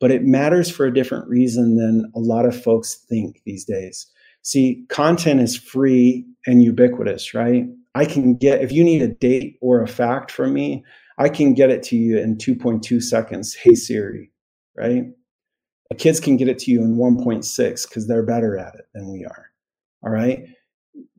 but 0.00 0.10
it 0.10 0.22
matters 0.22 0.70
for 0.70 0.86
a 0.86 0.94
different 0.94 1.28
reason 1.28 1.76
than 1.76 2.10
a 2.14 2.20
lot 2.20 2.46
of 2.46 2.60
folks 2.60 2.94
think 3.08 3.40
these 3.44 3.64
days. 3.64 4.06
See, 4.44 4.84
content 4.88 5.40
is 5.40 5.56
free 5.56 6.24
and 6.46 6.62
ubiquitous, 6.62 7.34
right? 7.34 7.64
I 7.94 8.04
can 8.04 8.36
get, 8.36 8.62
if 8.62 8.70
you 8.70 8.84
need 8.84 9.02
a 9.02 9.08
date 9.08 9.58
or 9.60 9.82
a 9.82 9.88
fact 9.88 10.30
from 10.30 10.52
me, 10.52 10.84
I 11.18 11.28
can 11.28 11.54
get 11.54 11.70
it 11.70 11.82
to 11.84 11.96
you 11.96 12.18
in 12.18 12.36
2.2 12.36 13.02
seconds. 13.02 13.54
Hey, 13.54 13.74
Siri, 13.74 14.30
right? 14.76 15.04
The 15.90 15.96
kids 15.96 16.20
can 16.20 16.36
get 16.36 16.48
it 16.48 16.58
to 16.60 16.70
you 16.70 16.82
in 16.82 16.96
1.6 16.96 17.88
because 17.88 18.06
they're 18.06 18.24
better 18.24 18.56
at 18.56 18.74
it 18.74 18.86
than 18.94 19.12
we 19.12 19.24
are. 19.24 19.50
All 20.02 20.10
right 20.10 20.46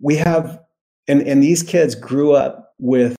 we 0.01 0.15
have 0.15 0.59
and 1.07 1.21
and 1.27 1.41
these 1.41 1.63
kids 1.63 1.95
grew 1.95 2.33
up 2.33 2.73
with 2.79 3.15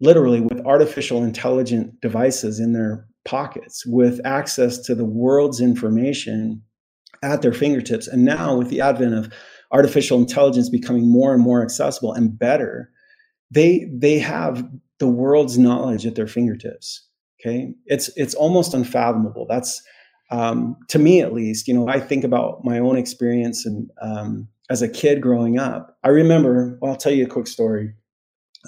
literally 0.00 0.40
with 0.40 0.64
artificial 0.66 1.22
intelligent 1.22 2.00
devices 2.00 2.58
in 2.58 2.72
their 2.72 3.06
pockets 3.24 3.86
with 3.86 4.20
access 4.24 4.78
to 4.78 4.94
the 4.94 5.04
world's 5.04 5.60
information 5.60 6.62
at 7.22 7.42
their 7.42 7.52
fingertips 7.52 8.06
and 8.06 8.24
now 8.24 8.56
with 8.56 8.68
the 8.68 8.80
advent 8.80 9.14
of 9.14 9.32
artificial 9.70 10.18
intelligence 10.18 10.68
becoming 10.68 11.10
more 11.10 11.32
and 11.32 11.42
more 11.42 11.62
accessible 11.62 12.12
and 12.12 12.38
better 12.38 12.90
they 13.50 13.88
they 13.92 14.18
have 14.18 14.68
the 14.98 15.08
world's 15.08 15.58
knowledge 15.58 16.06
at 16.06 16.14
their 16.14 16.26
fingertips 16.26 17.06
okay 17.40 17.72
it's 17.86 18.10
it's 18.16 18.34
almost 18.34 18.74
unfathomable 18.74 19.46
that's 19.48 19.82
um, 20.30 20.76
to 20.88 20.98
me 20.98 21.20
at 21.20 21.34
least 21.34 21.68
you 21.68 21.74
know 21.74 21.88
i 21.88 22.00
think 22.00 22.24
about 22.24 22.64
my 22.64 22.78
own 22.78 22.96
experience 22.96 23.66
and 23.66 23.90
um, 24.00 24.48
as 24.72 24.82
a 24.82 24.88
kid 24.88 25.20
growing 25.20 25.58
up. 25.58 25.98
I 26.02 26.08
remember, 26.08 26.78
well, 26.80 26.92
I'll 26.92 26.98
tell 26.98 27.12
you 27.12 27.24
a 27.24 27.28
quick 27.28 27.46
story. 27.46 27.92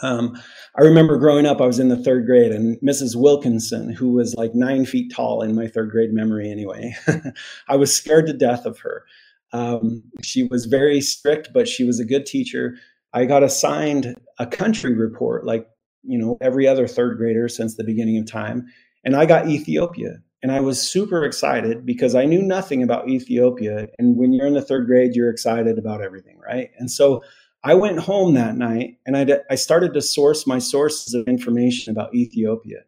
Um, 0.03 0.41
I 0.77 0.83
remember 0.83 1.19
growing 1.19 1.47
up, 1.47 1.61
I 1.61 1.67
was 1.67 1.79
in 1.79 1.89
the 1.89 1.97
third 1.97 2.27
grade, 2.27 2.51
and 2.51 2.79
Mrs. 2.81 3.15
Wilkinson, 3.15 3.91
who 3.91 4.13
was 4.13 4.35
like 4.35 4.55
nine 4.55 4.87
feet 4.87 5.13
tall 5.15 5.43
in 5.43 5.55
my 5.55 5.69
third 5.69 5.91
grade 5.91 6.13
memory 6.13 6.51
anyway, 6.51 6.95
I 7.69 7.77
was 7.77 7.95
scared 7.95 8.27
to 8.27 8.33
death 8.33 8.67
of 8.67 8.79
her. 8.81 9.05
Um, 9.53 10.03
she 10.23 10.43
was 10.43 10.67
very 10.67 11.01
strict, 11.01 11.51
but 11.53 11.69
she 11.69 11.85
was 11.85 12.01
a 12.01 12.05
good 12.05 12.27
teacher. 12.27 12.77
I 13.13 13.25
got 13.25 13.45
assigned 13.45 14.17
a 14.39 14.47
country 14.47 14.95
report, 14.95 15.47
like, 15.47 15.69
you 16.03 16.19
know, 16.19 16.37
every 16.41 16.67
other 16.67 16.89
third 16.89 17.17
grader 17.17 17.49
since 17.49 17.77
the 17.77 17.85
beginning 17.85 18.19
of 18.19 18.27
time. 18.27 18.67
And 19.05 19.15
I 19.15 19.27
got 19.27 19.49
Ethiopia. 19.49 20.19
And 20.43 20.53
I 20.53 20.61
was 20.61 20.79
super 20.79 21.25
excited 21.25 21.87
because 21.87 22.15
I 22.15 22.27
knew 22.27 22.43
nothing 22.43 22.83
about 22.83 23.09
Ethiopia. 23.09 23.87
And 23.99 24.19
when 24.19 24.35
you're 24.35 24.47
in 24.47 24.53
the 24.53 24.61
third 24.61 24.87
grade, 24.87 25.15
you're 25.15 25.31
excited 25.31 25.79
about 25.79 26.03
everything, 26.03 26.39
right? 26.39 26.71
And 26.79 26.91
so 26.91 27.23
I 27.65 27.75
went 27.75 27.99
home 27.99 28.35
that 28.35 28.57
night 28.57 28.99
and 29.07 29.17
I, 29.17 29.41
I 29.51 29.55
started 29.55 29.95
to 29.95 30.03
source 30.03 30.47
my 30.47 30.59
sources 30.59 31.15
of 31.15 31.27
information 31.27 31.91
about 31.91 32.15
Ethiopia. 32.15 32.81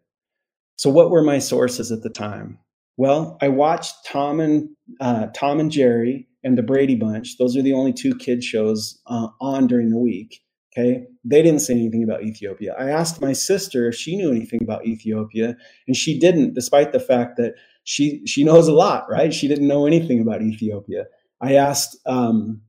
So, 0.76 0.90
what 0.90 1.10
were 1.10 1.22
my 1.22 1.38
sources 1.38 1.90
at 1.90 2.02
the 2.02 2.10
time? 2.10 2.58
Well, 2.98 3.38
I 3.40 3.48
watched 3.48 3.94
Tom 4.06 4.38
and 4.38 4.68
uh, 5.00 5.28
Tom 5.34 5.60
and 5.60 5.70
Jerry 5.70 6.28
and 6.44 6.56
the 6.56 6.62
Brady 6.62 6.94
Bunch. 6.94 7.38
Those 7.38 7.56
are 7.56 7.62
the 7.62 7.72
only 7.72 7.92
two 7.92 8.14
kid 8.14 8.44
shows 8.44 9.00
uh, 9.06 9.28
on 9.40 9.66
during 9.66 9.88
the 9.88 9.98
week. 9.98 10.42
Okay. 10.76 11.06
They 11.24 11.40
didn't 11.40 11.60
say 11.60 11.72
anything 11.72 12.02
about 12.02 12.22
Ethiopia. 12.22 12.74
I 12.78 12.90
asked 12.90 13.22
my 13.22 13.32
sister 13.32 13.88
if 13.88 13.94
she 13.94 14.14
knew 14.14 14.30
anything 14.30 14.62
about 14.62 14.86
Ethiopia, 14.86 15.56
and 15.86 15.96
she 15.96 16.18
didn't, 16.18 16.52
despite 16.52 16.92
the 16.92 17.00
fact 17.00 17.38
that 17.38 17.54
she 17.84 18.22
she 18.26 18.44
knows 18.44 18.68
a 18.68 18.74
lot, 18.74 19.08
right? 19.08 19.32
She 19.32 19.48
didn't 19.48 19.68
know 19.68 19.86
anything 19.86 20.20
about 20.20 20.42
Ethiopia. 20.42 21.06
I 21.40 21.54
asked 21.54 21.96
um, 22.04 22.60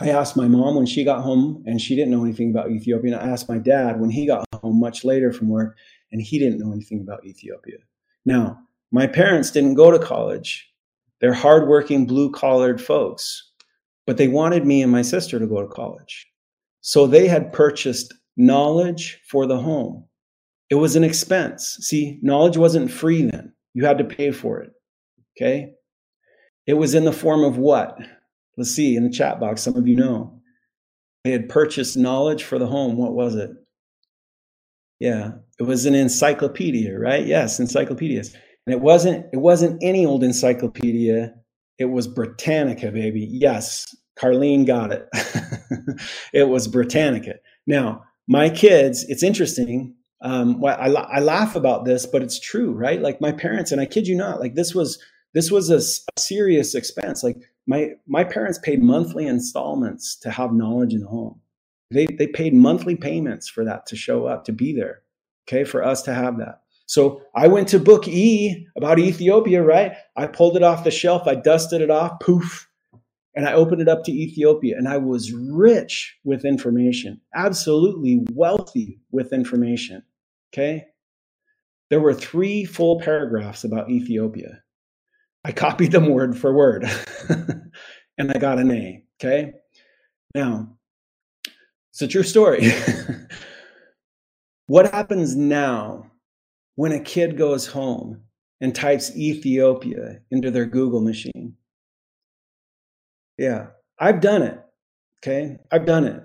I 0.00 0.08
asked 0.08 0.36
my 0.36 0.48
mom 0.48 0.76
when 0.76 0.86
she 0.86 1.04
got 1.04 1.22
home, 1.22 1.62
and 1.66 1.80
she 1.80 1.94
didn't 1.94 2.10
know 2.10 2.24
anything 2.24 2.50
about 2.50 2.70
Ethiopia. 2.70 3.12
And 3.12 3.22
I 3.22 3.32
asked 3.32 3.48
my 3.48 3.58
dad 3.58 4.00
when 4.00 4.10
he 4.10 4.26
got 4.26 4.44
home 4.54 4.80
much 4.80 5.04
later 5.04 5.32
from 5.32 5.48
work, 5.48 5.76
and 6.10 6.22
he 6.22 6.38
didn't 6.38 6.58
know 6.58 6.72
anything 6.72 7.00
about 7.00 7.24
Ethiopia. 7.24 7.78
Now, 8.24 8.58
my 8.90 9.06
parents 9.06 9.50
didn't 9.50 9.74
go 9.74 9.90
to 9.90 9.98
college. 9.98 10.68
They're 11.20 11.34
hardworking, 11.34 12.06
blue 12.06 12.30
collared 12.32 12.80
folks, 12.80 13.50
but 14.06 14.16
they 14.16 14.28
wanted 14.28 14.66
me 14.66 14.82
and 14.82 14.90
my 14.90 15.02
sister 15.02 15.38
to 15.38 15.46
go 15.46 15.60
to 15.60 15.68
college. 15.68 16.26
So 16.80 17.06
they 17.06 17.28
had 17.28 17.52
purchased 17.52 18.14
knowledge 18.36 19.20
for 19.28 19.46
the 19.46 19.58
home. 19.58 20.06
It 20.70 20.76
was 20.76 20.96
an 20.96 21.04
expense. 21.04 21.76
See, 21.80 22.18
knowledge 22.22 22.56
wasn't 22.56 22.90
free 22.90 23.22
then. 23.22 23.52
You 23.74 23.84
had 23.84 23.98
to 23.98 24.04
pay 24.04 24.30
for 24.30 24.60
it. 24.60 24.70
Okay. 25.36 25.72
It 26.66 26.74
was 26.74 26.94
in 26.94 27.04
the 27.04 27.12
form 27.12 27.44
of 27.44 27.58
what? 27.58 27.98
Let's 28.60 28.72
see 28.72 28.94
in 28.94 29.04
the 29.04 29.10
chat 29.10 29.40
box. 29.40 29.62
Some 29.62 29.74
of 29.74 29.88
you 29.88 29.96
know. 29.96 30.38
They 31.24 31.30
had 31.30 31.48
purchased 31.48 31.96
knowledge 31.96 32.44
for 32.44 32.58
the 32.58 32.66
home. 32.66 32.98
What 32.98 33.14
was 33.14 33.34
it? 33.34 33.52
Yeah, 34.98 35.30
it 35.58 35.62
was 35.62 35.86
an 35.86 35.94
encyclopedia, 35.94 36.98
right? 36.98 37.24
Yes, 37.24 37.58
encyclopedias. 37.58 38.34
And 38.66 38.74
it 38.74 38.82
wasn't 38.82 39.24
it 39.32 39.38
wasn't 39.38 39.82
any 39.82 40.04
old 40.04 40.22
encyclopedia. 40.22 41.32
It 41.78 41.86
was 41.86 42.06
Britannica, 42.06 42.92
baby. 42.92 43.26
Yes, 43.30 43.86
Carlene 44.18 44.66
got 44.66 44.92
it. 44.92 45.08
it 46.34 46.50
was 46.50 46.68
Britannica. 46.68 47.36
Now, 47.66 48.04
my 48.28 48.50
kids, 48.50 49.06
it's 49.08 49.22
interesting. 49.22 49.94
Um, 50.20 50.62
I, 50.62 50.90
I 50.92 51.20
laugh 51.20 51.56
about 51.56 51.86
this, 51.86 52.04
but 52.04 52.22
it's 52.22 52.38
true, 52.38 52.72
right? 52.72 53.00
Like 53.00 53.22
my 53.22 53.32
parents, 53.32 53.72
and 53.72 53.80
I 53.80 53.86
kid 53.86 54.06
you 54.06 54.18
not, 54.18 54.38
like 54.38 54.54
this 54.54 54.74
was 54.74 55.02
this 55.32 55.50
was 55.50 55.70
a, 55.70 55.78
a 55.78 56.20
serious 56.20 56.74
expense. 56.74 57.22
Like 57.22 57.38
my 57.66 57.90
my 58.06 58.24
parents 58.24 58.58
paid 58.58 58.82
monthly 58.82 59.26
installments 59.26 60.16
to 60.16 60.30
have 60.30 60.52
knowledge 60.52 60.94
in 60.94 61.00
the 61.00 61.08
home. 61.08 61.40
They 61.90 62.06
they 62.06 62.26
paid 62.26 62.54
monthly 62.54 62.96
payments 62.96 63.48
for 63.48 63.64
that 63.64 63.86
to 63.86 63.96
show 63.96 64.26
up, 64.26 64.44
to 64.44 64.52
be 64.52 64.72
there. 64.72 65.02
Okay, 65.48 65.64
for 65.64 65.82
us 65.82 66.02
to 66.02 66.14
have 66.14 66.38
that. 66.38 66.62
So 66.86 67.22
I 67.36 67.46
went 67.46 67.68
to 67.68 67.78
book 67.78 68.08
E 68.08 68.66
about 68.76 68.98
Ethiopia, 68.98 69.62
right? 69.62 69.92
I 70.16 70.26
pulled 70.26 70.56
it 70.56 70.62
off 70.62 70.84
the 70.84 70.90
shelf, 70.90 71.26
I 71.26 71.36
dusted 71.36 71.80
it 71.80 71.90
off, 71.90 72.18
poof, 72.20 72.68
and 73.34 73.46
I 73.46 73.52
opened 73.52 73.80
it 73.80 73.88
up 73.88 74.02
to 74.04 74.12
Ethiopia, 74.12 74.76
and 74.76 74.88
I 74.88 74.98
was 74.98 75.32
rich 75.32 76.18
with 76.24 76.44
information, 76.44 77.20
absolutely 77.34 78.26
wealthy 78.32 78.98
with 79.12 79.32
information. 79.32 80.02
Okay. 80.52 80.86
There 81.90 82.00
were 82.00 82.14
three 82.14 82.64
full 82.64 83.00
paragraphs 83.00 83.64
about 83.64 83.90
Ethiopia. 83.90 84.62
I 85.44 85.52
copied 85.52 85.92
them 85.92 86.10
word 86.10 86.36
for 86.36 86.52
word, 86.52 86.84
and 88.18 88.30
I 88.30 88.38
got 88.38 88.58
an 88.58 88.70
A. 88.70 89.04
Okay. 89.22 89.52
Now, 90.34 90.76
it's 91.92 92.02
a 92.02 92.08
true 92.08 92.22
story. 92.22 92.70
what 94.66 94.92
happens 94.92 95.36
now 95.36 96.10
when 96.76 96.92
a 96.92 97.00
kid 97.00 97.38
goes 97.38 97.66
home 97.66 98.22
and 98.60 98.74
types 98.74 99.16
Ethiopia 99.16 100.20
into 100.30 100.50
their 100.50 100.66
Google 100.66 101.00
machine? 101.00 101.56
Yeah, 103.38 103.68
I've 103.98 104.20
done 104.20 104.42
it. 104.42 104.60
Okay. 105.22 105.56
I've 105.72 105.86
done 105.86 106.04
it. 106.04 106.22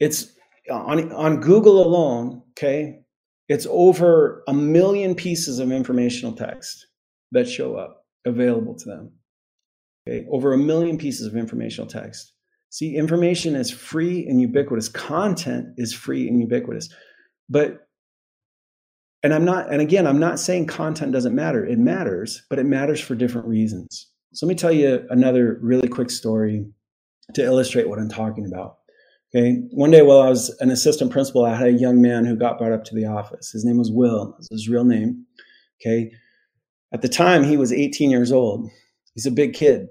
It's 0.00 0.32
on, 0.70 1.12
on 1.12 1.40
Google 1.40 1.86
alone. 1.86 2.42
Okay. 2.50 3.00
It's 3.48 3.66
over 3.70 4.42
a 4.48 4.54
million 4.54 5.14
pieces 5.14 5.58
of 5.58 5.72
informational 5.72 6.32
text 6.32 6.86
that 7.32 7.48
show 7.48 7.76
up 7.76 8.03
available 8.24 8.74
to 8.76 8.84
them. 8.84 9.12
Okay. 10.08 10.26
Over 10.30 10.52
a 10.52 10.58
million 10.58 10.98
pieces 10.98 11.26
of 11.26 11.36
informational 11.36 11.88
text. 11.88 12.32
See, 12.70 12.96
information 12.96 13.54
is 13.54 13.70
free 13.70 14.26
and 14.26 14.40
ubiquitous. 14.40 14.88
Content 14.88 15.68
is 15.76 15.92
free 15.94 16.28
and 16.28 16.40
ubiquitous. 16.40 16.88
But, 17.48 17.86
and 19.22 19.32
I'm 19.32 19.44
not, 19.44 19.72
and 19.72 19.80
again, 19.80 20.06
I'm 20.06 20.18
not 20.18 20.40
saying 20.40 20.66
content 20.66 21.12
doesn't 21.12 21.34
matter. 21.34 21.64
It 21.64 21.78
matters, 21.78 22.42
but 22.50 22.58
it 22.58 22.64
matters 22.64 23.00
for 23.00 23.14
different 23.14 23.46
reasons. 23.46 24.10
So 24.32 24.46
let 24.46 24.50
me 24.50 24.56
tell 24.56 24.72
you 24.72 25.06
another 25.10 25.58
really 25.62 25.88
quick 25.88 26.10
story 26.10 26.66
to 27.34 27.42
illustrate 27.44 27.88
what 27.88 27.98
I'm 27.98 28.08
talking 28.08 28.44
about. 28.44 28.78
Okay. 29.34 29.62
One 29.70 29.90
day 29.90 30.02
while 30.02 30.20
I 30.20 30.28
was 30.28 30.50
an 30.60 30.70
assistant 30.70 31.10
principal, 31.10 31.44
I 31.44 31.54
had 31.54 31.68
a 31.68 31.72
young 31.72 32.02
man 32.02 32.24
who 32.24 32.36
got 32.36 32.58
brought 32.58 32.72
up 32.72 32.84
to 32.84 32.94
the 32.94 33.06
office. 33.06 33.50
His 33.50 33.64
name 33.64 33.78
was 33.78 33.90
Will, 33.90 34.36
his 34.50 34.68
real 34.68 34.84
name. 34.84 35.26
Okay. 35.80 36.10
At 36.94 37.02
the 37.02 37.08
time, 37.08 37.44
he 37.44 37.58
was 37.58 37.72
18 37.72 38.10
years 38.10 38.32
old. 38.32 38.70
He's 39.14 39.26
a 39.26 39.30
big 39.30 39.52
kid 39.52 39.88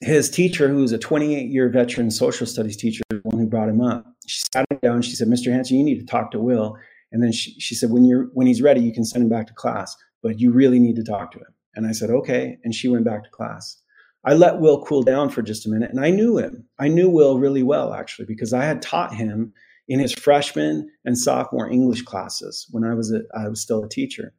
his 0.00 0.28
teacher, 0.30 0.68
who 0.68 0.78
was 0.78 0.92
a 0.92 0.98
28 0.98 1.48
year 1.48 1.68
veteran 1.68 2.10
social 2.10 2.46
studies 2.46 2.76
teacher, 2.76 3.02
the 3.10 3.20
one 3.22 3.38
who 3.38 3.46
brought 3.46 3.68
him 3.68 3.80
up, 3.80 4.04
she 4.26 4.42
sat 4.52 4.66
him 4.70 4.78
down. 4.82 5.02
She 5.02 5.14
said, 5.16 5.28
"Mr. 5.28 5.52
Hansen, 5.52 5.78
you 5.78 5.84
need 5.84 6.00
to 6.00 6.06
talk 6.06 6.30
to 6.32 6.40
Will." 6.40 6.76
And 7.12 7.22
then 7.22 7.32
she, 7.32 7.58
she 7.58 7.74
said, 7.74 7.90
"When 7.90 8.04
you're 8.04 8.24
when 8.34 8.46
he's 8.46 8.62
ready, 8.62 8.80
you 8.80 8.92
can 8.92 9.04
send 9.04 9.22
him 9.22 9.30
back 9.30 9.46
to 9.46 9.54
class, 9.54 9.96
but 10.22 10.40
you 10.40 10.52
really 10.52 10.78
need 10.78 10.96
to 10.96 11.04
talk 11.04 11.32
to 11.32 11.38
him." 11.38 11.54
And 11.74 11.86
I 11.86 11.92
said, 11.92 12.10
"Okay." 12.10 12.58
And 12.64 12.74
she 12.74 12.88
went 12.88 13.04
back 13.04 13.24
to 13.24 13.30
class. 13.30 13.80
I 14.24 14.34
let 14.34 14.60
Will 14.60 14.84
cool 14.84 15.02
down 15.02 15.30
for 15.30 15.40
just 15.40 15.66
a 15.66 15.70
minute, 15.70 15.90
and 15.90 16.00
I 16.00 16.10
knew 16.10 16.36
him. 16.36 16.64
I 16.78 16.88
knew 16.88 17.08
Will 17.08 17.38
really 17.38 17.62
well, 17.62 17.94
actually, 17.94 18.26
because 18.26 18.52
I 18.52 18.64
had 18.64 18.82
taught 18.82 19.14
him 19.14 19.52
in 19.88 20.00
his 20.00 20.12
freshman 20.12 20.90
and 21.04 21.16
sophomore 21.16 21.70
English 21.70 22.02
classes 22.02 22.66
when 22.72 22.82
I 22.82 22.94
was 22.94 23.12
a, 23.12 23.20
I 23.38 23.48
was 23.48 23.62
still 23.62 23.84
a 23.84 23.88
teacher. 23.88 24.34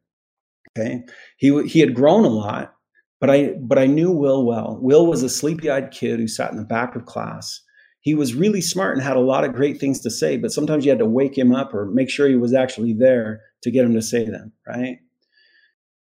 Okay, 0.78 1.04
he 1.38 1.68
he 1.68 1.80
had 1.80 1.96
grown 1.96 2.26
a 2.26 2.30
lot, 2.30 2.74
but 3.20 3.30
I 3.30 3.54
but 3.60 3.80
I 3.80 3.86
knew 3.86 4.12
Will 4.12 4.46
well. 4.46 4.78
Will 4.82 5.08
was 5.08 5.24
a 5.24 5.30
sleepy-eyed 5.30 5.92
kid 5.92 6.20
who 6.20 6.28
sat 6.28 6.52
in 6.52 6.58
the 6.58 6.66
back 6.66 6.96
of 6.96 7.06
class. 7.06 7.62
He 8.02 8.14
was 8.14 8.36
really 8.36 8.62
smart 8.62 8.96
and 8.96 9.04
had 9.04 9.18
a 9.18 9.22
lot 9.22 9.44
of 9.44 9.54
great 9.54 9.80
things 9.80 10.00
to 10.02 10.10
say, 10.10 10.38
but 10.38 10.52
sometimes 10.52 10.86
you 10.86 10.92
had 10.92 11.00
to 11.00 11.06
wake 11.06 11.38
him 11.38 11.54
up 11.54 11.74
or 11.74 11.88
make 11.88 12.10
sure 12.10 12.28
he 12.28 12.36
was 12.36 12.54
actually 12.54 12.94
there 12.94 13.42
to 13.64 13.72
get 13.72 13.84
him 13.84 13.94
to 13.96 14.02
say 14.02 14.24
them, 14.24 14.54
right? 14.66 15.00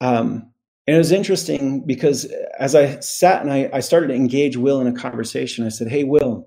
Um, 0.01 0.53
and 0.87 0.97
it 0.97 0.99
was 0.99 1.13
interesting 1.13 1.85
because 1.87 2.27
as 2.59 2.75
I 2.75 3.01
sat 3.01 3.43
and 3.43 3.53
I, 3.53 3.71
I 3.73 3.81
started 3.81 4.09
to 4.09 4.15
engage 4.15 4.57
Will 4.57 4.81
in 4.81 4.87
a 4.87 4.93
conversation, 4.93 5.65
I 5.65 5.69
said, 5.69 5.89
Hey, 5.89 6.05
Will. 6.05 6.47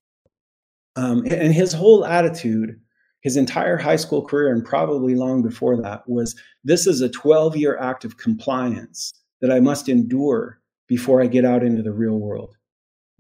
Um, 0.95 1.25
and 1.25 1.53
his 1.53 1.73
whole 1.73 2.05
attitude, 2.05 2.79
his 3.23 3.37
entire 3.37 3.77
high 3.77 3.95
school 3.95 4.21
career, 4.21 4.53
and 4.53 4.63
probably 4.63 5.15
long 5.15 5.41
before 5.41 5.81
that, 5.81 6.07
was 6.07 6.35
this 6.63 6.85
is 6.85 7.01
a 7.01 7.09
12 7.09 7.55
year 7.55 7.77
act 7.77 8.05
of 8.05 8.17
compliance 8.17 9.13
that 9.41 9.51
I 9.51 9.59
must 9.59 9.89
endure 9.89 10.59
before 10.87 11.21
I 11.21 11.27
get 11.27 11.45
out 11.45 11.63
into 11.63 11.81
the 11.81 11.91
real 11.91 12.19
world. 12.19 12.55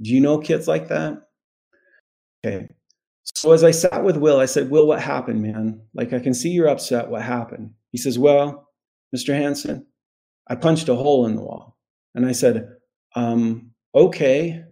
Do 0.01 0.11
you 0.11 0.19
know 0.19 0.37
kids 0.37 0.67
like 0.67 0.89
that? 0.89 1.21
Okay. 2.45 2.67
So 3.23 3.53
as 3.53 3.63
I 3.63 3.71
sat 3.71 4.03
with 4.03 4.17
Will, 4.17 4.39
I 4.39 4.45
said, 4.45 4.69
Will, 4.69 4.85
what 4.85 5.01
happened, 5.01 5.41
man? 5.41 5.81
Like, 5.93 6.11
I 6.11 6.19
can 6.19 6.33
see 6.33 6.49
you're 6.49 6.67
upset. 6.67 7.07
What 7.07 7.21
happened? 7.21 7.71
He 7.91 7.97
says, 7.97 8.19
Well, 8.19 8.69
Mr. 9.15 9.33
Hansen, 9.33 9.85
I 10.49 10.55
punched 10.55 10.89
a 10.89 10.95
hole 10.95 11.25
in 11.25 11.35
the 11.35 11.41
wall. 11.41 11.77
And 12.15 12.25
I 12.25 12.33
said, 12.33 12.67
um, 13.15 13.71
Okay. 13.95 14.63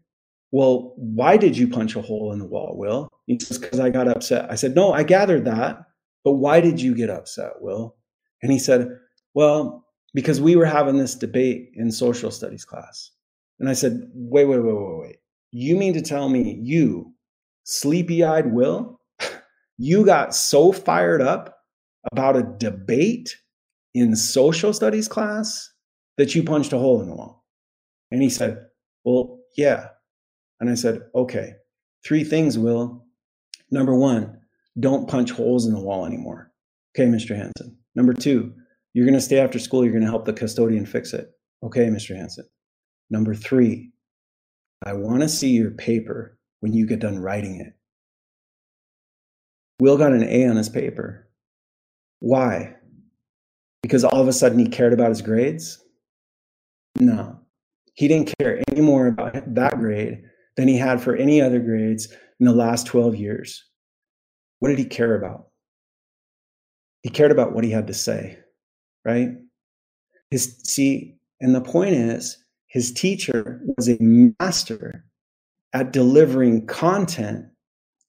Well, 0.52 0.94
why 0.98 1.38
did 1.38 1.58
you 1.58 1.68
punch 1.68 1.96
a 1.96 2.02
hole 2.02 2.34
in 2.34 2.40
the 2.40 2.46
wall, 2.46 2.74
Will? 2.78 3.10
He 3.28 3.40
says, 3.40 3.58
Because 3.58 3.80
I 3.80 3.90
got 3.90 4.08
upset. 4.08 4.52
I 4.52 4.56
said, 4.56 4.76
No, 4.76 4.94
I 4.94 5.04
gathered 5.04 5.46
that. 5.46 5.84
But 6.24 6.34
why 6.34 6.62
did 6.62 6.82
you 6.82 6.94
get 6.94 7.10
upset, 7.10 7.62
Will? 7.62 7.96
And 8.44 8.52
he 8.52 8.60
said, 8.60 8.90
Well, 9.34 9.86
because 10.14 10.42
we 10.42 10.56
were 10.56 10.66
having 10.66 10.98
this 10.98 11.16
debate 11.16 11.72
in 11.76 11.92
social 11.92 12.32
studies 12.32 12.66
class. 12.66 13.12
And 13.60 13.70
I 13.70 13.74
said, 13.74 14.10
wait, 14.14 14.46
wait, 14.46 14.60
wait, 14.60 14.74
wait, 14.74 15.00
wait. 15.00 15.16
You 15.52 15.76
mean 15.76 15.94
to 15.94 16.02
tell 16.02 16.30
me 16.30 16.60
you, 16.62 17.14
sleepy 17.64 18.24
eyed 18.24 18.52
Will, 18.52 19.00
you 19.78 20.06
got 20.06 20.36
so 20.36 20.72
fired 20.72 21.22
up 21.22 21.58
about 22.12 22.36
a 22.36 22.56
debate 22.58 23.38
in 23.94 24.16
social 24.16 24.74
studies 24.74 25.08
class 25.08 25.70
that 26.18 26.34
you 26.34 26.44
punched 26.44 26.74
a 26.74 26.78
hole 26.78 27.02
in 27.02 27.10
the 27.10 27.16
wall? 27.16 27.46
And 28.12 28.22
he 28.22 28.30
said, 28.30 28.66
well, 29.04 29.40
yeah. 29.56 29.90
And 30.62 30.70
I 30.70 30.76
said, 30.76 31.02
okay, 31.16 31.56
three 32.06 32.24
things, 32.24 32.58
Will. 32.58 33.04
Number 33.72 33.96
one, 33.96 34.38
don't 34.80 35.10
punch 35.10 35.32
holes 35.32 35.66
in 35.66 35.74
the 35.74 35.82
wall 35.82 36.06
anymore. 36.06 36.52
Okay, 36.96 37.10
Mr. 37.10 37.36
Hansen. 37.36 37.78
Number 37.96 38.14
two, 38.14 38.54
you're 38.94 39.06
going 39.06 39.16
to 39.16 39.22
stay 39.22 39.40
after 39.40 39.58
school. 39.58 39.84
You're 39.84 39.92
going 39.92 40.04
to 40.04 40.10
help 40.10 40.26
the 40.26 40.34
custodian 40.34 40.86
fix 40.86 41.14
it. 41.14 41.32
Okay, 41.64 41.88
Mr. 41.88 42.16
Hansen. 42.16 42.46
Number 43.10 43.34
three, 43.34 43.92
I 44.86 44.94
want 44.94 45.24
to 45.24 45.30
see 45.30 45.50
your 45.50 45.72
paper 45.72 46.38
when 46.60 46.74
you 46.74 46.86
get 46.86 47.00
done 47.00 47.18
writing 47.18 47.60
it. 47.60 47.74
Will 49.80 49.98
got 49.98 50.14
an 50.14 50.24
A 50.24 50.48
on 50.48 50.58
his 50.58 50.70
paper. 50.70 51.28
Why? 52.20 52.76
Because 53.82 54.04
all 54.04 54.22
of 54.22 54.28
a 54.28 54.34
sudden 54.34 54.60
he 54.60 54.68
cared 54.68 54.94
about 54.94 55.10
his 55.10 55.24
grades? 55.24 55.84
No. 57.00 57.40
He 57.96 58.08
didn't 58.08 58.32
care 58.40 58.62
any 58.70 58.82
more 58.82 59.08
about 59.08 59.56
that 59.56 59.80
grade 59.80 60.24
than 60.58 60.68
he 60.68 60.78
had 60.78 61.02
for 61.02 61.16
any 61.16 61.42
other 61.42 61.60
grades 61.60 62.08
in 62.40 62.46
the 62.46 62.54
last 62.54 62.88
12 62.88 63.16
years. 63.16 63.64
What 64.60 64.70
did 64.70 64.80
he 64.80 64.86
care 64.86 65.16
about? 65.16 65.48
He 67.04 67.10
cared 67.10 67.32
about 67.32 67.54
what 67.54 67.64
he 67.64 67.72
had 67.72 67.88
to 67.88 67.94
say 67.94 68.38
right? 69.06 69.30
His 70.30 70.58
see, 70.64 71.16
and 71.40 71.56
the 71.56 71.62
point 71.62 71.96
is, 71.96 72.38
his 72.68 72.92
teacher 72.92 73.62
was 73.78 73.90
a 73.90 73.98
master 74.00 75.06
at 75.74 75.92
delivering 75.92 76.66
content 76.68 77.46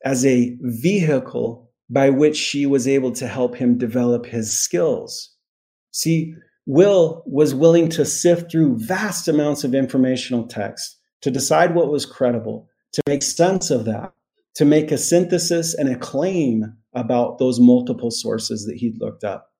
as 0.04 0.24
a 0.24 0.56
vehicle 0.60 1.70
by 1.90 2.10
which 2.10 2.36
she 2.36 2.66
was 2.66 2.88
able 2.88 3.12
to 3.12 3.28
help 3.28 3.56
him 3.56 3.78
develop 3.78 4.26
his 4.26 4.52
skills. 4.52 5.30
See, 5.92 6.34
Will 6.64 7.22
was 7.26 7.54
willing 7.54 7.88
to 7.90 8.04
sift 8.04 8.50
through 8.50 8.78
vast 8.78 9.28
amounts 9.28 9.64
of 9.64 9.74
informational 9.74 10.46
text 10.46 10.98
to 11.22 11.30
decide 11.30 11.74
what 11.74 11.90
was 11.90 12.06
credible, 12.06 12.68
to 12.92 13.02
make 13.08 13.22
sense 13.22 13.70
of 13.70 13.84
that, 13.86 14.12
to 14.56 14.64
make 14.64 14.92
a 14.92 14.98
synthesis 14.98 15.74
and 15.74 15.88
a 15.88 15.98
claim 15.98 16.76
about 16.94 17.38
those 17.38 17.58
multiple 17.58 18.10
sources 18.10 18.66
that 18.66 18.76
he'd 18.76 19.00
looked 19.00 19.24
up 19.24 19.52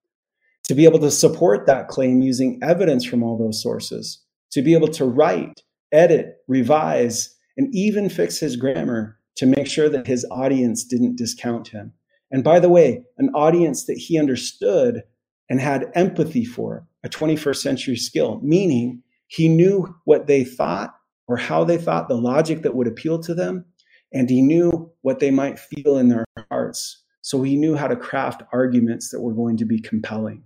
to 0.65 0.75
be 0.75 0.85
able 0.85 0.99
to 1.01 1.11
support 1.11 1.67
that 1.67 1.89
claim 1.89 2.23
using 2.23 2.59
evidence 2.63 3.05
from 3.05 3.23
all 3.23 3.37
those 3.37 3.63
sources, 3.63 4.23
to 4.51 4.63
be 4.63 4.75
able 4.75 4.89
to 4.89 5.05
write, 5.05 5.63
edit, 5.91 6.37
revise, 6.49 7.35
and 7.57 7.69
even 7.75 8.09
fix 8.09 8.39
his 8.39 8.57
grammar 8.57 9.19
to 9.37 9.47
make 9.47 9.67
sure 9.67 9.89
that 9.89 10.07
his 10.07 10.27
audience 10.31 10.85
didn't 10.85 11.17
discount 11.17 11.69
him. 11.69 11.93
And 12.31 12.45
by 12.45 12.61
the 12.61 12.69
way, 12.69 13.05
an 13.19 13.31
audience 13.35 13.87
that 13.87 13.99
he 13.99 14.19
understood 14.19 15.03
and 15.51 15.61
had 15.61 15.91
empathy 15.95 16.45
for, 16.45 16.87
a 17.05 17.09
21st 17.09 17.57
century 17.57 17.97
skill, 17.97 18.41
meaning 18.43 19.03
he 19.27 19.49
knew 19.49 19.95
what 20.05 20.27
they 20.27 20.45
thought 20.45 20.95
or 21.29 21.37
how 21.37 21.65
they 21.65 21.79
thought, 21.79 22.09
the 22.09 22.17
logic 22.17 22.63
that 22.63 22.75
would 22.75 22.87
appeal 22.87 23.19
to 23.21 23.35
them, 23.35 23.65
and 24.13 24.29
he 24.29 24.43
knew 24.43 24.91
what 25.03 25.19
they 25.19 25.31
might 25.31 25.59
feel 25.59 25.97
in 25.97 26.09
their 26.09 26.25
hearts. 26.51 27.03
So 27.23 27.43
he 27.43 27.57
knew 27.57 27.77
how 27.77 27.89
to 27.89 27.97
craft 27.97 28.43
arguments 28.53 29.11
that 29.11 29.21
were 29.21 29.35
going 29.35 29.57
to 29.59 29.65
be 29.65 29.81
compelling. 29.81 30.43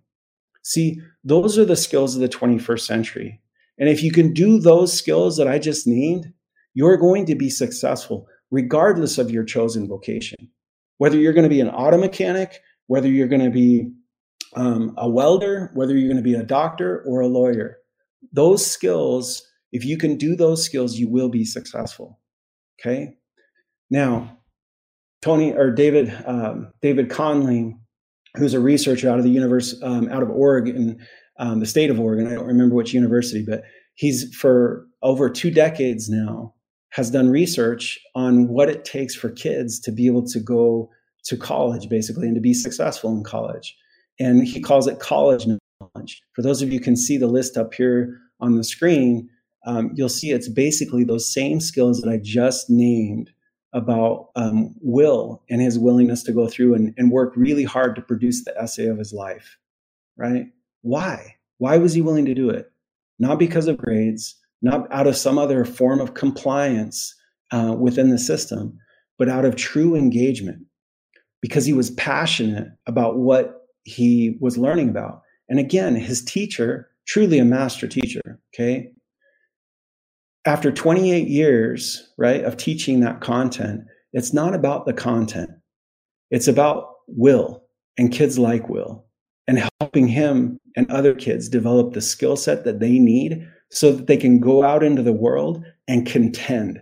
See, 0.62 1.00
those 1.24 1.58
are 1.58 1.64
the 1.64 1.76
skills 1.76 2.14
of 2.14 2.20
the 2.20 2.28
21st 2.28 2.80
century. 2.80 3.40
And 3.78 3.88
if 3.88 4.02
you 4.02 4.12
can 4.12 4.32
do 4.32 4.58
those 4.58 4.92
skills 4.92 5.36
that 5.36 5.48
I 5.48 5.58
just 5.58 5.86
named, 5.86 6.32
you're 6.74 6.96
going 6.96 7.26
to 7.26 7.34
be 7.34 7.50
successful 7.50 8.28
regardless 8.50 9.18
of 9.18 9.30
your 9.30 9.44
chosen 9.44 9.88
vocation. 9.88 10.50
Whether 10.98 11.18
you're 11.18 11.32
going 11.32 11.44
to 11.44 11.50
be 11.50 11.60
an 11.60 11.68
auto 11.68 11.98
mechanic, 11.98 12.60
whether 12.86 13.08
you're 13.08 13.28
going 13.28 13.44
to 13.44 13.50
be 13.50 13.90
um, 14.54 14.94
a 14.96 15.08
welder, 15.08 15.70
whether 15.74 15.96
you're 15.96 16.08
going 16.08 16.16
to 16.16 16.22
be 16.22 16.34
a 16.34 16.42
doctor 16.42 17.02
or 17.06 17.20
a 17.20 17.28
lawyer. 17.28 17.78
Those 18.32 18.66
skills, 18.66 19.45
if 19.72 19.84
you 19.84 19.98
can 19.98 20.16
do 20.16 20.36
those 20.36 20.64
skills, 20.64 20.96
you 20.96 21.08
will 21.08 21.28
be 21.28 21.44
successful. 21.44 22.20
Okay. 22.80 23.14
Now, 23.90 24.38
Tony 25.22 25.52
or 25.52 25.70
David 25.70 26.16
um, 26.26 26.72
David 26.82 27.10
Conley, 27.10 27.76
who's 28.36 28.54
a 28.54 28.60
researcher 28.60 29.08
out 29.08 29.18
of 29.18 29.24
the 29.24 29.30
universe 29.30 29.80
um, 29.82 30.08
out 30.08 30.22
of 30.22 30.30
Oregon, 30.30 30.98
um, 31.38 31.60
the 31.60 31.66
state 31.66 31.90
of 31.90 31.98
Oregon. 31.98 32.26
I 32.26 32.34
don't 32.34 32.46
remember 32.46 32.74
which 32.74 32.94
university, 32.94 33.44
but 33.46 33.62
he's 33.94 34.34
for 34.34 34.86
over 35.02 35.28
two 35.28 35.50
decades 35.50 36.08
now 36.08 36.54
has 36.90 37.10
done 37.10 37.28
research 37.28 37.98
on 38.14 38.48
what 38.48 38.70
it 38.70 38.84
takes 38.84 39.14
for 39.14 39.28
kids 39.30 39.78
to 39.80 39.92
be 39.92 40.06
able 40.06 40.26
to 40.26 40.40
go 40.40 40.88
to 41.24 41.36
college, 41.36 41.88
basically, 41.88 42.26
and 42.26 42.34
to 42.34 42.40
be 42.40 42.54
successful 42.54 43.10
in 43.10 43.22
college. 43.22 43.76
And 44.18 44.46
he 44.46 44.62
calls 44.62 44.86
it 44.86 44.98
college 44.98 45.46
knowledge. 45.46 46.22
For 46.34 46.42
those 46.42 46.62
of 46.62 46.72
you 46.72 46.80
can 46.80 46.96
see 46.96 47.18
the 47.18 47.26
list 47.26 47.56
up 47.56 47.74
here 47.74 48.16
on 48.40 48.56
the 48.56 48.64
screen, 48.64 49.28
um, 49.66 49.90
you'll 49.94 50.08
see 50.08 50.30
it's 50.30 50.48
basically 50.48 51.04
those 51.04 51.32
same 51.32 51.60
skills 51.60 52.00
that 52.00 52.10
I 52.10 52.18
just 52.22 52.70
named 52.70 53.30
about 53.72 54.30
um, 54.36 54.74
Will 54.80 55.42
and 55.50 55.60
his 55.60 55.78
willingness 55.78 56.22
to 56.22 56.32
go 56.32 56.46
through 56.46 56.74
and, 56.74 56.94
and 56.96 57.10
work 57.10 57.34
really 57.36 57.64
hard 57.64 57.94
to 57.96 58.02
produce 58.02 58.44
the 58.44 58.56
essay 58.58 58.86
of 58.86 58.96
his 58.96 59.12
life, 59.12 59.58
right? 60.16 60.46
Why? 60.82 61.36
Why 61.58 61.76
was 61.76 61.92
he 61.92 62.00
willing 62.00 62.24
to 62.26 62.34
do 62.34 62.48
it? 62.48 62.70
Not 63.18 63.38
because 63.38 63.66
of 63.66 63.76
grades, 63.76 64.36
not 64.62 64.90
out 64.92 65.06
of 65.06 65.16
some 65.16 65.36
other 65.36 65.64
form 65.64 66.00
of 66.00 66.14
compliance 66.14 67.14
uh, 67.50 67.74
within 67.78 68.10
the 68.10 68.18
system, 68.18 68.78
but 69.18 69.28
out 69.28 69.44
of 69.44 69.56
true 69.56 69.96
engagement 69.96 70.64
because 71.42 71.66
he 71.66 71.72
was 71.72 71.90
passionate 71.92 72.68
about 72.86 73.18
what 73.18 73.66
he 73.84 74.36
was 74.40 74.56
learning 74.56 74.88
about. 74.88 75.22
And 75.48 75.58
again, 75.58 75.94
his 75.96 76.24
teacher, 76.24 76.88
truly 77.06 77.38
a 77.38 77.44
master 77.44 77.86
teacher, 77.86 78.40
okay? 78.54 78.90
After 80.46 80.70
28 80.70 81.26
years, 81.26 82.08
right, 82.16 82.44
of 82.44 82.56
teaching 82.56 83.00
that 83.00 83.20
content, 83.20 83.82
it's 84.12 84.32
not 84.32 84.54
about 84.54 84.86
the 84.86 84.92
content. 84.92 85.50
It's 86.30 86.46
about 86.46 86.86
Will 87.08 87.64
and 87.98 88.12
kids 88.12 88.38
like 88.38 88.68
Will 88.68 89.04
and 89.48 89.68
helping 89.80 90.06
him 90.06 90.58
and 90.76 90.88
other 90.90 91.14
kids 91.14 91.48
develop 91.48 91.92
the 91.92 92.00
skill 92.00 92.36
set 92.36 92.64
that 92.64 92.78
they 92.78 93.00
need 93.00 93.48
so 93.72 93.92
that 93.92 94.06
they 94.06 94.16
can 94.16 94.38
go 94.38 94.62
out 94.62 94.84
into 94.84 95.02
the 95.02 95.12
world 95.12 95.64
and 95.88 96.06
contend. 96.06 96.80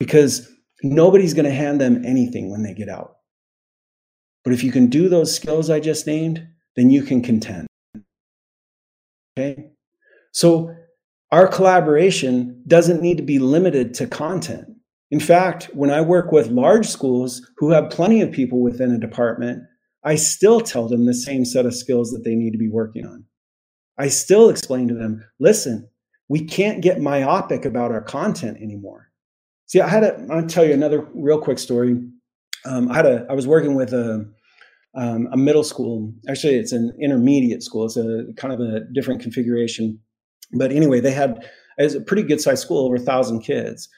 Because 0.00 0.50
nobody's 0.82 1.34
going 1.34 1.44
to 1.44 1.52
hand 1.52 1.80
them 1.80 2.04
anything 2.04 2.50
when 2.50 2.64
they 2.64 2.74
get 2.74 2.88
out. 2.88 3.18
But 4.42 4.52
if 4.52 4.64
you 4.64 4.72
can 4.72 4.88
do 4.88 5.08
those 5.08 5.34
skills 5.34 5.70
I 5.70 5.78
just 5.78 6.06
named, 6.06 6.44
then 6.74 6.90
you 6.90 7.02
can 7.02 7.22
contend. 7.22 7.68
Okay? 9.36 9.70
So 10.32 10.74
our 11.30 11.46
collaboration 11.46 12.62
doesn't 12.66 13.02
need 13.02 13.18
to 13.18 13.22
be 13.22 13.38
limited 13.38 13.94
to 13.94 14.06
content. 14.06 14.66
In 15.10 15.20
fact, 15.20 15.64
when 15.74 15.90
I 15.90 16.00
work 16.00 16.32
with 16.32 16.48
large 16.48 16.86
schools 16.86 17.42
who 17.58 17.70
have 17.70 17.90
plenty 17.90 18.20
of 18.20 18.32
people 18.32 18.60
within 18.60 18.92
a 18.92 18.98
department, 18.98 19.62
I 20.04 20.16
still 20.16 20.60
tell 20.60 20.88
them 20.88 21.06
the 21.06 21.14
same 21.14 21.44
set 21.44 21.66
of 21.66 21.74
skills 21.74 22.10
that 22.12 22.24
they 22.24 22.34
need 22.34 22.52
to 22.52 22.58
be 22.58 22.68
working 22.68 23.06
on. 23.06 23.24
I 23.98 24.08
still 24.08 24.48
explain 24.48 24.88
to 24.88 24.94
them, 24.94 25.24
listen, 25.40 25.88
we 26.28 26.44
can't 26.44 26.82
get 26.82 27.00
myopic 27.00 27.64
about 27.64 27.90
our 27.90 28.02
content 28.02 28.58
anymore. 28.62 29.10
See, 29.66 29.80
I 29.80 29.88
had 29.88 30.04
a, 30.04 30.26
I'll 30.30 30.46
tell 30.46 30.64
you 30.64 30.72
another 30.72 31.06
real 31.14 31.40
quick 31.40 31.58
story. 31.58 32.00
Um, 32.64 32.90
I 32.90 32.96
had 32.96 33.06
a, 33.06 33.26
I 33.28 33.34
was 33.34 33.46
working 33.46 33.74
with 33.74 33.92
a, 33.92 34.30
um, 34.94 35.28
a 35.32 35.36
middle 35.36 35.64
school. 35.64 36.12
Actually, 36.28 36.56
it's 36.56 36.72
an 36.72 36.92
intermediate 37.00 37.62
school. 37.62 37.86
It's 37.86 37.96
a 37.96 38.24
kind 38.36 38.54
of 38.54 38.60
a 38.60 38.80
different 38.94 39.20
configuration. 39.20 40.00
But 40.52 40.72
anyway, 40.72 41.00
they 41.00 41.10
had, 41.10 41.48
it 41.76 41.94
a 41.94 42.00
pretty 42.00 42.22
good 42.22 42.40
sized 42.40 42.62
school, 42.62 42.86
over 42.86 42.96
a 42.96 43.00
thousand 43.00 43.40
kids. 43.40 43.88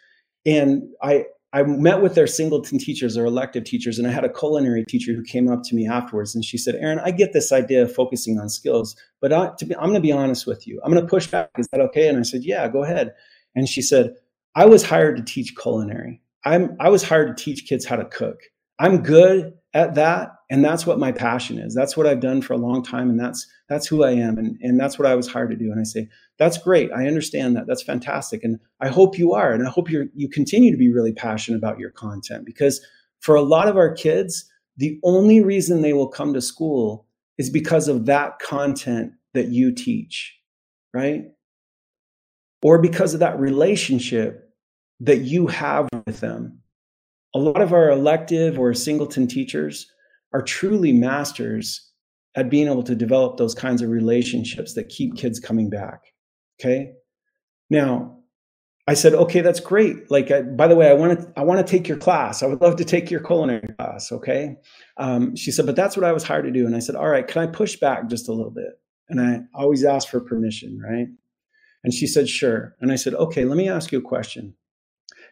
And 0.45 0.83
I, 1.03 1.25
I 1.53 1.65
met 1.65 2.01
with 2.01 2.15
their 2.15 2.29
singleton 2.29 2.79
teachers 2.79 3.17
or 3.17 3.25
elective 3.25 3.65
teachers, 3.65 3.99
and 3.99 4.07
I 4.07 4.13
had 4.13 4.25
a 4.25 4.33
culinary 4.33 4.85
teacher 4.85 5.13
who 5.13 5.23
came 5.23 5.49
up 5.49 5.63
to 5.65 5.75
me 5.75 5.89
afterwards 5.89 6.35
and 6.35 6.45
she 6.45 6.57
said, 6.57 6.77
Aaron, 6.77 7.01
I 7.01 7.11
get 7.11 7.33
this 7.33 7.51
idea 7.51 7.83
of 7.83 7.93
focusing 7.93 8.39
on 8.39 8.49
skills, 8.49 8.95
but 9.21 9.33
I, 9.33 9.47
I'm 9.61 9.89
going 9.89 9.95
to 9.95 10.01
be 10.01 10.13
honest 10.13 10.47
with 10.47 10.67
you. 10.67 10.81
I'm 10.85 10.93
going 10.93 11.05
to 11.05 11.11
push 11.11 11.27
back. 11.27 11.51
Is 11.59 11.67
that 11.73 11.81
okay? 11.81 12.09
And 12.09 12.19
I 12.19 12.23
said, 12.23 12.45
Yeah, 12.45 12.69
go 12.69 12.85
ahead. 12.85 13.15
And 13.57 13.69
she 13.69 13.83
said, 13.83 14.15
I 14.55 14.67
was 14.67 14.85
hired 14.85 15.17
to 15.17 15.23
teach 15.23 15.57
culinary. 15.57 16.23
I'm, 16.45 16.77
I 16.79 16.89
was 16.89 17.03
hired 17.03 17.37
to 17.37 17.45
teach 17.45 17.67
kids 17.67 17.85
how 17.85 17.97
to 17.97 18.05
cook. 18.05 18.41
I'm 18.79 19.03
good 19.03 19.53
at 19.73 19.95
that 19.95 20.33
and 20.51 20.64
that's 20.64 20.85
what 20.85 20.99
my 20.99 21.12
passion 21.12 21.59
is. 21.59 21.75
That's 21.75 21.97
what 21.97 22.07
i've 22.07 22.21
done 22.21 22.43
for 22.43 22.55
a 22.55 22.59
long 22.59 22.83
time 22.83 23.11
and 23.11 23.18
that's 23.18 23.47
that's 23.68 23.87
who 23.87 24.03
i 24.05 24.11
am 24.11 24.37
and, 24.39 24.59
and 24.61 24.79
that's 24.79 24.99
what 24.99 25.07
i 25.07 25.14
was 25.14 25.29
hired 25.29 25.51
to 25.51 25.57
do. 25.57 25.71
And 25.71 25.81
i 25.81 25.85
say 25.85 26.09
that's 26.39 26.59
great. 26.59 26.91
I 26.93 27.07
understand 27.07 27.57
that. 27.57 27.66
That's 27.66 27.83
fantastic. 27.83 28.43
And 28.45 28.59
i 28.81 28.89
hope 28.89 29.18
you 29.18 29.33
are 29.33 29.53
and 29.53 29.66
i 29.66 29.71
hope 29.71 29.91
you 29.91 30.09
you 30.14 30.29
continue 30.29 30.71
to 30.71 30.79
be 30.79 30.93
really 30.93 31.12
passionate 31.12 31.59
about 31.59 31.79
your 31.79 31.91
content. 31.91 32.45
Because 32.45 32.85
for 33.21 33.35
a 33.35 33.43
lot 33.43 33.68
of 33.68 33.77
our 33.77 33.93
kids 33.93 34.47
the 34.77 34.99
only 35.05 35.43
reason 35.43 35.83
they 35.83 35.93
will 35.93 36.09
come 36.09 36.33
to 36.33 36.41
school 36.41 37.07
is 37.37 37.51
because 37.51 37.87
of 37.87 38.07
that 38.07 38.39
content 38.39 39.12
that 39.35 39.49
you 39.49 39.73
teach 39.73 40.41
right? 40.93 41.25
Or 42.62 42.81
because 42.81 43.14
of 43.14 43.21
that 43.21 43.39
relationship 43.39 44.53
that 45.01 45.18
you 45.18 45.47
have 45.47 45.89
with 46.07 46.21
them 46.21 46.60
a 47.35 47.39
lot 47.39 47.61
of 47.61 47.72
our 47.72 47.91
elective 47.91 48.59
or 48.59 48.74
singleton 48.74 49.26
teachers 49.26 49.87
are 50.33 50.43
truly 50.43 50.93
masters 50.93 51.91
at 52.37 52.51
being 52.51 52.68
able 52.68 52.83
to 52.85 52.95
develop 52.95 53.37
those 53.37 53.55
kinds 53.55 53.83
of 53.83 53.91
relationships 53.91 54.74
that 54.74 54.89
keep 54.89 55.16
kids 55.16 55.41
coming 55.41 55.68
back. 55.68 56.01
Okay. 56.61 56.93
Now, 57.68 58.18
I 58.87 58.95
said, 58.95 59.14
okay, 59.14 59.41
that's 59.41 59.61
great. 59.61 60.11
Like, 60.11 60.31
I, 60.31 60.43
by 60.43 60.66
the 60.66 60.76
way, 60.76 60.89
I 60.89 60.95
want 60.95 61.20
to, 61.20 61.33
I 61.37 61.43
want 61.43 61.64
to 61.64 61.70
take 61.70 61.87
your 61.87 61.97
class. 61.97 62.43
I 62.43 62.47
would 62.47 62.61
love 62.61 62.76
to 62.76 62.85
take 62.85 63.11
your 63.11 63.20
culinary 63.20 63.68
class. 63.78 64.11
Okay. 64.11 64.57
Um, 64.97 65.37
she 65.37 65.51
said, 65.51 65.66
but 65.66 65.76
that's 65.76 65.97
what 65.97 66.05
I 66.05 66.12
was 66.12 66.24
hired 66.24 66.45
to 66.45 66.51
do. 66.51 66.66
And 66.66 66.74
I 66.74 66.81
said, 66.81 66.97
all 66.97 67.09
right, 67.09 67.26
can 67.26 67.43
I 67.43 67.47
push 67.47 67.76
back 67.76 68.09
just 68.09 68.28
a 68.28 68.33
little 68.33 68.51
bit? 68.51 68.81
And 69.09 69.20
I 69.20 69.41
always 69.55 69.85
ask 69.85 70.09
for 70.09 70.20
permission, 70.20 70.81
right? 70.81 71.07
And 71.83 71.95
she 71.95 72.07
said, 72.07 72.28
sure. 72.28 72.76
And 72.81 72.93
I 72.93 72.97
said, 72.97 73.14
okay, 73.14 73.45
let 73.45 73.57
me 73.57 73.68
ask 73.68 73.91
you 73.91 73.99
a 73.99 74.03
question. 74.03 74.55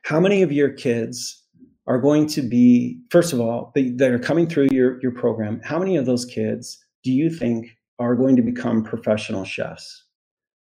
How 0.05 0.21
many 0.21 0.43
of 0.43 0.53
your 0.53 0.71
kids 0.71 1.45
are 1.89 1.99
going 1.99 2.27
to 2.27 2.43
be, 2.43 3.01
first 3.11 3.33
of 3.33 3.41
all, 3.41 3.73
that 3.75 4.13
are 4.13 4.19
coming 4.19 4.47
through 4.47 4.69
your, 4.71 5.01
your 5.01 5.11
program, 5.11 5.61
how 5.65 5.79
many 5.79 5.97
of 5.97 6.05
those 6.05 6.27
kids 6.27 6.79
do 7.03 7.11
you 7.11 7.31
think 7.31 7.77
are 7.99 8.15
going 8.15 8.37
to 8.37 8.43
become 8.43 8.85
professional 8.85 9.45
chefs? 9.45 10.05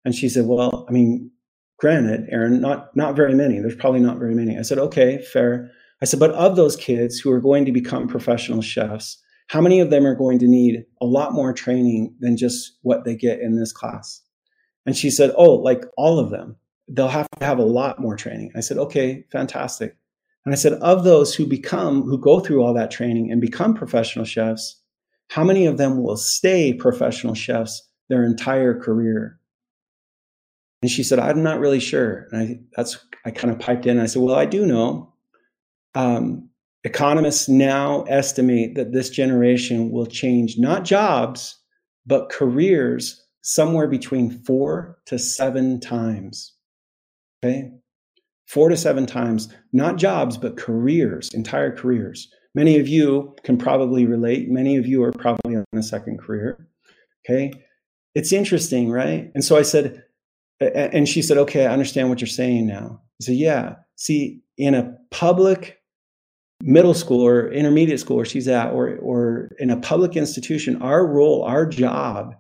And 0.05 0.15
she 0.15 0.29
said, 0.29 0.45
Well, 0.47 0.85
I 0.87 0.93
mean, 0.93 1.31
granted, 1.79 2.29
Aaron, 2.31 2.61
not 2.61 2.95
not 2.95 3.17
very 3.17 3.35
many. 3.35 3.59
There's 3.59 3.75
probably 3.75 4.01
not 4.01 4.19
very 4.19 4.35
many. 4.35 4.59
I 4.59 4.63
said, 4.63 4.79
Okay, 4.79 5.23
fair. 5.33 5.71
I 6.03 6.05
said, 6.05 6.21
but 6.21 6.33
of 6.33 6.57
those 6.57 6.77
kids 6.77 7.19
who 7.19 7.31
are 7.31 7.41
going 7.41 7.65
to 7.65 7.73
become 7.73 8.07
professional 8.07 8.61
chefs, 8.61 9.23
how 9.47 9.63
many 9.63 9.81
of 9.81 9.89
them 9.89 10.07
are 10.07 10.15
going 10.15 10.39
to 10.41 10.47
need 10.47 10.85
a 11.01 11.07
lot 11.07 11.33
more 11.33 11.55
training 11.55 12.15
than 12.21 12.37
just 12.37 12.77
what 12.83 13.05
they 13.05 13.17
get 13.17 13.41
in 13.41 13.57
this 13.57 13.73
class? 13.73 14.21
And 14.85 14.95
she 14.95 15.09
said, 15.09 15.33
Oh, 15.37 15.55
like 15.55 15.85
all 15.97 16.19
of 16.19 16.31
them. 16.31 16.57
They'll 16.87 17.09
have 17.09 17.29
to 17.39 17.47
have 17.47 17.59
a 17.59 17.65
lot 17.65 17.99
more 17.99 18.15
training. 18.15 18.53
I 18.55 18.61
said, 18.61 18.77
Okay, 18.77 19.25
fantastic. 19.33 19.97
And 20.45 20.53
I 20.53 20.57
said, 20.57 20.75
of 20.75 21.05
those 21.05 21.35
who 21.35 21.47
become, 21.47 22.03
who 22.03 22.19
go 22.19 22.41
through 22.41 22.63
all 22.63 22.75
that 22.75 22.91
training 22.91 23.31
and 23.31 23.41
become 23.41 23.75
professional 23.75 24.25
chefs, 24.25 24.81
how 25.29 25.43
many 25.43 25.67
of 25.67 25.79
them 25.79 26.03
will 26.03 26.17
stay 26.17 26.75
professional 26.75 27.35
chefs 27.35 27.83
their 28.09 28.25
entire 28.25 28.79
career? 28.79 29.39
And 30.83 30.91
she 30.91 31.03
said, 31.03 31.19
I'm 31.19 31.43
not 31.43 31.61
really 31.61 31.81
sure. 31.81 32.29
And 32.31 32.43
I, 32.43 32.61
that's, 32.77 32.99
I 33.25 33.31
kind 33.31 33.53
of 33.53 33.59
piped 33.59 33.87
in. 33.87 33.99
I 33.99 34.07
said, 34.07 34.21
well, 34.21 34.35
I 34.35 34.45
do 34.45 34.67
know. 34.67 35.15
Um, 35.95 36.51
economists 36.83 37.49
now 37.49 38.03
estimate 38.03 38.75
that 38.75 38.93
this 38.93 39.09
generation 39.09 39.91
will 39.91 40.05
change 40.05 40.59
not 40.59 40.85
jobs, 40.85 41.59
but 42.05 42.29
careers 42.29 43.25
somewhere 43.41 43.89
between 43.89 44.31
four 44.45 44.99
to 45.07 45.19
seven 45.19 45.81
times. 45.81 46.53
Okay 47.43 47.73
four 48.47 48.69
to 48.69 48.77
seven 48.77 49.07
times, 49.07 49.53
not 49.73 49.97
jobs, 49.97 50.37
but 50.37 50.57
careers, 50.57 51.33
entire 51.35 51.75
careers. 51.75 52.29
Many 52.55 52.79
of 52.79 52.87
you 52.87 53.35
can 53.43 53.57
probably 53.57 54.07
relate. 54.07 54.49
Many 54.49 54.77
of 54.77 54.87
you 54.87 55.03
are 55.03 55.13
probably 55.13 55.57
on 55.57 55.65
a 55.75 55.83
second 55.83 56.19
career. 56.19 56.69
Okay. 57.25 57.53
It's 58.15 58.33
interesting, 58.33 58.91
right? 58.91 59.31
And 59.35 59.45
so 59.45 59.57
I 59.57 59.63
said, 59.63 60.05
and 60.61 61.09
she 61.09 61.21
said, 61.21 61.37
okay, 61.39 61.67
I 61.67 61.73
understand 61.73 62.11
what 62.11 62.21
you're 62.21 62.29
saying 62.29 62.67
now. 62.67 63.01
I 63.21 63.25
said, 63.25 63.35
yeah. 63.37 63.75
See, 63.97 64.43
in 64.57 64.75
a 64.75 64.97
public 65.11 65.81
middle 66.63 66.95
school 66.95 67.27
or 67.27 67.51
intermediate 67.51 67.99
school 67.99 68.17
where 68.17 68.25
she's 68.25 68.47
at, 68.47 68.73
or, 68.73 68.97
or 68.99 69.51
in 69.59 69.71
a 69.71 69.77
public 69.77 70.17
institution, 70.17 70.81
our 70.81 71.07
role, 71.07 71.43
our 71.43 71.67
job 71.67 72.35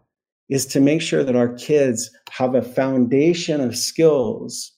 is 0.48 0.64
to 0.66 0.80
make 0.80 1.02
sure 1.02 1.24
that 1.24 1.36
our 1.36 1.52
kids 1.54 2.10
have 2.30 2.54
a 2.54 2.62
foundation 2.62 3.60
of 3.60 3.76
skills 3.76 4.72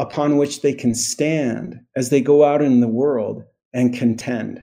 upon 0.00 0.38
which 0.38 0.62
they 0.62 0.72
can 0.72 0.94
stand 0.94 1.78
as 1.94 2.08
they 2.08 2.22
go 2.22 2.42
out 2.42 2.62
in 2.62 2.80
the 2.80 2.88
world 2.88 3.44
and 3.74 3.94
contend. 3.94 4.62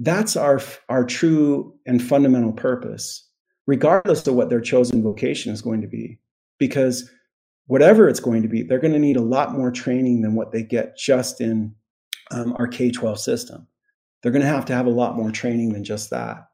That's 0.00 0.34
our, 0.34 0.60
our 0.88 1.04
true 1.04 1.72
and 1.86 2.02
fundamental 2.02 2.52
purpose, 2.52 3.24
regardless 3.68 4.26
of 4.26 4.34
what 4.34 4.50
their 4.50 4.60
chosen 4.60 5.00
vocation 5.00 5.52
is 5.52 5.62
going 5.62 5.80
to 5.82 5.86
be. 5.86 6.18
Because 6.58 7.08
whatever 7.68 8.08
it's 8.08 8.18
going 8.18 8.42
to 8.42 8.48
be, 8.48 8.64
they're 8.64 8.80
going 8.80 8.94
to 8.94 8.98
need 8.98 9.16
a 9.16 9.22
lot 9.22 9.52
more 9.52 9.70
training 9.70 10.22
than 10.22 10.34
what 10.34 10.50
they 10.50 10.64
get 10.64 10.98
just 10.98 11.40
in 11.40 11.72
um, 12.32 12.56
our 12.58 12.66
K 12.66 12.90
12 12.90 13.20
system. 13.20 13.68
They're 14.22 14.32
going 14.32 14.42
to 14.42 14.48
have 14.48 14.64
to 14.66 14.74
have 14.74 14.86
a 14.86 14.90
lot 14.90 15.16
more 15.16 15.30
training 15.30 15.72
than 15.72 15.84
just 15.84 16.10
that. 16.10 16.48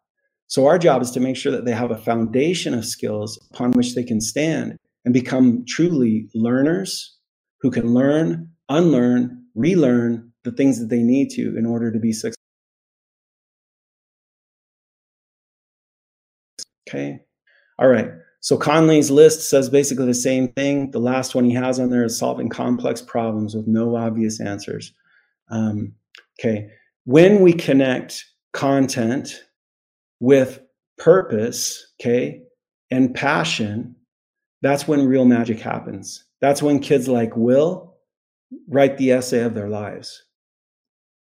So, 0.46 0.66
our 0.66 0.78
job 0.78 1.00
is 1.00 1.10
to 1.12 1.20
make 1.20 1.36
sure 1.36 1.52
that 1.52 1.64
they 1.64 1.72
have 1.72 1.90
a 1.90 1.96
foundation 1.96 2.74
of 2.74 2.84
skills 2.84 3.38
upon 3.50 3.72
which 3.72 3.94
they 3.94 4.04
can 4.04 4.20
stand 4.20 4.76
and 5.04 5.14
become 5.14 5.64
truly 5.66 6.28
learners 6.34 7.15
who 7.60 7.70
can 7.70 7.94
learn, 7.94 8.50
unlearn, 8.68 9.44
relearn 9.54 10.32
the 10.44 10.52
things 10.52 10.78
that 10.78 10.88
they 10.88 11.02
need 11.02 11.30
to 11.30 11.56
in 11.56 11.66
order 11.66 11.90
to 11.90 11.98
be 11.98 12.12
successful. 12.12 12.36
Okay. 16.88 17.20
All 17.78 17.88
right. 17.88 18.10
So 18.40 18.56
Conley's 18.56 19.10
list 19.10 19.50
says 19.50 19.68
basically 19.68 20.06
the 20.06 20.14
same 20.14 20.48
thing. 20.52 20.92
The 20.92 21.00
last 21.00 21.34
one 21.34 21.44
he 21.44 21.54
has 21.54 21.80
on 21.80 21.90
there 21.90 22.04
is 22.04 22.16
solving 22.16 22.48
complex 22.48 23.02
problems 23.02 23.56
with 23.56 23.66
no 23.66 23.96
obvious 23.96 24.40
answers. 24.40 24.92
Um, 25.50 25.94
okay. 26.38 26.70
When 27.04 27.40
we 27.40 27.52
connect 27.52 28.24
content 28.52 29.42
with 30.20 30.60
purpose, 30.98 31.92
okay, 32.00 32.42
and 32.90 33.14
passion, 33.14 33.96
that's 34.62 34.86
when 34.86 35.06
real 35.06 35.24
magic 35.24 35.58
happens. 35.58 36.25
That's 36.40 36.62
when 36.62 36.80
kids 36.80 37.08
like 37.08 37.36
Will 37.36 37.96
write 38.68 38.98
the 38.98 39.12
essay 39.12 39.40
of 39.40 39.54
their 39.54 39.68
lives. 39.68 40.24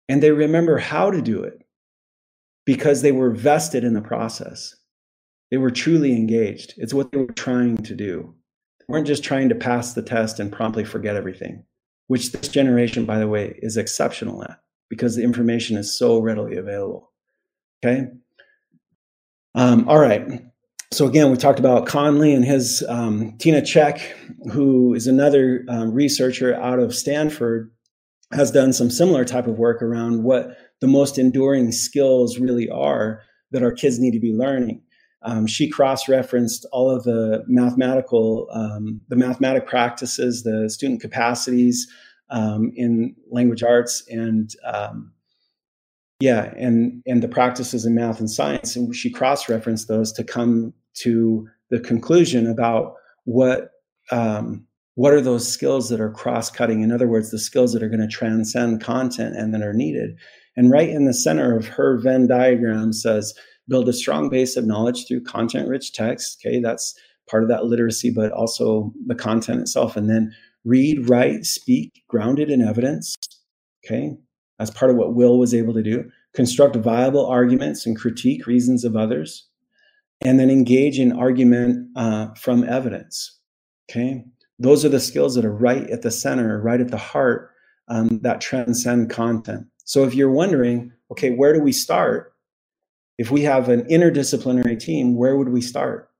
And 0.08 0.22
they 0.22 0.30
remember 0.30 0.78
how 0.78 1.10
to 1.10 1.22
do 1.22 1.42
it 1.42 1.62
because 2.64 3.02
they 3.02 3.12
were 3.12 3.30
vested 3.30 3.84
in 3.84 3.94
the 3.94 4.02
process. 4.02 4.74
They 5.50 5.56
were 5.56 5.70
truly 5.70 6.12
engaged. 6.12 6.74
It's 6.76 6.94
what 6.94 7.12
they 7.12 7.18
were 7.18 7.26
trying 7.26 7.78
to 7.78 7.94
do. 7.94 8.34
They 8.80 8.84
weren't 8.88 9.06
just 9.06 9.24
trying 9.24 9.48
to 9.48 9.54
pass 9.54 9.94
the 9.94 10.02
test 10.02 10.40
and 10.40 10.52
promptly 10.52 10.84
forget 10.84 11.16
everything, 11.16 11.64
which 12.08 12.32
this 12.32 12.48
generation, 12.48 13.04
by 13.04 13.18
the 13.18 13.28
way, 13.28 13.58
is 13.62 13.76
exceptional 13.76 14.42
at 14.44 14.60
because 14.88 15.16
the 15.16 15.22
information 15.22 15.76
is 15.76 15.96
so 15.96 16.18
readily 16.20 16.56
available. 16.56 17.12
Okay. 17.84 18.08
Um, 19.54 19.88
all 19.88 19.98
right. 19.98 20.42
So 20.92 21.06
again, 21.06 21.30
we 21.30 21.36
talked 21.36 21.58
about 21.58 21.86
Conley 21.86 22.32
and 22.32 22.44
his 22.44 22.84
um, 22.88 23.36
Tina 23.38 23.60
Cheuk, 23.60 23.98
who 24.52 24.94
is 24.94 25.06
another 25.06 25.64
um, 25.68 25.92
researcher 25.92 26.54
out 26.54 26.78
of 26.78 26.94
Stanford, 26.94 27.70
has 28.32 28.50
done 28.50 28.72
some 28.72 28.90
similar 28.90 29.24
type 29.24 29.46
of 29.46 29.58
work 29.58 29.82
around 29.82 30.22
what 30.22 30.56
the 30.80 30.86
most 30.86 31.18
enduring 31.18 31.72
skills 31.72 32.38
really 32.38 32.68
are 32.70 33.22
that 33.50 33.62
our 33.62 33.72
kids 33.72 33.98
need 33.98 34.12
to 34.12 34.20
be 34.20 34.32
learning. 34.32 34.82
Um, 35.22 35.46
she 35.46 35.68
cross-referenced 35.68 36.66
all 36.72 36.88
of 36.90 37.02
the 37.02 37.42
mathematical, 37.48 38.48
um, 38.52 39.00
the 39.08 39.16
mathematic 39.16 39.66
practices, 39.66 40.44
the 40.44 40.70
student 40.70 41.00
capacities 41.00 41.88
um, 42.30 42.72
in 42.76 43.16
language 43.30 43.62
arts, 43.62 44.04
and 44.08 44.50
um, 44.64 45.12
yeah, 46.20 46.52
and 46.56 47.02
and 47.06 47.22
the 47.22 47.28
practices 47.28 47.84
in 47.84 47.94
math 47.94 48.20
and 48.20 48.30
science. 48.30 48.76
And 48.76 48.94
she 48.94 49.10
cross-referenced 49.10 49.88
those 49.88 50.12
to 50.12 50.24
come 50.24 50.72
to 51.00 51.46
the 51.70 51.80
conclusion 51.80 52.46
about 52.46 52.94
what 53.24 53.70
um, 54.10 54.66
what 54.94 55.12
are 55.12 55.20
those 55.20 55.46
skills 55.46 55.88
that 55.90 56.00
are 56.00 56.10
cross-cutting. 56.10 56.82
In 56.82 56.92
other 56.92 57.08
words, 57.08 57.30
the 57.30 57.38
skills 57.38 57.72
that 57.72 57.82
are 57.82 57.88
going 57.88 58.00
to 58.00 58.08
transcend 58.08 58.82
content 58.82 59.36
and 59.36 59.52
that 59.52 59.62
are 59.62 59.74
needed. 59.74 60.16
And 60.56 60.70
right 60.70 60.88
in 60.88 61.04
the 61.04 61.12
center 61.12 61.54
of 61.54 61.68
her 61.68 61.98
Venn 61.98 62.26
diagram 62.26 62.94
says 62.94 63.34
build 63.68 63.88
a 63.88 63.92
strong 63.92 64.28
base 64.28 64.56
of 64.56 64.64
knowledge 64.64 65.06
through 65.06 65.24
content 65.24 65.68
rich 65.68 65.92
text. 65.92 66.40
Okay, 66.40 66.60
that's 66.60 66.94
part 67.28 67.42
of 67.42 67.48
that 67.48 67.64
literacy, 67.64 68.10
but 68.10 68.32
also 68.32 68.92
the 69.06 69.14
content 69.14 69.60
itself. 69.60 69.96
And 69.96 70.08
then 70.08 70.32
read, 70.64 71.10
write, 71.10 71.44
speak, 71.44 72.02
grounded 72.08 72.48
in 72.50 72.62
evidence. 72.62 73.14
Okay, 73.84 74.16
that's 74.58 74.70
part 74.70 74.90
of 74.90 74.96
what 74.96 75.14
Will 75.14 75.38
was 75.38 75.54
able 75.54 75.74
to 75.74 75.82
do. 75.82 76.10
Construct 76.34 76.76
viable 76.76 77.26
arguments 77.26 77.86
and 77.86 77.96
critique 77.96 78.46
reasons 78.46 78.84
of 78.84 78.96
others. 78.96 79.46
And 80.22 80.40
then 80.40 80.50
engage 80.50 80.98
in 80.98 81.12
argument 81.12 81.88
uh, 81.96 82.28
from 82.34 82.64
evidence. 82.64 83.38
Okay, 83.90 84.24
those 84.58 84.84
are 84.84 84.88
the 84.88 85.00
skills 85.00 85.34
that 85.34 85.44
are 85.44 85.52
right 85.52 85.88
at 85.90 86.02
the 86.02 86.10
center, 86.10 86.60
right 86.60 86.80
at 86.80 86.90
the 86.90 86.96
heart 86.96 87.50
um, 87.88 88.20
that 88.22 88.40
transcend 88.40 89.10
content. 89.10 89.66
So 89.84 90.04
if 90.04 90.14
you're 90.14 90.30
wondering, 90.30 90.92
okay, 91.12 91.30
where 91.30 91.52
do 91.52 91.60
we 91.60 91.72
start? 91.72 92.32
if 93.18 93.30
we 93.30 93.42
have 93.42 93.68
an 93.68 93.82
interdisciplinary 93.82 94.78
team, 94.78 95.16
where 95.16 95.36
would 95.36 95.48
we 95.48 95.60
start? 95.60 96.10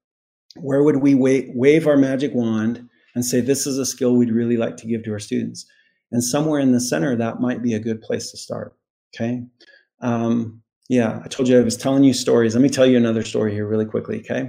Where 0.57 0.83
would 0.83 0.97
we 0.97 1.15
wa- 1.15 1.53
wave 1.55 1.87
our 1.87 1.97
magic 1.97 2.33
wand 2.35 2.89
and 3.15 3.25
say, 3.25 3.41
this 3.41 3.67
is 3.67 3.79
a 3.79 3.87
skill 3.87 4.15
we'd 4.15 4.31
really 4.31 4.57
like 4.57 4.77
to 4.79 4.87
give 4.87 5.05
to 5.05 5.13
our 5.13 5.19
students? 5.19 5.67
And 6.13 6.23
somewhere 6.23 6.61
in 6.61 6.73
the 6.73 6.81
center, 6.81 7.17
that 7.17 7.41
might 7.41 7.63
be 7.63 7.75
a 7.75 7.81
good 7.81 8.01
place 8.01 8.31
to 8.31 8.37
start. 8.37 8.77
Okay. 9.15 9.43
Um, 10.01 10.63
yeah, 10.89 11.21
I 11.25 11.29
told 11.29 11.49
you 11.49 11.59
I 11.59 11.63
was 11.63 11.77
telling 11.77 12.05
you 12.05 12.13
stories. 12.13 12.55
Let 12.55 12.63
me 12.63 12.69
tell 12.69 12.87
you 12.87 12.97
another 12.97 13.25
story 13.25 13.53
here 13.53 13.67
really 13.67 13.87
quickly. 13.87 14.21
Okay. 14.21 14.49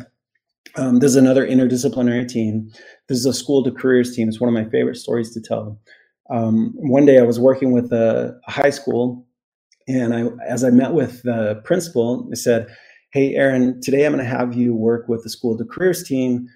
Um, 0.75 0.99
there's 0.99 1.15
another 1.15 1.47
interdisciplinary 1.47 2.27
team. 2.27 2.69
This 3.07 3.17
is 3.17 3.25
a 3.25 3.33
school 3.33 3.63
to 3.63 3.71
careers 3.71 4.15
team. 4.15 4.27
It's 4.27 4.39
one 4.39 4.47
of 4.47 4.53
my 4.53 4.69
favorite 4.69 4.97
stories 4.97 5.33
to 5.33 5.41
tell. 5.41 5.79
Um, 6.29 6.73
one 6.75 7.05
day 7.05 7.19
I 7.19 7.23
was 7.23 7.39
working 7.39 7.71
with 7.71 7.91
a, 7.91 8.39
a 8.47 8.51
high 8.51 8.69
school 8.69 9.25
and 9.87 10.13
I, 10.13 10.25
as 10.45 10.63
I 10.63 10.69
met 10.69 10.93
with 10.93 11.23
the 11.23 11.61
principal, 11.63 12.27
I 12.31 12.35
said, 12.35 12.67
Hey, 13.13 13.35
Aaron, 13.35 13.81
today 13.81 14.05
I'm 14.05 14.11
going 14.11 14.23
to 14.23 14.29
have 14.29 14.53
you 14.53 14.75
work 14.75 15.07
with 15.07 15.23
the 15.23 15.29
School 15.29 15.57
to 15.57 15.65
Careers 15.65 16.03
team. 16.03 16.47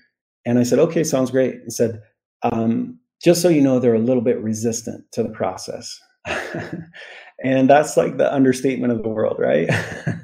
And 0.45 0.60
I 0.60 0.64
said, 0.64 0.80
Okay, 0.80 1.04
sounds 1.04 1.32
great. 1.32 1.56
He 1.64 1.70
said, 1.70 2.02
um, 2.43 2.99
Just 3.24 3.42
so 3.42 3.50
you 3.50 3.62
know, 3.62 3.80
they're 3.80 3.94
a 3.94 4.00
little 4.00 4.24
bit 4.24 4.42
resistant 4.42 5.12
to 5.12 5.24
the 5.24 5.30
process. 5.30 6.00
and 7.44 7.70
that's 7.70 7.98
like 7.98 8.18
the 8.18 8.32
understatement 8.34 8.94
of 8.94 9.04
the 9.04 9.10
world, 9.10 9.38
right? 9.40 9.70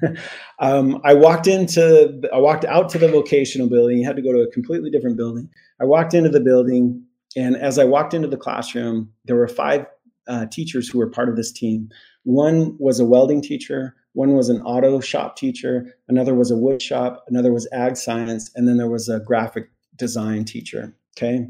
um, 0.59 0.99
I 1.03 1.13
walked 1.13 1.47
into, 1.47 2.21
I 2.33 2.37
walked 2.37 2.65
out 2.65 2.89
to 2.89 2.97
the 2.97 3.07
vocational 3.07 3.69
building. 3.69 3.99
You 3.99 4.05
had 4.05 4.15
to 4.15 4.21
go 4.21 4.31
to 4.31 4.41
a 4.41 4.51
completely 4.51 4.89
different 4.89 5.17
building. 5.17 5.49
I 5.81 5.85
walked 5.85 6.13
into 6.13 6.29
the 6.29 6.39
building, 6.39 7.03
and 7.35 7.55
as 7.55 7.77
I 7.79 7.83
walked 7.83 8.13
into 8.13 8.27
the 8.27 8.37
classroom, 8.37 9.11
there 9.25 9.35
were 9.35 9.47
five 9.47 9.85
uh, 10.27 10.45
teachers 10.47 10.89
who 10.89 10.99
were 10.99 11.09
part 11.09 11.29
of 11.29 11.35
this 11.35 11.51
team. 11.51 11.89
One 12.23 12.75
was 12.79 12.99
a 12.99 13.05
welding 13.05 13.41
teacher, 13.41 13.95
one 14.13 14.33
was 14.33 14.49
an 14.49 14.61
auto 14.63 14.99
shop 14.99 15.37
teacher, 15.37 15.95
another 16.07 16.33
was 16.33 16.51
a 16.51 16.57
wood 16.57 16.81
shop, 16.81 17.23
another 17.27 17.53
was 17.53 17.67
ag 17.71 17.95
science, 17.95 18.51
and 18.55 18.67
then 18.67 18.77
there 18.77 18.89
was 18.89 19.07
a 19.07 19.19
graphic 19.19 19.69
design 19.95 20.43
teacher. 20.43 20.93
Okay. 21.17 21.47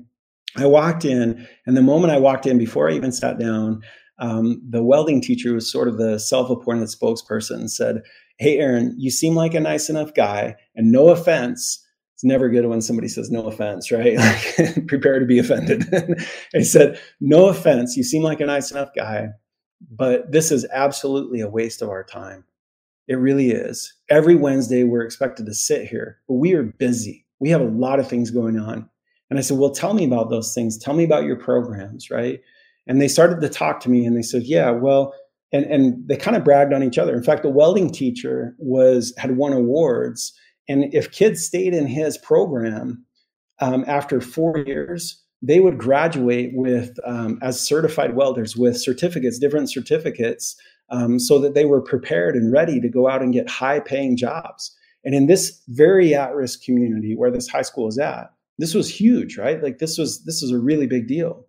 I 0.57 0.65
walked 0.65 1.05
in, 1.05 1.47
and 1.65 1.77
the 1.77 1.81
moment 1.81 2.13
I 2.13 2.19
walked 2.19 2.45
in, 2.45 2.57
before 2.57 2.89
I 2.89 2.93
even 2.93 3.11
sat 3.11 3.39
down, 3.39 3.81
um, 4.19 4.61
the 4.67 4.83
welding 4.83 5.21
teacher 5.21 5.53
was 5.53 5.71
sort 5.71 5.87
of 5.87 5.97
the 5.97 6.19
self 6.19 6.49
appointed 6.49 6.89
spokesperson 6.89 7.55
and 7.55 7.71
said, 7.71 8.01
Hey, 8.39 8.57
Aaron, 8.57 8.95
you 8.97 9.09
seem 9.11 9.35
like 9.35 9.53
a 9.53 9.59
nice 9.59 9.89
enough 9.89 10.13
guy, 10.13 10.55
and 10.75 10.91
no 10.91 11.09
offense. 11.09 11.83
It's 12.15 12.23
never 12.23 12.49
good 12.49 12.65
when 12.65 12.81
somebody 12.81 13.09
says 13.09 13.29
no 13.29 13.47
offense, 13.47 13.91
right? 13.91 14.17
Like, 14.57 14.87
prepare 14.87 15.19
to 15.19 15.25
be 15.27 15.37
offended. 15.37 15.85
I 16.55 16.61
said, 16.63 16.99
No 17.19 17.47
offense. 17.47 17.95
You 17.95 18.03
seem 18.03 18.23
like 18.23 18.39
a 18.39 18.45
nice 18.45 18.71
enough 18.71 18.89
guy 18.95 19.29
but 19.91 20.31
this 20.31 20.51
is 20.51 20.65
absolutely 20.71 21.41
a 21.41 21.49
waste 21.49 21.81
of 21.81 21.89
our 21.89 22.03
time. 22.03 22.45
It 23.07 23.15
really 23.15 23.51
is. 23.51 23.93
Every 24.09 24.35
Wednesday, 24.35 24.83
we're 24.83 25.03
expected 25.03 25.45
to 25.45 25.53
sit 25.53 25.87
here, 25.87 26.19
but 26.27 26.35
we 26.35 26.53
are 26.53 26.63
busy. 26.63 27.25
We 27.39 27.49
have 27.49 27.61
a 27.61 27.65
lot 27.65 27.99
of 27.99 28.07
things 28.07 28.31
going 28.31 28.59
on. 28.59 28.89
And 29.29 29.37
I 29.37 29.41
said, 29.41 29.57
Well, 29.57 29.71
tell 29.71 29.93
me 29.93 30.05
about 30.05 30.29
those 30.29 30.53
things. 30.53 30.77
Tell 30.77 30.93
me 30.93 31.03
about 31.03 31.25
your 31.25 31.35
programs, 31.35 32.09
right? 32.09 32.39
And 32.87 33.01
they 33.01 33.07
started 33.07 33.41
to 33.41 33.49
talk 33.49 33.79
to 33.81 33.89
me 33.89 34.05
and 34.05 34.15
they 34.15 34.21
said, 34.21 34.43
Yeah, 34.43 34.71
well, 34.71 35.13
and, 35.51 35.65
and 35.65 36.07
they 36.07 36.17
kind 36.17 36.37
of 36.37 36.43
bragged 36.43 36.73
on 36.73 36.83
each 36.83 36.97
other. 36.97 37.15
In 37.15 37.23
fact, 37.23 37.43
the 37.43 37.49
welding 37.49 37.89
teacher 37.89 38.55
was 38.57 39.13
had 39.17 39.37
won 39.37 39.53
awards. 39.53 40.33
And 40.67 40.93
if 40.93 41.11
kids 41.11 41.45
stayed 41.45 41.73
in 41.73 41.87
his 41.87 42.17
program 42.17 43.05
um, 43.59 43.85
after 43.87 44.19
four 44.19 44.57
years, 44.59 45.21
they 45.41 45.59
would 45.59 45.77
graduate 45.77 46.51
with 46.53 46.97
um, 47.05 47.39
as 47.41 47.59
certified 47.59 48.15
welders 48.15 48.57
with 48.57 48.77
certificates, 48.77 49.39
different 49.39 49.69
certificates, 49.69 50.55
um, 50.89 51.19
so 51.19 51.39
that 51.39 51.53
they 51.53 51.65
were 51.65 51.81
prepared 51.81 52.35
and 52.35 52.51
ready 52.51 52.79
to 52.79 52.89
go 52.89 53.07
out 53.07 53.21
and 53.21 53.33
get 53.33 53.49
high 53.49 53.79
paying 53.79 54.17
jobs. 54.17 54.75
And 55.03 55.13
in 55.13 55.27
this 55.27 55.61
very 55.69 56.13
at 56.15 56.33
risk 56.33 56.63
community 56.63 57.15
where 57.15 57.31
this 57.31 57.47
high 57.47 57.61
school 57.61 57.87
is 57.87 57.97
at, 57.97 58.29
this 58.57 58.73
was 58.73 58.89
huge, 58.89 59.37
right? 59.37 59.61
Like 59.61 59.79
this 59.79 59.97
was 59.97 60.23
this 60.23 60.41
was 60.41 60.51
a 60.51 60.59
really 60.59 60.87
big 60.87 61.07
deal 61.07 61.45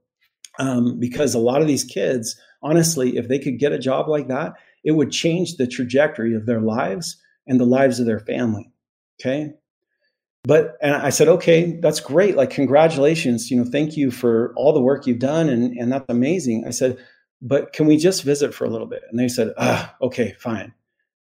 um, 0.59 0.99
because 0.99 1.35
a 1.35 1.39
lot 1.39 1.63
of 1.63 1.69
these 1.69 1.85
kids, 1.85 2.39
honestly, 2.63 3.17
if 3.17 3.29
they 3.29 3.39
could 3.39 3.59
get 3.59 3.73
a 3.73 3.79
job 3.79 4.09
like 4.09 4.29
that, 4.29 4.55
it 4.85 4.93
would 4.93 5.11
change 5.11 5.57
the 5.57 5.67
trajectory 5.67 6.35
of 6.35 6.47
their 6.47 6.61
lives 6.61 7.21
and 7.47 7.59
the 7.59 7.67
lives 7.67 8.01
of 8.01 8.07
their 8.07 8.21
family. 8.21 8.71
Okay, 9.21 9.53
but 10.45 10.77
and 10.81 10.95
I 10.95 11.11
said, 11.11 11.29
okay, 11.29 11.79
that's 11.81 12.01
great. 12.01 12.37
Like, 12.37 12.51
congratulations. 12.51 13.51
You 13.51 13.59
know, 13.59 13.71
thank 13.71 13.97
you 13.97 14.11
for 14.11 14.53
all 14.57 14.73
the 14.73 14.81
work 14.81 15.07
you've 15.07 15.19
done, 15.19 15.49
and 15.49 15.77
and 15.77 15.93
that's 15.93 16.07
amazing. 16.09 16.65
I 16.67 16.71
said, 16.71 16.99
but 17.41 17.73
can 17.73 17.87
we 17.87 17.97
just 17.97 18.23
visit 18.23 18.55
for 18.55 18.65
a 18.65 18.71
little 18.71 18.87
bit? 18.87 19.03
And 19.11 19.19
they 19.19 19.29
said, 19.29 19.53
ah, 19.59 19.95
okay, 20.03 20.35
fine. 20.39 20.73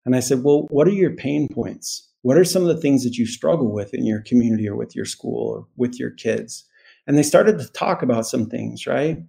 And 0.07 0.15
I 0.15 0.21
said, 0.21 0.41
Well, 0.41 0.67
what 0.69 0.87
are 0.87 0.91
your 0.91 1.11
pain 1.11 1.49
points? 1.49 2.06
What 2.21 2.37
are 2.37 2.43
some 2.43 2.63
of 2.63 2.67
the 2.67 2.81
things 2.81 3.03
that 3.03 3.17
you 3.17 3.25
struggle 3.25 3.71
with 3.71 3.93
in 3.93 4.05
your 4.05 4.21
community 4.21 4.67
or 4.67 4.75
with 4.75 4.95
your 4.95 5.05
school 5.05 5.49
or 5.49 5.67
with 5.75 5.99
your 5.99 6.11
kids? 6.11 6.65
And 7.05 7.17
they 7.17 7.23
started 7.23 7.57
to 7.59 7.71
talk 7.71 8.01
about 8.01 8.25
some 8.25 8.47
things, 8.47 8.85
right? 8.85 9.19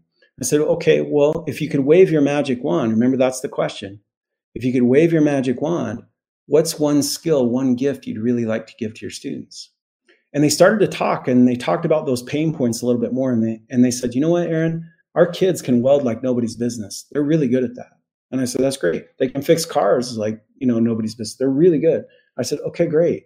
I 0.40 0.44
said, 0.44 0.60
Okay, 0.60 1.02
well, 1.02 1.44
if 1.46 1.60
you 1.60 1.68
could 1.68 1.80
wave 1.80 2.10
your 2.10 2.22
magic 2.22 2.62
wand, 2.62 2.92
remember 2.92 3.16
that's 3.16 3.40
the 3.40 3.48
question. 3.48 4.00
If 4.54 4.64
you 4.64 4.72
could 4.72 4.82
wave 4.82 5.12
your 5.12 5.22
magic 5.22 5.60
wand, 5.60 6.02
what's 6.46 6.78
one 6.78 7.02
skill, 7.02 7.46
one 7.46 7.74
gift 7.74 8.06
you'd 8.06 8.18
really 8.18 8.44
like 8.44 8.66
to 8.66 8.74
give 8.78 8.94
to 8.94 9.02
your 9.02 9.10
students? 9.10 9.70
And 10.32 10.44
they 10.44 10.48
started 10.48 10.80
to 10.80 10.96
talk 10.96 11.28
and 11.28 11.48
they 11.48 11.56
talked 11.56 11.84
about 11.84 12.06
those 12.06 12.22
pain 12.22 12.54
points 12.54 12.82
a 12.82 12.86
little 12.86 13.00
bit 13.00 13.12
more. 13.12 13.32
And 13.32 13.46
they, 13.46 13.60
and 13.70 13.84
they 13.84 13.90
said, 13.90 14.14
you 14.14 14.20
know 14.20 14.30
what, 14.30 14.48
Aaron, 14.48 14.90
our 15.14 15.26
kids 15.26 15.62
can 15.62 15.82
weld 15.82 16.04
like 16.04 16.22
nobody's 16.22 16.56
business. 16.56 17.06
They're 17.10 17.22
really 17.22 17.48
good 17.48 17.64
at 17.64 17.76
that. 17.76 17.92
And 18.30 18.40
I 18.40 18.44
said, 18.44 18.62
that's 18.62 18.76
great. 18.76 19.06
They 19.18 19.28
can 19.28 19.42
fix 19.42 19.64
cars 19.64 20.18
like, 20.18 20.42
you 20.56 20.66
know, 20.66 20.78
nobody's 20.78 21.14
business. 21.14 21.36
They're 21.36 21.48
really 21.48 21.78
good. 21.78 22.04
I 22.38 22.42
said, 22.42 22.58
okay, 22.66 22.86
great. 22.86 23.24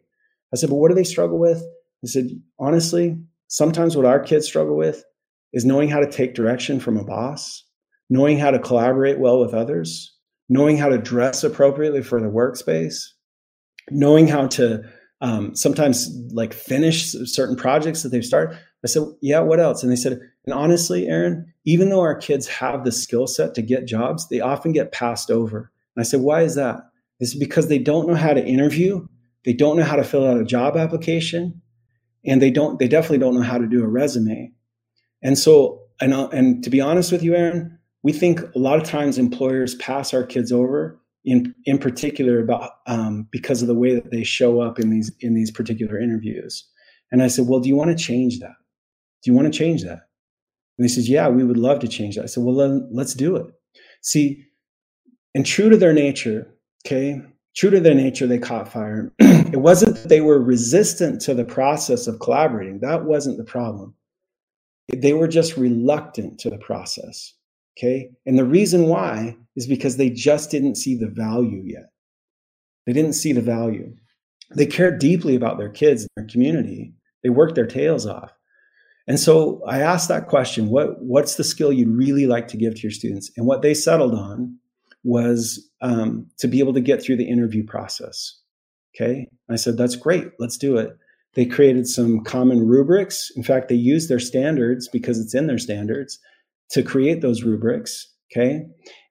I 0.52 0.56
said, 0.56 0.70
but 0.70 0.76
what 0.76 0.88
do 0.88 0.94
they 0.94 1.04
struggle 1.04 1.38
with? 1.38 1.62
He 2.00 2.08
said, 2.08 2.28
honestly, 2.58 3.16
sometimes 3.48 3.96
what 3.96 4.06
our 4.06 4.20
kids 4.20 4.46
struggle 4.46 4.76
with 4.76 5.04
is 5.52 5.64
knowing 5.64 5.88
how 5.88 6.00
to 6.00 6.10
take 6.10 6.34
direction 6.34 6.80
from 6.80 6.96
a 6.96 7.04
boss, 7.04 7.64
knowing 8.10 8.38
how 8.38 8.50
to 8.50 8.58
collaborate 8.58 9.18
well 9.18 9.38
with 9.38 9.54
others, 9.54 10.14
knowing 10.48 10.76
how 10.76 10.88
to 10.88 10.98
dress 10.98 11.44
appropriately 11.44 12.02
for 12.02 12.20
the 12.20 12.28
workspace, 12.28 13.04
knowing 13.90 14.28
how 14.28 14.46
to 14.48 14.82
um, 15.20 15.54
sometimes 15.54 16.10
like 16.32 16.52
finish 16.52 17.12
certain 17.24 17.56
projects 17.56 18.02
that 18.02 18.08
they've 18.08 18.24
started. 18.24 18.58
I 18.84 18.88
said, 18.88 19.04
yeah, 19.20 19.40
what 19.40 19.60
else? 19.60 19.82
And 19.82 19.92
they 19.92 19.96
said, 19.96 20.18
and 20.44 20.52
honestly, 20.52 21.06
Aaron, 21.06 21.52
even 21.64 21.88
though 21.88 22.00
our 22.00 22.16
kids 22.16 22.48
have 22.48 22.84
the 22.84 22.90
skill 22.90 23.28
set 23.28 23.54
to 23.54 23.62
get 23.62 23.86
jobs, 23.86 24.28
they 24.28 24.40
often 24.40 24.72
get 24.72 24.90
passed 24.90 25.30
over. 25.30 25.70
And 25.94 26.04
I 26.04 26.04
said, 26.04 26.20
why 26.20 26.42
is 26.42 26.56
that? 26.56 26.80
It's 27.20 27.34
because 27.34 27.68
they 27.68 27.78
don't 27.78 28.08
know 28.08 28.14
how 28.14 28.34
to 28.34 28.44
interview. 28.44 29.06
They 29.44 29.52
don't 29.52 29.76
know 29.76 29.84
how 29.84 29.96
to 29.96 30.04
fill 30.04 30.26
out 30.26 30.40
a 30.40 30.44
job 30.44 30.76
application 30.76 31.60
and 32.24 32.40
they 32.40 32.50
don't, 32.50 32.78
they 32.78 32.88
definitely 32.88 33.18
don't 33.18 33.34
know 33.34 33.42
how 33.42 33.58
to 33.58 33.66
do 33.66 33.82
a 33.82 33.88
resume. 33.88 34.52
And 35.22 35.38
so, 35.38 35.80
and, 36.00 36.12
and 36.14 36.62
to 36.64 36.70
be 36.70 36.80
honest 36.80 37.12
with 37.12 37.22
you, 37.22 37.34
Aaron, 37.34 37.78
we 38.02 38.12
think 38.12 38.40
a 38.54 38.58
lot 38.58 38.80
of 38.80 38.84
times 38.84 39.18
employers 39.18 39.74
pass 39.76 40.12
our 40.12 40.24
kids 40.24 40.50
over 40.52 41.00
in 41.24 41.54
in 41.66 41.78
particular 41.78 42.40
about 42.40 42.70
um, 42.86 43.28
because 43.30 43.62
of 43.62 43.68
the 43.68 43.74
way 43.74 43.94
that 43.94 44.10
they 44.10 44.24
show 44.24 44.60
up 44.60 44.78
in 44.78 44.90
these 44.90 45.10
in 45.20 45.34
these 45.34 45.50
particular 45.50 45.98
interviews. 45.98 46.68
And 47.10 47.22
I 47.22 47.28
said, 47.28 47.46
well, 47.46 47.60
do 47.60 47.68
you 47.68 47.76
want 47.76 47.96
to 47.96 48.04
change 48.04 48.40
that? 48.40 48.54
Do 49.22 49.30
you 49.30 49.34
want 49.34 49.52
to 49.52 49.56
change 49.56 49.82
that? 49.84 50.00
And 50.78 50.84
he 50.84 50.88
said, 50.88 51.04
yeah, 51.04 51.28
we 51.28 51.44
would 51.44 51.58
love 51.58 51.78
to 51.80 51.88
change 51.88 52.16
that. 52.16 52.22
I 52.22 52.26
said, 52.26 52.42
well, 52.42 52.56
then 52.56 52.88
let's 52.90 53.14
do 53.14 53.36
it. 53.36 53.46
See, 54.00 54.44
and 55.34 55.46
true 55.46 55.68
to 55.68 55.76
their 55.76 55.92
nature, 55.92 56.48
okay, 56.86 57.20
true 57.54 57.70
to 57.70 57.80
their 57.80 57.94
nature, 57.94 58.26
they 58.26 58.38
caught 58.38 58.72
fire. 58.72 59.12
it 59.18 59.60
wasn't 59.60 59.96
that 59.96 60.08
they 60.08 60.20
were 60.20 60.40
resistant 60.40 61.20
to 61.22 61.34
the 61.34 61.44
process 61.44 62.06
of 62.06 62.20
collaborating. 62.20 62.80
That 62.80 63.04
wasn't 63.04 63.38
the 63.38 63.44
problem. 63.44 63.94
They 64.88 65.12
were 65.12 65.28
just 65.28 65.56
reluctant 65.56 66.38
to 66.40 66.50
the 66.50 66.58
process. 66.58 67.34
Okay. 67.78 68.10
And 68.26 68.38
the 68.38 68.44
reason 68.44 68.88
why 68.88 69.36
is 69.56 69.66
because 69.66 69.96
they 69.96 70.10
just 70.10 70.50
didn't 70.50 70.76
see 70.76 70.94
the 70.94 71.08
value 71.08 71.62
yet. 71.64 71.90
They 72.86 72.92
didn't 72.92 73.14
see 73.14 73.32
the 73.32 73.40
value. 73.40 73.94
They 74.54 74.66
cared 74.66 74.98
deeply 74.98 75.34
about 75.34 75.56
their 75.56 75.70
kids 75.70 76.02
and 76.02 76.10
their 76.16 76.30
community. 76.30 76.92
They 77.22 77.30
worked 77.30 77.54
their 77.54 77.66
tails 77.66 78.06
off. 78.06 78.32
And 79.08 79.18
so 79.18 79.62
I 79.66 79.80
asked 79.80 80.08
that 80.08 80.28
question 80.28 80.68
what, 80.68 81.00
what's 81.00 81.36
the 81.36 81.44
skill 81.44 81.72
you'd 81.72 81.88
really 81.88 82.26
like 82.26 82.48
to 82.48 82.56
give 82.56 82.74
to 82.74 82.82
your 82.82 82.90
students? 82.90 83.30
And 83.36 83.46
what 83.46 83.62
they 83.62 83.74
settled 83.74 84.14
on 84.14 84.58
was 85.04 85.68
um, 85.80 86.26
to 86.38 86.48
be 86.48 86.58
able 86.58 86.74
to 86.74 86.80
get 86.80 87.02
through 87.02 87.16
the 87.16 87.28
interview 87.28 87.64
process. 87.64 88.38
Okay. 88.94 89.28
I 89.50 89.56
said, 89.56 89.76
that's 89.76 89.96
great. 89.96 90.28
Let's 90.38 90.58
do 90.58 90.76
it. 90.76 90.96
They 91.34 91.46
created 91.46 91.88
some 91.88 92.20
common 92.24 92.66
rubrics. 92.66 93.30
In 93.36 93.42
fact, 93.42 93.68
they 93.68 93.74
used 93.74 94.08
their 94.08 94.20
standards 94.20 94.88
because 94.88 95.18
it's 95.18 95.34
in 95.34 95.46
their 95.46 95.58
standards 95.58 96.18
to 96.70 96.82
create 96.82 97.22
those 97.22 97.42
rubrics. 97.42 98.06
Okay. 98.30 98.66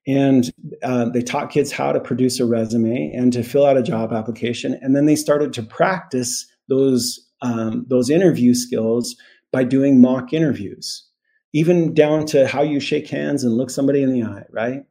And 0.07 0.51
uh, 0.83 1.09
they 1.09 1.21
taught 1.21 1.51
kids 1.51 1.71
how 1.71 1.91
to 1.91 1.99
produce 1.99 2.39
a 2.39 2.45
resume 2.45 3.11
and 3.13 3.33
to 3.33 3.43
fill 3.43 3.65
out 3.65 3.77
a 3.77 3.83
job 3.83 4.13
application. 4.13 4.77
And 4.81 4.95
then 4.95 5.05
they 5.05 5.15
started 5.15 5.53
to 5.53 5.63
practice 5.63 6.47
those, 6.69 7.19
um, 7.41 7.85
those 7.87 8.09
interview 8.09 8.53
skills 8.53 9.15
by 9.51 9.63
doing 9.63 10.01
mock 10.01 10.33
interviews, 10.33 11.07
even 11.53 11.93
down 11.93 12.25
to 12.27 12.47
how 12.47 12.61
you 12.61 12.79
shake 12.79 13.09
hands 13.09 13.43
and 13.43 13.53
look 13.53 13.69
somebody 13.69 14.01
in 14.01 14.11
the 14.11 14.23
eye, 14.23 14.45
right? 14.51 14.83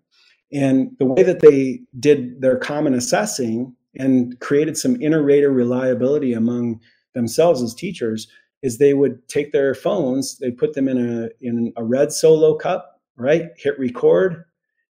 And 0.52 0.96
the 0.98 1.04
way 1.04 1.22
that 1.22 1.40
they 1.40 1.80
did 1.98 2.40
their 2.40 2.56
common 2.56 2.94
assessing 2.94 3.74
and 3.96 4.38
created 4.40 4.76
some 4.76 5.00
inter-rater 5.00 5.50
reliability 5.50 6.32
among 6.32 6.80
themselves 7.14 7.62
as 7.62 7.74
teachers 7.74 8.28
is 8.62 8.78
they 8.78 8.94
would 8.94 9.26
take 9.28 9.52
their 9.52 9.74
phones, 9.74 10.38
they 10.38 10.50
put 10.50 10.74
them 10.74 10.88
in 10.88 10.98
a 10.98 11.28
in 11.40 11.72
a 11.76 11.84
red 11.84 12.12
solo 12.12 12.56
cup, 12.56 13.00
right? 13.16 13.48
Hit 13.56 13.78
record, 13.78 14.44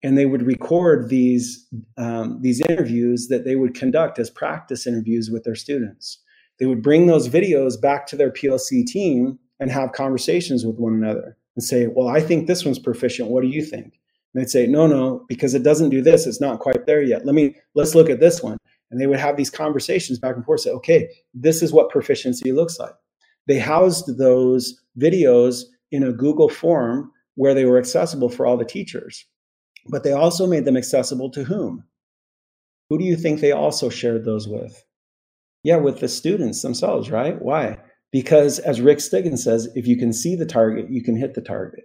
and 0.02 0.18
they 0.18 0.26
would 0.26 0.42
record 0.42 1.08
these 1.08 1.66
um, 1.96 2.40
these 2.42 2.60
interviews 2.68 3.28
that 3.28 3.44
they 3.44 3.56
would 3.56 3.74
conduct 3.74 4.18
as 4.18 4.30
practice 4.30 4.86
interviews 4.86 5.30
with 5.30 5.44
their 5.44 5.54
students. 5.54 6.18
They 6.58 6.66
would 6.66 6.82
bring 6.82 7.06
those 7.06 7.28
videos 7.28 7.80
back 7.80 8.06
to 8.08 8.16
their 8.16 8.30
PLC 8.30 8.84
team 8.84 9.38
and 9.60 9.70
have 9.70 9.92
conversations 9.92 10.66
with 10.66 10.76
one 10.76 10.94
another 10.94 11.36
and 11.54 11.62
say, 11.62 11.86
"Well, 11.86 12.08
I 12.08 12.20
think 12.20 12.46
this 12.46 12.64
one's 12.64 12.78
proficient. 12.78 13.30
What 13.30 13.42
do 13.42 13.48
you 13.48 13.64
think?" 13.64 14.00
And 14.34 14.42
they'd 14.42 14.50
say, 14.50 14.66
"No, 14.66 14.86
no, 14.86 15.24
because 15.28 15.54
it 15.54 15.62
doesn't 15.62 15.90
do 15.90 16.02
this. 16.02 16.26
It's 16.26 16.40
not 16.40 16.60
quite 16.60 16.86
there 16.86 17.02
yet. 17.02 17.26
Let 17.26 17.34
me 17.34 17.56
let's 17.74 17.94
look 17.94 18.10
at 18.10 18.20
this 18.20 18.42
one." 18.42 18.58
And 18.90 19.00
they 19.00 19.06
would 19.06 19.20
have 19.20 19.36
these 19.36 19.50
conversations 19.50 20.18
back 20.18 20.36
and 20.36 20.44
forth. 20.44 20.60
Say, 20.60 20.70
"Okay, 20.70 21.08
this 21.34 21.62
is 21.62 21.72
what 21.72 21.90
proficiency 21.90 22.52
looks 22.52 22.78
like." 22.78 22.94
They 23.46 23.58
housed 23.58 24.18
those 24.18 24.80
videos 24.98 25.64
in 25.90 26.02
a 26.02 26.12
Google 26.12 26.48
form 26.48 27.10
where 27.34 27.54
they 27.54 27.64
were 27.64 27.78
accessible 27.78 28.28
for 28.28 28.46
all 28.46 28.56
the 28.56 28.64
teachers. 28.64 29.26
But 29.88 30.04
they 30.04 30.12
also 30.12 30.46
made 30.46 30.64
them 30.64 30.76
accessible 30.76 31.30
to 31.30 31.44
whom? 31.44 31.84
Who 32.88 32.98
do 32.98 33.04
you 33.04 33.16
think 33.16 33.40
they 33.40 33.52
also 33.52 33.88
shared 33.88 34.24
those 34.24 34.46
with? 34.46 34.84
Yeah, 35.64 35.76
with 35.76 36.00
the 36.00 36.08
students 36.08 36.62
themselves, 36.62 37.10
right? 37.10 37.40
Why? 37.40 37.78
Because 38.10 38.58
as 38.58 38.80
Rick 38.80 39.00
Stiggins 39.00 39.42
says, 39.42 39.68
if 39.74 39.86
you 39.86 39.96
can 39.96 40.12
see 40.12 40.36
the 40.36 40.46
target, 40.46 40.90
you 40.90 41.02
can 41.02 41.16
hit 41.16 41.34
the 41.34 41.40
target. 41.40 41.84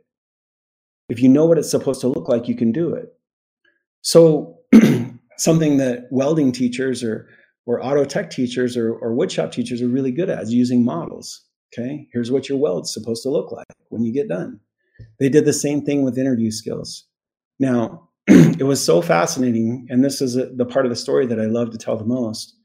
If 1.09 1.21
you 1.21 1.29
know 1.29 1.45
what 1.45 1.57
it's 1.57 1.71
supposed 1.71 2.01
to 2.01 2.07
look 2.07 2.27
like, 2.27 2.47
you 2.47 2.55
can 2.55 2.71
do 2.71 2.93
it. 2.93 3.13
So, 4.01 4.59
something 5.37 5.77
that 5.77 6.07
welding 6.11 6.51
teachers 6.51 7.03
or, 7.03 7.27
or 7.65 7.83
auto 7.83 8.05
tech 8.05 8.29
teachers 8.29 8.75
or, 8.75 8.93
or 8.93 9.15
woodshop 9.15 9.51
teachers 9.51 9.81
are 9.81 9.87
really 9.87 10.11
good 10.11 10.29
at 10.29 10.43
is 10.43 10.53
using 10.53 10.83
models. 10.83 11.43
Okay, 11.73 12.07
here's 12.13 12.31
what 12.31 12.47
your 12.47 12.57
weld's 12.57 12.93
supposed 12.93 13.23
to 13.23 13.29
look 13.29 13.51
like 13.51 13.65
when 13.89 14.03
you 14.03 14.13
get 14.13 14.29
done. 14.29 14.59
They 15.19 15.29
did 15.29 15.45
the 15.45 15.53
same 15.53 15.81
thing 15.81 16.03
with 16.03 16.17
interview 16.17 16.51
skills. 16.51 17.05
Now, 17.59 18.09
it 18.27 18.65
was 18.65 18.83
so 18.83 19.01
fascinating, 19.01 19.87
and 19.89 20.03
this 20.03 20.21
is 20.21 20.35
a, 20.35 20.47
the 20.47 20.65
part 20.65 20.85
of 20.85 20.89
the 20.89 20.95
story 20.95 21.25
that 21.27 21.39
I 21.39 21.45
love 21.45 21.71
to 21.71 21.77
tell 21.77 21.97
the 21.97 22.05
most. 22.05 22.55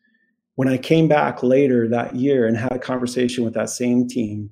When 0.54 0.68
I 0.68 0.76
came 0.76 1.08
back 1.08 1.42
later 1.42 1.88
that 1.88 2.14
year 2.14 2.46
and 2.46 2.56
had 2.56 2.72
a 2.72 2.78
conversation 2.78 3.44
with 3.44 3.54
that 3.54 3.70
same 3.70 4.06
team, 4.06 4.50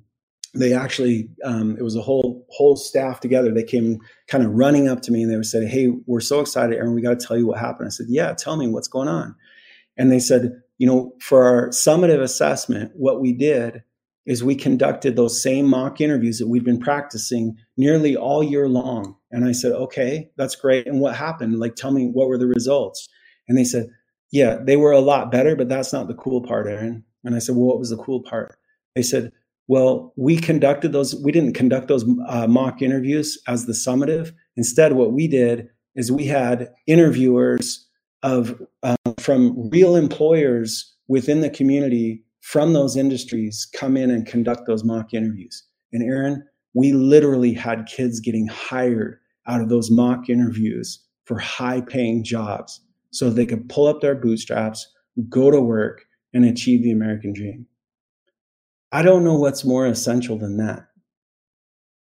they 0.53 0.73
actually 0.73 1.29
um, 1.43 1.77
it 1.77 1.83
was 1.83 1.95
a 1.95 2.01
whole 2.01 2.45
whole 2.49 2.75
staff 2.75 3.19
together. 3.19 3.51
They 3.53 3.63
came 3.63 3.99
kind 4.27 4.43
of 4.43 4.51
running 4.51 4.87
up 4.87 5.01
to 5.03 5.11
me 5.11 5.23
and 5.23 5.31
they 5.31 5.41
said, 5.43 5.67
"Hey, 5.67 5.89
we're 6.05 6.19
so 6.19 6.41
excited, 6.41 6.75
Aaron. 6.75 6.93
We 6.93 7.01
got 7.01 7.19
to 7.19 7.25
tell 7.25 7.37
you 7.37 7.47
what 7.47 7.59
happened." 7.59 7.87
I 7.87 7.91
said, 7.91 8.07
"Yeah, 8.09 8.33
tell 8.33 8.57
me 8.57 8.67
what's 8.67 8.87
going 8.87 9.07
on." 9.07 9.35
And 9.97 10.11
they 10.11 10.19
said, 10.19 10.61
"You 10.77 10.87
know, 10.87 11.13
for 11.19 11.43
our 11.45 11.69
summative 11.69 12.21
assessment, 12.21 12.91
what 12.95 13.21
we 13.21 13.33
did 13.33 13.83
is 14.25 14.43
we 14.43 14.55
conducted 14.55 15.15
those 15.15 15.41
same 15.41 15.65
mock 15.67 15.99
interviews 15.99 16.37
that 16.37 16.47
we've 16.47 16.63
been 16.63 16.79
practicing 16.79 17.57
nearly 17.75 18.15
all 18.15 18.43
year 18.43 18.67
long. 18.67 19.15
And 19.31 19.45
I 19.45 19.51
said, 19.51 19.71
okay, 19.71 20.29
that's 20.37 20.55
great. 20.55 20.85
And 20.85 20.99
what 20.99 21.15
happened? 21.15 21.59
Like, 21.59 21.75
tell 21.75 21.91
me 21.91 22.07
what 22.07 22.27
were 22.27 22.37
the 22.37 22.47
results? 22.47 23.09
And 23.47 23.57
they 23.57 23.63
said, 23.63 23.87
yeah, 24.31 24.57
they 24.61 24.77
were 24.77 24.91
a 24.91 24.99
lot 24.99 25.31
better, 25.31 25.55
but 25.55 25.69
that's 25.69 25.91
not 25.91 26.07
the 26.07 26.13
cool 26.13 26.41
part, 26.41 26.67
Aaron. 26.67 27.03
And 27.23 27.35
I 27.35 27.39
said, 27.39 27.55
well, 27.55 27.65
what 27.65 27.79
was 27.79 27.89
the 27.89 27.97
cool 27.97 28.21
part? 28.21 28.57
They 28.95 29.01
said, 29.01 29.31
well, 29.71 30.11
we 30.17 30.35
conducted 30.35 30.91
those, 30.91 31.15
we 31.23 31.31
didn't 31.31 31.53
conduct 31.53 31.87
those 31.87 32.03
uh, 32.27 32.45
mock 32.45 32.81
interviews 32.81 33.41
as 33.47 33.67
the 33.67 33.71
summative. 33.71 34.33
Instead, 34.57 34.91
what 34.91 35.13
we 35.13 35.29
did 35.29 35.69
is 35.95 36.11
we 36.11 36.25
had 36.25 36.73
interviewers 36.87 37.87
of 38.21 38.61
uh, 38.83 38.97
from 39.17 39.69
real 39.69 39.95
employers 39.95 40.93
within 41.07 41.39
the 41.39 41.49
community 41.49 42.21
from 42.41 42.73
those 42.73 42.97
industries 42.97 43.65
come 43.73 43.95
in 43.95 44.11
and 44.11 44.25
conduct 44.27 44.67
those 44.67 44.83
mock 44.83 45.13
interviews. 45.13 45.63
And 45.93 46.03
Aaron, 46.03 46.43
we 46.73 46.91
literally 46.91 47.53
had 47.53 47.85
kids 47.85 48.19
getting 48.19 48.47
hired 48.47 49.19
out 49.47 49.61
of 49.61 49.69
those 49.69 49.89
mock 49.89 50.29
interviews 50.29 51.01
for 51.23 51.39
high 51.39 51.79
paying 51.79 52.25
jobs 52.25 52.81
so 53.11 53.29
they 53.29 53.45
could 53.45 53.69
pull 53.69 53.87
up 53.87 54.01
their 54.01 54.15
bootstraps, 54.15 54.85
go 55.29 55.49
to 55.49 55.61
work, 55.61 56.01
and 56.33 56.43
achieve 56.43 56.83
the 56.83 56.91
American 56.91 57.31
dream. 57.31 57.67
I 58.91 59.01
don't 59.01 59.23
know 59.23 59.35
what's 59.35 59.63
more 59.63 59.85
essential 59.85 60.37
than 60.37 60.57
that. 60.57 60.87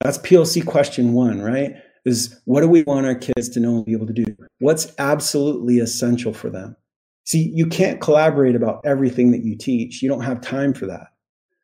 That's 0.01 0.19
PLC 0.19 0.65
question 0.65 1.13
one, 1.13 1.43
right? 1.43 1.75
Is 2.05 2.41
what 2.45 2.63
do 2.63 2.69
we 2.69 2.83
want 2.85 3.07
our 3.07 3.15
kids 3.15 3.49
to 3.51 3.61
know 3.61 3.77
and 3.77 3.87
be 3.87 3.93
able 3.93 4.07
to 4.07 4.13
do? 4.13 4.25
What's 4.61 4.93
absolutely 4.99 5.79
essential 5.79 6.33
for 6.33 6.49
them? 6.49 6.77
See, 7.25 7.53
you 7.55 7.67
can't 7.67 8.01
collaborate 8.01 8.55
about 8.55 8.81
everything 8.87 9.33
that 9.33 9.45
you 9.45 9.57
teach. 9.57 10.03
You 10.03 10.09
don't 10.09 10.23
have 10.23 10.41
time 10.41 10.73
for 10.73 10.87
that. 10.87 11.09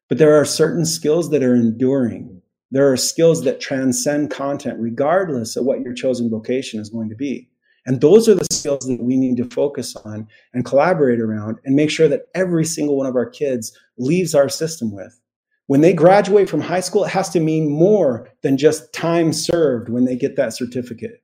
But 0.09 0.19
there 0.19 0.39
are 0.39 0.45
certain 0.45 0.85
skills 0.85 1.31
that 1.31 1.43
are 1.43 1.55
enduring. 1.55 2.43
There 2.71 2.93
are 2.93 2.97
skills 2.97 3.45
that 3.45 3.61
transcend 3.61 4.31
content, 4.31 4.79
regardless 4.79 5.57
of 5.57 5.65
what 5.65 5.81
your 5.81 5.95
chosen 5.95 6.29
vocation 6.29 6.81
is 6.81 6.91
going 6.91 7.09
to 7.09 7.17
be. 7.17 7.49
And 7.87 8.01
those 8.01 8.29
are 8.29 8.35
the 8.35 8.47
skills 8.51 8.87
that 8.87 9.03
we 9.03 9.17
need 9.17 9.37
to 9.37 9.45
focus 9.45 9.95
on 9.97 10.27
and 10.55 10.65
collaborate 10.65 11.21
around 11.21 11.59
and 11.65 11.77
make 11.77 11.91
sure 11.91 12.09
that 12.09 12.29
every 12.35 12.65
single 12.65 12.97
one 12.97 13.07
of 13.07 13.17
our 13.17 13.29
kids 13.29 13.77
leaves 13.99 14.35
our 14.35 14.49
system 14.49 14.95
with. 14.95 15.21
When 15.67 15.81
they 15.81 15.93
graduate 15.93 16.49
from 16.49 16.61
high 16.61 16.81
school, 16.81 17.05
it 17.05 17.11
has 17.11 17.31
to 17.31 17.41
mean 17.41 17.71
more 17.71 18.29
than 18.43 18.57
just 18.57 18.93
time 18.93 19.33
served 19.33 19.89
when 19.89 20.05
they 20.05 20.17
get 20.17 20.37
that 20.37 20.53
certificate. 20.53 21.23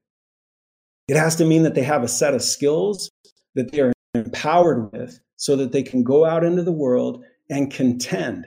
It 1.08 1.16
has 1.16 1.36
to 1.36 1.44
mean 1.44 1.62
that 1.64 1.74
they 1.74 1.82
have 1.82 2.02
a 2.02 2.08
set 2.08 2.34
of 2.34 2.42
skills 2.42 3.10
that 3.54 3.72
they 3.72 3.80
are 3.80 3.92
empowered 4.14 4.92
with 4.92 5.20
so 5.36 5.56
that 5.56 5.72
they 5.72 5.82
can 5.82 6.02
go 6.02 6.24
out 6.24 6.44
into 6.44 6.62
the 6.62 6.72
world 6.72 7.24
and 7.50 7.72
contend, 7.72 8.46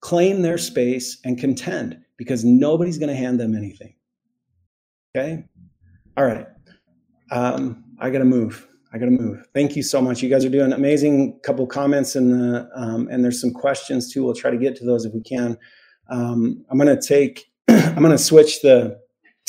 claim 0.00 0.42
their 0.42 0.58
space 0.58 1.18
and 1.24 1.38
contend 1.38 1.98
because 2.16 2.44
nobody's 2.44 2.98
going 2.98 3.08
to 3.08 3.14
hand 3.14 3.38
them 3.38 3.54
anything. 3.54 3.94
Okay? 5.14 5.44
All 6.16 6.24
right. 6.24 6.46
Um, 7.32 7.82
I 7.98 8.10
got 8.10 8.18
to 8.18 8.24
move. 8.26 8.68
I 8.92 8.98
got 8.98 9.06
to 9.06 9.10
move. 9.10 9.46
Thank 9.54 9.74
you 9.74 9.82
so 9.82 10.02
much. 10.02 10.22
You 10.22 10.28
guys 10.28 10.44
are 10.44 10.50
doing 10.50 10.72
amazing. 10.72 11.40
Couple 11.42 11.66
comments 11.66 12.14
and 12.14 12.30
the 12.30 12.68
um, 12.76 13.08
and 13.10 13.24
there's 13.24 13.40
some 13.40 13.52
questions 13.52 14.12
too. 14.12 14.22
We'll 14.22 14.34
try 14.34 14.50
to 14.50 14.58
get 14.58 14.76
to 14.76 14.84
those 14.84 15.06
if 15.06 15.14
we 15.14 15.22
can. 15.22 15.56
Um, 16.10 16.62
I'm 16.70 16.78
to 16.78 17.00
take. 17.00 17.50
I'm 17.68 18.02
to 18.02 18.18
switch 18.18 18.60
the 18.60 18.98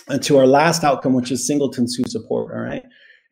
uh, 0.08 0.18
to 0.20 0.38
our 0.38 0.48
last 0.48 0.86
outcome, 0.86 1.14
which 1.14 1.30
is 1.30 1.46
singletons 1.46 1.96
who 1.96 2.10
support. 2.10 2.54
All 2.54 2.62
right, 2.62 2.84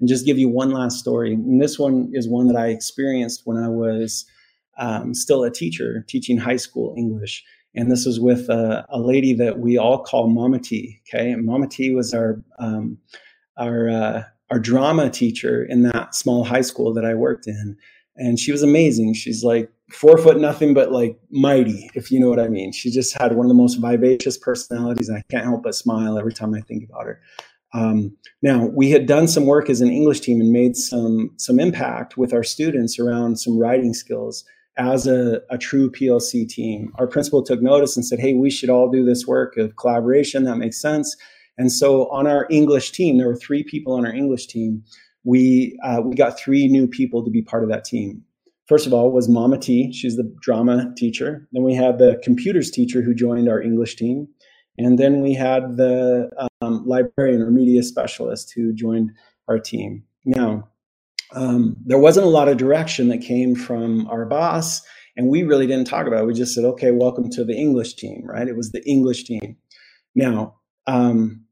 and 0.01 0.09
just 0.09 0.25
give 0.25 0.37
you 0.37 0.49
one 0.49 0.71
last 0.71 0.99
story. 0.99 1.33
And 1.33 1.61
this 1.61 1.79
one 1.79 2.09
is 2.11 2.27
one 2.27 2.47
that 2.47 2.57
I 2.57 2.67
experienced 2.67 3.43
when 3.45 3.55
I 3.55 3.69
was 3.69 4.25
um, 4.77 5.13
still 5.13 5.45
a 5.45 5.51
teacher, 5.51 6.03
teaching 6.09 6.37
high 6.37 6.57
school 6.57 6.93
English. 6.97 7.41
And 7.73 7.89
this 7.89 8.05
was 8.05 8.19
with 8.19 8.49
a, 8.49 8.85
a 8.89 8.99
lady 8.99 9.33
that 9.35 9.59
we 9.59 9.77
all 9.77 10.03
call 10.03 10.27
Mama 10.27 10.59
T. 10.59 10.99
Okay, 11.07 11.31
and 11.31 11.45
Mama 11.45 11.67
T 11.67 11.95
was 11.95 12.13
our 12.13 12.43
um, 12.59 12.97
our 13.55 13.89
uh, 13.89 14.23
our 14.51 14.59
drama 14.59 15.09
teacher 15.09 15.63
in 15.63 15.83
that 15.83 16.13
small 16.13 16.43
high 16.43 16.61
school 16.61 16.93
that 16.93 17.05
I 17.05 17.15
worked 17.15 17.47
in. 17.47 17.77
And 18.17 18.37
she 18.37 18.51
was 18.51 18.61
amazing. 18.61 19.13
She's 19.13 19.43
like 19.43 19.71
four 19.89 20.17
foot 20.17 20.39
nothing, 20.39 20.73
but 20.73 20.91
like 20.91 21.17
mighty, 21.31 21.89
if 21.95 22.11
you 22.11 22.19
know 22.19 22.29
what 22.29 22.39
I 22.39 22.49
mean. 22.49 22.73
She 22.73 22.91
just 22.91 23.17
had 23.17 23.35
one 23.35 23.45
of 23.45 23.49
the 23.49 23.55
most 23.55 23.75
vivacious 23.75 24.37
personalities. 24.37 25.07
And 25.07 25.17
I 25.17 25.23
can't 25.31 25.45
help 25.45 25.63
but 25.63 25.73
smile 25.73 26.17
every 26.17 26.33
time 26.33 26.53
I 26.53 26.61
think 26.61 26.83
about 26.83 27.05
her. 27.05 27.21
Um, 27.73 28.17
now 28.41 28.65
we 28.65 28.91
had 28.91 29.05
done 29.05 29.29
some 29.29 29.45
work 29.45 29.69
as 29.69 29.79
an 29.79 29.89
English 29.89 30.19
team 30.19 30.41
and 30.41 30.51
made 30.51 30.75
some 30.75 31.31
some 31.37 31.57
impact 31.57 32.17
with 32.17 32.33
our 32.33 32.43
students 32.43 32.99
around 32.99 33.39
some 33.39 33.57
writing 33.57 33.93
skills 33.93 34.43
as 34.77 35.07
a, 35.07 35.41
a 35.49 35.57
true 35.57 35.89
PLC 35.89 36.47
team. 36.47 36.91
Our 36.95 37.07
principal 37.07 37.43
took 37.43 37.61
notice 37.61 37.95
and 37.95 38.05
said, 38.05 38.19
"Hey, 38.19 38.33
we 38.33 38.49
should 38.49 38.69
all 38.69 38.89
do 38.89 39.05
this 39.05 39.25
work 39.25 39.55
of 39.55 39.77
collaboration. 39.77 40.43
That 40.43 40.57
makes 40.57 40.81
sense." 40.81 41.15
And 41.57 41.71
so 41.71 42.09
on 42.09 42.27
our 42.27 42.47
English 42.49 42.91
team, 42.91 43.17
there 43.17 43.27
were 43.27 43.35
three 43.35 43.63
people 43.63 43.93
on 43.93 44.05
our 44.05 44.13
English 44.13 44.47
team. 44.47 44.83
We 45.23 45.77
uh, 45.83 46.01
we 46.03 46.15
got 46.15 46.39
three 46.39 46.67
new 46.67 46.87
people 46.87 47.23
to 47.23 47.31
be 47.31 47.41
part 47.41 47.63
of 47.63 47.69
that 47.69 47.85
team. 47.85 48.23
First 48.67 48.87
of 48.87 48.93
all 48.93 49.11
was 49.11 49.27
Mama 49.27 49.57
T. 49.57 49.91
She's 49.91 50.15
the 50.15 50.33
drama 50.41 50.93
teacher. 50.95 51.47
Then 51.51 51.63
we 51.63 51.75
had 51.75 51.99
the 51.99 52.19
computers 52.23 52.71
teacher 52.71 53.01
who 53.01 53.13
joined 53.13 53.49
our 53.49 53.61
English 53.61 53.95
team, 53.97 54.27
and 54.77 54.97
then 54.97 55.21
we 55.21 55.33
had 55.33 55.77
the 55.77 56.29
um, 56.61 56.83
librarian 56.87 57.41
or 57.41 57.51
media 57.51 57.83
specialist 57.83 58.53
who 58.55 58.73
joined 58.73 59.11
our 59.47 59.59
team. 59.59 60.03
Now, 60.25 60.69
um, 61.33 61.75
there 61.85 61.99
wasn't 61.99 62.25
a 62.25 62.29
lot 62.29 62.47
of 62.47 62.57
direction 62.57 63.09
that 63.09 63.21
came 63.21 63.55
from 63.55 64.07
our 64.07 64.25
boss, 64.25 64.81
and 65.17 65.27
we 65.27 65.43
really 65.43 65.67
didn't 65.67 65.87
talk 65.87 66.07
about 66.07 66.23
it. 66.23 66.27
We 66.27 66.33
just 66.33 66.55
said, 66.55 66.65
"Okay, 66.65 66.91
welcome 66.91 67.29
to 67.31 67.43
the 67.43 67.55
English 67.55 67.95
team." 67.95 68.23
Right? 68.25 68.47
It 68.47 68.55
was 68.55 68.71
the 68.71 68.83
English 68.87 69.25
team. 69.25 69.57
Now, 70.15 70.60
um, 70.87 71.45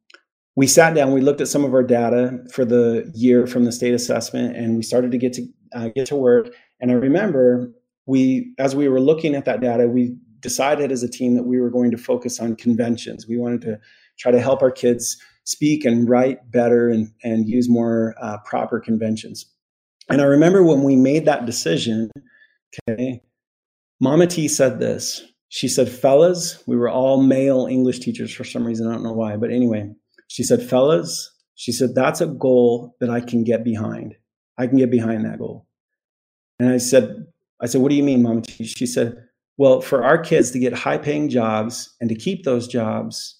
we 0.56 0.68
sat 0.68 0.94
down, 0.94 1.14
we 1.14 1.22
looked 1.22 1.42
at 1.42 1.48
some 1.48 1.64
of 1.64 1.74
our 1.74 1.84
data 1.84 2.38
for 2.52 2.66
the 2.66 3.10
year 3.16 3.48
from 3.48 3.66
the 3.66 3.72
state 3.72 3.94
assessment, 3.94 4.56
and 4.58 4.76
we 4.76 4.84
started 4.84 5.12
to 5.12 5.18
get 5.18 5.34
to 5.34 5.48
uh, 5.74 5.90
get 5.96 6.08
to 6.08 6.16
work. 6.16 6.50
And 6.82 6.92
I 6.92 6.96
remember 6.96 7.72
we, 8.06 8.54
as 8.58 8.76
we 8.76 8.90
were 8.90 9.00
looking 9.00 9.36
at 9.36 9.46
that 9.46 9.62
data, 9.62 9.88
we 9.88 10.16
decided 10.40 10.92
as 10.92 11.04
a 11.04 11.10
team 11.10 11.36
that 11.36 11.44
we 11.44 11.60
were 11.60 11.70
going 11.70 11.92
to 11.92 11.98
focus 11.98 12.40
on 12.40 12.56
conventions. 12.56 13.28
We 13.28 13.38
wanted 13.38 13.62
to 13.62 13.80
try 14.18 14.32
to 14.32 14.42
help 14.42 14.62
our 14.62 14.72
kids 14.72 15.18
speak 15.44 15.86
and 15.86 16.10
write 16.10 16.52
better 16.52 16.90
and, 16.90 17.12
and 17.24 17.48
use 17.48 17.70
more 17.70 18.16
uh, 18.22 18.38
proper 18.46 18.80
conventions. 18.80 19.46
And 20.10 20.22
I 20.22 20.26
remember 20.26 20.64
when 20.64 20.84
we 20.84 20.96
made 20.96 21.26
that 21.26 21.46
decision, 21.46 22.10
okay, 22.90 23.22
Mama 24.00 24.28
T 24.28 24.48
said 24.48 24.80
this 24.80 25.24
she 25.50 25.68
said, 25.68 25.90
fellas, 25.90 26.64
we 26.68 26.78
were 26.78 26.90
all 26.90 27.22
male 27.22 27.66
English 27.66 28.00
teachers 28.00 28.32
for 28.32 28.44
some 28.44 28.66
reason. 28.66 28.88
I 28.88 28.94
don't 28.94 29.04
know 29.04 29.14
why. 29.14 29.36
But 29.36 29.52
anyway, 29.52 29.92
she 30.28 30.44
said, 30.44 30.62
fellas, 30.62 31.32
she 31.56 31.72
said, 31.72 31.96
that's 31.96 32.22
a 32.22 32.28
goal 32.28 32.96
that 33.00 33.10
I 33.10 33.20
can 33.20 33.44
get 33.44 33.64
behind. 33.64 34.16
I 34.58 34.68
can 34.68 34.78
get 34.78 34.92
behind 34.92 35.26
that 35.26 35.40
goal. 35.40 35.68
And 36.60 36.70
I 36.70 36.78
said, 36.78 37.26
I 37.60 37.66
said, 37.66 37.82
what 37.82 37.90
do 37.90 37.96
you 37.96 38.04
mean, 38.04 38.22
Mom? 38.22 38.44
She 38.44 38.86
said, 38.86 39.18
well, 39.58 39.82
for 39.82 40.04
our 40.04 40.20
kids 40.20 40.52
to 40.52 40.60
get 40.60 40.74
high 40.74 41.00
paying 41.00 41.30
jobs 41.30 41.96
and 42.00 42.10
to 42.10 42.16
keep 42.16 42.44
those 42.44 42.68
jobs, 42.68 43.40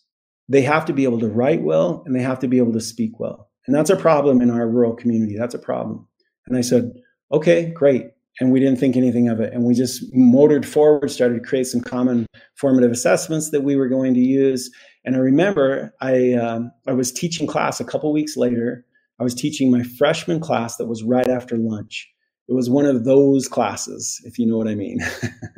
they 0.50 0.62
have 0.64 0.86
to 0.86 0.94
be 0.94 1.04
able 1.04 1.20
to 1.20 1.30
write 1.30 1.62
well 1.62 2.04
and 2.06 2.16
they 2.16 2.22
have 2.22 2.40
to 2.40 2.48
be 2.48 2.58
able 2.58 2.74
to 2.74 2.82
speak 2.82 3.20
well. 3.20 3.52
And 3.68 3.76
that's 3.76 3.92
a 3.92 3.96
problem 3.96 4.42
in 4.42 4.50
our 4.50 4.68
rural 4.68 4.96
community. 4.96 5.38
That's 5.38 5.54
a 5.54 5.60
problem. 5.60 6.08
And 6.48 6.58
I 6.58 6.62
said, 6.62 6.92
okay, 7.32 7.70
great 7.70 8.08
and 8.40 8.52
we 8.52 8.60
didn't 8.60 8.80
think 8.80 8.96
anything 8.96 9.28
of 9.28 9.40
it. 9.40 9.54
And 9.54 9.66
we 9.66 9.74
just 9.74 10.04
motored 10.14 10.66
forward, 10.66 11.12
started 11.12 11.36
to 11.36 11.48
create 11.48 11.68
some 11.68 11.82
common 11.82 12.26
formative 12.56 12.92
assessments 12.92 13.52
that 13.52 13.62
we 13.62 13.76
were 13.76 13.90
going 13.90 14.14
to 14.14 14.20
use. 14.20 14.70
And 15.06 15.16
I 15.16 15.20
remember 15.20 15.94
I 16.02 16.34
um, 16.34 16.72
I 16.88 16.94
was 16.94 17.12
teaching 17.12 17.48
class 17.48 17.80
a 17.80 17.86
couple 17.86 18.12
weeks 18.14 18.38
later. 18.38 18.86
I 19.20 19.24
was 19.24 19.36
teaching 19.36 19.70
my 19.72 19.84
freshman 19.84 20.40
class 20.40 20.78
that 20.78 20.88
was 20.88 21.04
right 21.04 21.28
after 21.28 21.58
lunch. 21.58 22.10
It 22.48 22.54
was 22.54 22.70
one 22.70 22.86
of 22.86 23.04
those 23.06 23.48
classes, 23.48 24.22
if 24.26 24.40
you 24.40 24.46
know 24.46 24.58
what 24.58 24.68
I 24.68 24.76
mean. 24.76 25.00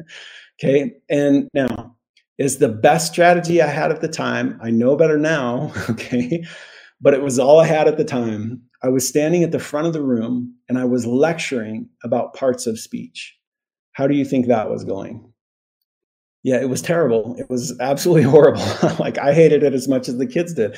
okay, 0.59 0.93
and 1.09 1.47
now 1.53 1.95
is 2.37 2.57
the 2.57 2.69
best 2.69 3.11
strategy 3.11 3.61
I 3.61 3.67
had 3.67 3.91
at 3.91 4.01
the 4.01 4.07
time. 4.07 4.59
I 4.63 4.71
know 4.71 4.95
better 4.95 5.17
now. 5.17 5.71
Okay, 5.89 6.43
but 6.99 7.13
it 7.13 7.21
was 7.21 7.39
all 7.39 7.59
I 7.59 7.65
had 7.65 7.87
at 7.87 7.97
the 7.97 8.05
time. 8.05 8.61
I 8.83 8.89
was 8.89 9.07
standing 9.07 9.43
at 9.43 9.51
the 9.51 9.59
front 9.59 9.87
of 9.87 9.93
the 9.93 10.01
room 10.01 10.55
and 10.67 10.77
I 10.77 10.85
was 10.85 11.05
lecturing 11.05 11.89
about 12.03 12.33
parts 12.33 12.65
of 12.65 12.79
speech. 12.79 13.37
How 13.93 14.07
do 14.07 14.15
you 14.15 14.25
think 14.25 14.47
that 14.47 14.69
was 14.69 14.83
going? 14.83 15.31
Yeah, 16.43 16.59
it 16.59 16.69
was 16.69 16.81
terrible. 16.81 17.35
It 17.37 17.49
was 17.49 17.77
absolutely 17.79 18.23
horrible. 18.29 18.65
like 18.99 19.17
I 19.17 19.33
hated 19.33 19.63
it 19.63 19.73
as 19.73 19.87
much 19.87 20.07
as 20.09 20.17
the 20.17 20.25
kids 20.25 20.53
did. 20.53 20.77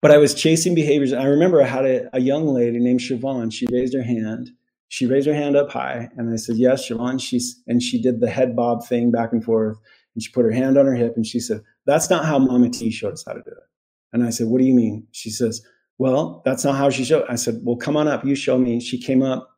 But 0.00 0.10
I 0.10 0.18
was 0.18 0.34
chasing 0.34 0.74
behaviors. 0.74 1.12
I 1.12 1.24
remember 1.24 1.62
I 1.62 1.66
had 1.66 1.84
a, 1.84 2.16
a 2.16 2.20
young 2.20 2.46
lady 2.46 2.78
named 2.78 3.00
Siobhan. 3.00 3.52
She 3.52 3.66
raised 3.72 3.94
her 3.94 4.02
hand. 4.02 4.50
She 4.88 5.06
raised 5.06 5.26
her 5.26 5.34
hand 5.34 5.56
up 5.56 5.70
high, 5.70 6.08
and 6.16 6.32
I 6.32 6.36
said, 6.36 6.56
"Yes, 6.56 6.88
Siobhan." 6.88 7.20
She's 7.20 7.60
and 7.66 7.82
she 7.82 8.00
did 8.00 8.20
the 8.20 8.30
head 8.30 8.54
bob 8.54 8.86
thing 8.86 9.10
back 9.10 9.32
and 9.32 9.44
forth, 9.44 9.76
and 10.14 10.22
she 10.22 10.30
put 10.30 10.44
her 10.44 10.52
hand 10.52 10.78
on 10.78 10.86
her 10.86 10.94
hip, 10.94 11.14
and 11.16 11.26
she 11.26 11.40
said, 11.40 11.62
"That's 11.84 12.08
not 12.08 12.24
how 12.24 12.38
Mama 12.38 12.70
T 12.70 12.90
showed 12.90 13.14
us 13.14 13.24
how 13.26 13.32
to 13.32 13.42
do 13.42 13.50
it." 13.50 13.66
And 14.12 14.22
I 14.22 14.30
said, 14.30 14.46
"What 14.46 14.60
do 14.60 14.64
you 14.64 14.74
mean?" 14.74 15.06
She 15.10 15.30
says, 15.30 15.62
well, 15.98 16.42
that's 16.44 16.64
not 16.64 16.76
how 16.76 16.90
she 16.90 17.04
showed. 17.04 17.24
I 17.28 17.34
said, 17.34 17.60
well, 17.62 17.76
come 17.76 17.96
on 17.96 18.06
up. 18.06 18.24
You 18.24 18.36
show 18.36 18.56
me. 18.56 18.80
She 18.80 19.00
came 19.00 19.22
up. 19.22 19.50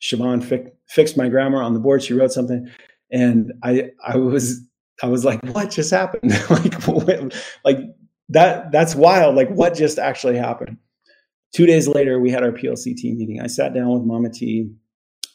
Siobhan 0.00 0.42
fi- 0.42 0.70
fixed 0.88 1.16
my 1.16 1.28
grammar 1.28 1.60
on 1.60 1.74
the 1.74 1.80
board. 1.80 2.02
She 2.02 2.14
wrote 2.14 2.32
something, 2.32 2.70
and 3.10 3.52
I 3.62 3.90
I 4.06 4.16
was 4.16 4.60
I 5.02 5.08
was 5.08 5.24
like, 5.24 5.42
what 5.52 5.70
just 5.70 5.90
happened? 5.90 6.32
like 6.50 6.86
like 7.64 7.78
that 8.30 8.72
that's 8.72 8.94
wild. 8.94 9.34
Like 9.34 9.50
what 9.50 9.74
just 9.74 9.98
actually 9.98 10.38
happened? 10.38 10.78
Two 11.54 11.66
days 11.66 11.88
later, 11.88 12.20
we 12.20 12.30
had 12.30 12.44
our 12.44 12.52
PLC 12.52 12.96
team 12.96 13.18
meeting. 13.18 13.40
I 13.40 13.48
sat 13.48 13.74
down 13.74 13.90
with 13.90 14.04
Mama 14.04 14.30
T 14.30 14.70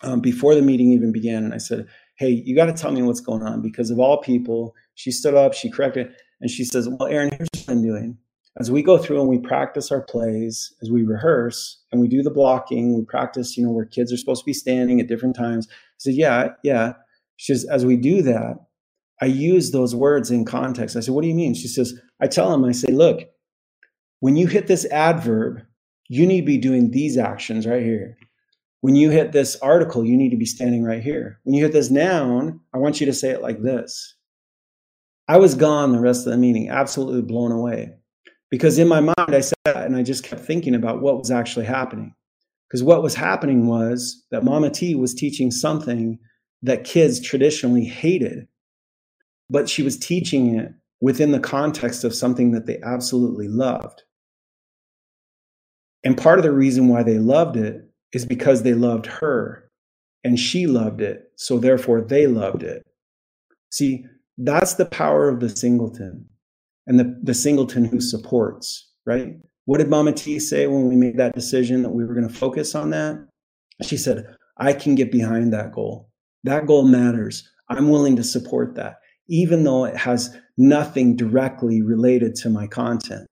um, 0.01 0.21
before 0.21 0.55
the 0.55 0.61
meeting 0.61 0.91
even 0.93 1.11
began, 1.11 1.43
and 1.43 1.53
I 1.53 1.57
said, 1.57 1.85
hey, 2.17 2.29
you 2.29 2.55
got 2.55 2.67
to 2.67 2.73
tell 2.73 2.91
me 2.91 3.01
what's 3.01 3.19
going 3.19 3.43
on 3.43 3.61
because 3.61 3.91
of 3.91 3.99
all 3.99 4.21
people. 4.21 4.73
She 4.95 5.11
stood 5.11 5.33
up, 5.33 5.53
she 5.53 5.69
corrected, 5.69 6.07
and 6.39 6.49
she 6.49 6.63
says, 6.63 6.87
well, 6.87 7.09
Aaron, 7.09 7.31
here's 7.31 7.49
what 7.65 7.73
I'm 7.73 7.83
doing 7.83 8.17
as 8.57 8.71
we 8.71 8.81
go 8.81 8.97
through 8.97 9.19
and 9.19 9.29
we 9.29 9.37
practice 9.37 9.91
our 9.91 10.01
plays, 10.01 10.73
as 10.81 10.89
we 10.89 11.03
rehearse 11.03 11.81
and 11.91 11.99
we 11.99 12.07
do 12.07 12.23
the 12.23 12.31
blocking, 12.31 12.95
we 12.95 13.03
practice, 13.03 13.57
you 13.57 13.65
know, 13.65 13.71
where 13.71 13.85
kids 13.85 14.13
are 14.13 14.17
supposed 14.17 14.41
to 14.41 14.45
be 14.45 14.53
standing 14.53 15.01
at 15.01 15.07
different 15.07 15.35
times. 15.35 15.67
I 15.69 15.73
said, 15.97 16.13
yeah, 16.13 16.49
yeah. 16.63 16.93
She 17.35 17.53
says, 17.53 17.65
as 17.65 17.85
we 17.85 17.97
do 17.97 18.21
that, 18.21 18.55
I 19.21 19.25
use 19.25 19.71
those 19.71 19.93
words 19.93 20.31
in 20.31 20.45
context. 20.45 20.95
I 20.95 21.01
said, 21.01 21.13
what 21.13 21.21
do 21.21 21.27
you 21.27 21.35
mean? 21.35 21.53
She 21.53 21.67
says, 21.67 21.99
I 22.21 22.27
tell 22.27 22.49
them, 22.49 22.63
I 22.63 22.71
say, 22.71 22.93
look, 22.93 23.29
when 24.21 24.37
you 24.37 24.47
hit 24.47 24.67
this 24.67 24.85
adverb, 24.85 25.61
you 26.07 26.25
need 26.25 26.41
to 26.41 26.47
be 26.47 26.57
doing 26.57 26.91
these 26.91 27.17
actions 27.17 27.67
right 27.67 27.83
here. 27.83 28.17
When 28.79 28.95
you 28.95 29.09
hit 29.09 29.31
this 29.31 29.57
article, 29.57 30.05
you 30.05 30.15
need 30.15 30.29
to 30.29 30.37
be 30.37 30.45
standing 30.45 30.83
right 30.83 31.03
here. 31.03 31.39
When 31.43 31.55
you 31.55 31.63
hit 31.63 31.73
this 31.73 31.89
noun, 31.89 32.61
I 32.73 32.77
want 32.77 33.01
you 33.01 33.05
to 33.07 33.13
say 33.13 33.31
it 33.31 33.41
like 33.41 33.61
this. 33.61 34.15
I 35.27 35.37
was 35.37 35.55
gone 35.55 35.91
the 35.91 35.99
rest 35.99 36.25
of 36.25 36.31
the 36.31 36.37
meeting, 36.37 36.69
absolutely 36.69 37.23
blown 37.23 37.51
away 37.51 37.95
because 38.55 38.79
in 38.79 38.87
my 38.87 39.01
mind 39.01 39.15
I 39.17 39.41
sat 39.41 39.55
and 39.65 39.97
I 39.97 40.01
just 40.01 40.23
kept 40.23 40.41
thinking 40.41 40.75
about 40.75 41.01
what 41.01 41.17
was 41.17 41.29
actually 41.29 41.65
happening. 41.65 42.15
Because 42.69 42.83
what 42.83 43.03
was 43.03 43.13
happening 43.13 43.67
was 43.67 44.23
that 44.31 44.45
Mama 44.45 44.69
T 44.69 44.95
was 44.95 45.13
teaching 45.13 45.51
something 45.51 46.17
that 46.61 46.85
kids 46.85 47.19
traditionally 47.19 47.83
hated, 47.83 48.47
but 49.49 49.67
she 49.67 49.83
was 49.83 49.97
teaching 49.97 50.55
it 50.55 50.71
within 51.01 51.33
the 51.33 51.39
context 51.41 52.05
of 52.05 52.15
something 52.15 52.53
that 52.53 52.65
they 52.65 52.79
absolutely 52.81 53.49
loved. 53.49 54.03
And 56.05 56.17
part 56.17 56.39
of 56.39 56.43
the 56.43 56.53
reason 56.53 56.87
why 56.87 57.03
they 57.03 57.19
loved 57.19 57.57
it 57.57 57.81
is 58.13 58.25
because 58.25 58.63
they 58.63 58.73
loved 58.73 59.05
her 59.05 59.69
and 60.23 60.39
she 60.39 60.65
loved 60.65 61.01
it. 61.01 61.29
So 61.35 61.57
therefore, 61.57 61.99
they 61.99 62.25
loved 62.25 62.63
it. 62.63 62.87
See, 63.69 64.05
that's 64.37 64.75
the 64.75 64.85
power 64.85 65.27
of 65.27 65.41
the 65.41 65.49
singleton 65.49 66.29
and 66.87 66.99
the, 66.99 67.19
the 67.23 67.33
singleton 67.33 67.85
who 67.85 67.99
supports, 67.99 68.89
right? 69.05 69.35
What 69.65 69.79
did 69.79 69.89
Mama 69.89 70.11
T 70.13 70.39
say 70.39 70.67
when 70.67 70.87
we 70.87 70.95
made 70.95 71.17
that 71.17 71.33
decision 71.35 71.81
that 71.83 71.89
we 71.89 72.05
were 72.05 72.13
going 72.13 72.27
to 72.27 72.33
focus 72.33 72.75
on 72.75 72.91
that? 72.91 73.27
She 73.81 73.97
said, 73.97 74.35
I 74.57 74.73
can 74.73 74.95
get 74.95 75.11
behind 75.11 75.51
that 75.53 75.73
goal. 75.73 76.09
That 76.43 76.67
goal 76.67 76.87
matters. 76.87 77.49
I'm 77.69 77.89
willing 77.89 78.15
to 78.17 78.23
support 78.23 78.75
that, 78.75 78.97
even 79.27 79.63
though 79.63 79.85
it 79.85 79.97
has 79.97 80.35
nothing 80.57 81.15
directly 81.15 81.81
related 81.81 82.35
to 82.35 82.49
my 82.49 82.67
content. 82.67 83.27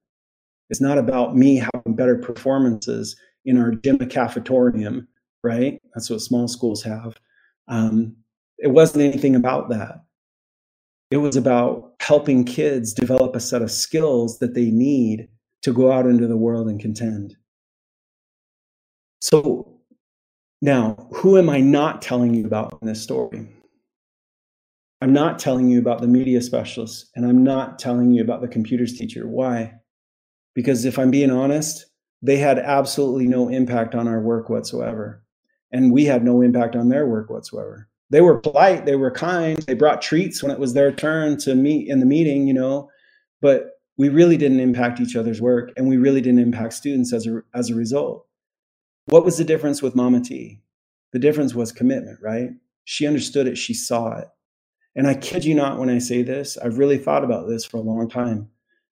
It's 0.70 0.82
not 0.82 0.98
about 0.98 1.36
me 1.36 1.58
having 1.58 1.96
better 1.96 2.18
performances 2.18 3.16
in 3.46 3.58
our 3.58 3.72
gym 3.76 4.00
cafetorium, 4.00 5.06
right? 5.44 5.80
That's 5.94 6.10
what 6.10 6.22
small 6.22 6.48
schools 6.48 6.82
have. 6.84 7.18
Um, 7.68 8.16
it 8.58 8.70
wasn't 8.70 9.04
anything 9.04 9.36
about 9.36 9.70
that. 9.70 10.04
It 11.12 11.18
was 11.18 11.36
about 11.36 11.93
helping 12.04 12.44
kids 12.44 12.94
develop 12.94 13.34
a 13.34 13.40
set 13.40 13.62
of 13.62 13.72
skills 13.72 14.40
that 14.40 14.54
they 14.54 14.70
need 14.70 15.30
to 15.62 15.72
go 15.72 15.90
out 15.90 16.06
into 16.06 16.28
the 16.28 16.36
world 16.36 16.68
and 16.68 16.82
contend. 16.82 17.34
So 19.22 19.80
now, 20.62 21.08
who 21.14 21.38
am 21.38 21.50
I 21.50 21.62
not 21.62 22.02
telling 22.02 22.34
you 22.34 22.46
about 22.46 22.78
in 22.82 22.90
this 22.90 23.02
story? 23.02 23.48
I'm 25.00 25.14
not 25.14 25.40
telling 25.40 25.70
you 25.70 25.80
about 25.80 26.02
the 26.02 26.08
media 26.08 26.42
specialist, 26.42 27.10
and 27.16 27.26
I'm 27.26 27.42
not 27.42 27.80
telling 27.80 28.12
you 28.12 28.22
about 28.22 28.42
the 28.42 28.50
computers 28.50 28.98
teacher. 28.98 29.26
Why? 29.26 29.74
Because 30.56 30.84
if 30.84 31.00
I'm 31.00 31.12
being 31.12 31.32
honest, 31.32 31.86
they 32.22 32.36
had 32.36 32.60
absolutely 32.60 33.28
no 33.28 33.48
impact 33.48 33.96
on 33.96 34.10
our 34.10 34.20
work 34.20 34.50
whatsoever. 34.50 35.24
And 35.72 35.92
we 35.94 36.04
had 36.04 36.26
no 36.26 36.42
impact 36.42 36.76
on 36.76 36.90
their 36.90 37.08
work 37.08 37.30
whatsoever. 37.30 37.88
They 38.14 38.22
were 38.22 38.38
polite, 38.38 38.86
they 38.86 38.96
were 38.96 39.10
kind, 39.10 39.58
they 39.64 39.74
brought 39.74 40.04
treats 40.04 40.44
when 40.44 40.52
it 40.52 40.60
was 40.60 40.76
their 40.76 40.92
turn 40.92 41.36
to 41.38 41.56
meet 41.56 41.90
in 41.90 42.00
the 42.00 42.06
meeting, 42.06 42.46
you 42.46 42.54
know, 42.54 42.92
but 43.42 43.72
we 43.98 44.08
really 44.10 44.38
didn't 44.38 44.60
impact 44.60 45.00
each 45.00 45.16
other's 45.16 45.42
work 45.42 45.72
and 45.76 45.90
we 45.90 45.98
really 45.98 46.22
didn't 46.22 46.38
impact 46.38 46.74
students 46.74 47.12
as 47.12 47.26
a, 47.26 47.42
as 47.56 47.72
a 47.72 47.76
result. 47.76 48.28
What 49.08 49.26
was 49.26 49.40
the 49.40 49.44
difference 49.44 49.82
with 49.82 49.96
Mama 49.96 50.22
T? 50.22 50.62
The 51.12 51.18
difference 51.18 51.56
was 51.56 51.72
commitment, 51.72 52.20
right? 52.22 52.52
She 52.84 53.08
understood 53.08 53.48
it, 53.48 53.58
she 53.58 53.74
saw 53.74 54.20
it. 54.20 54.28
And 54.96 55.08
I 55.08 55.16
kid 55.16 55.44
you 55.44 55.56
not 55.56 55.80
when 55.80 55.90
I 55.90 55.98
say 55.98 56.22
this, 56.22 56.56
I've 56.56 56.78
really 56.78 57.00
thought 57.00 57.24
about 57.24 57.50
this 57.50 57.66
for 57.66 57.78
a 57.78 57.82
long 57.82 58.08
time. 58.08 58.48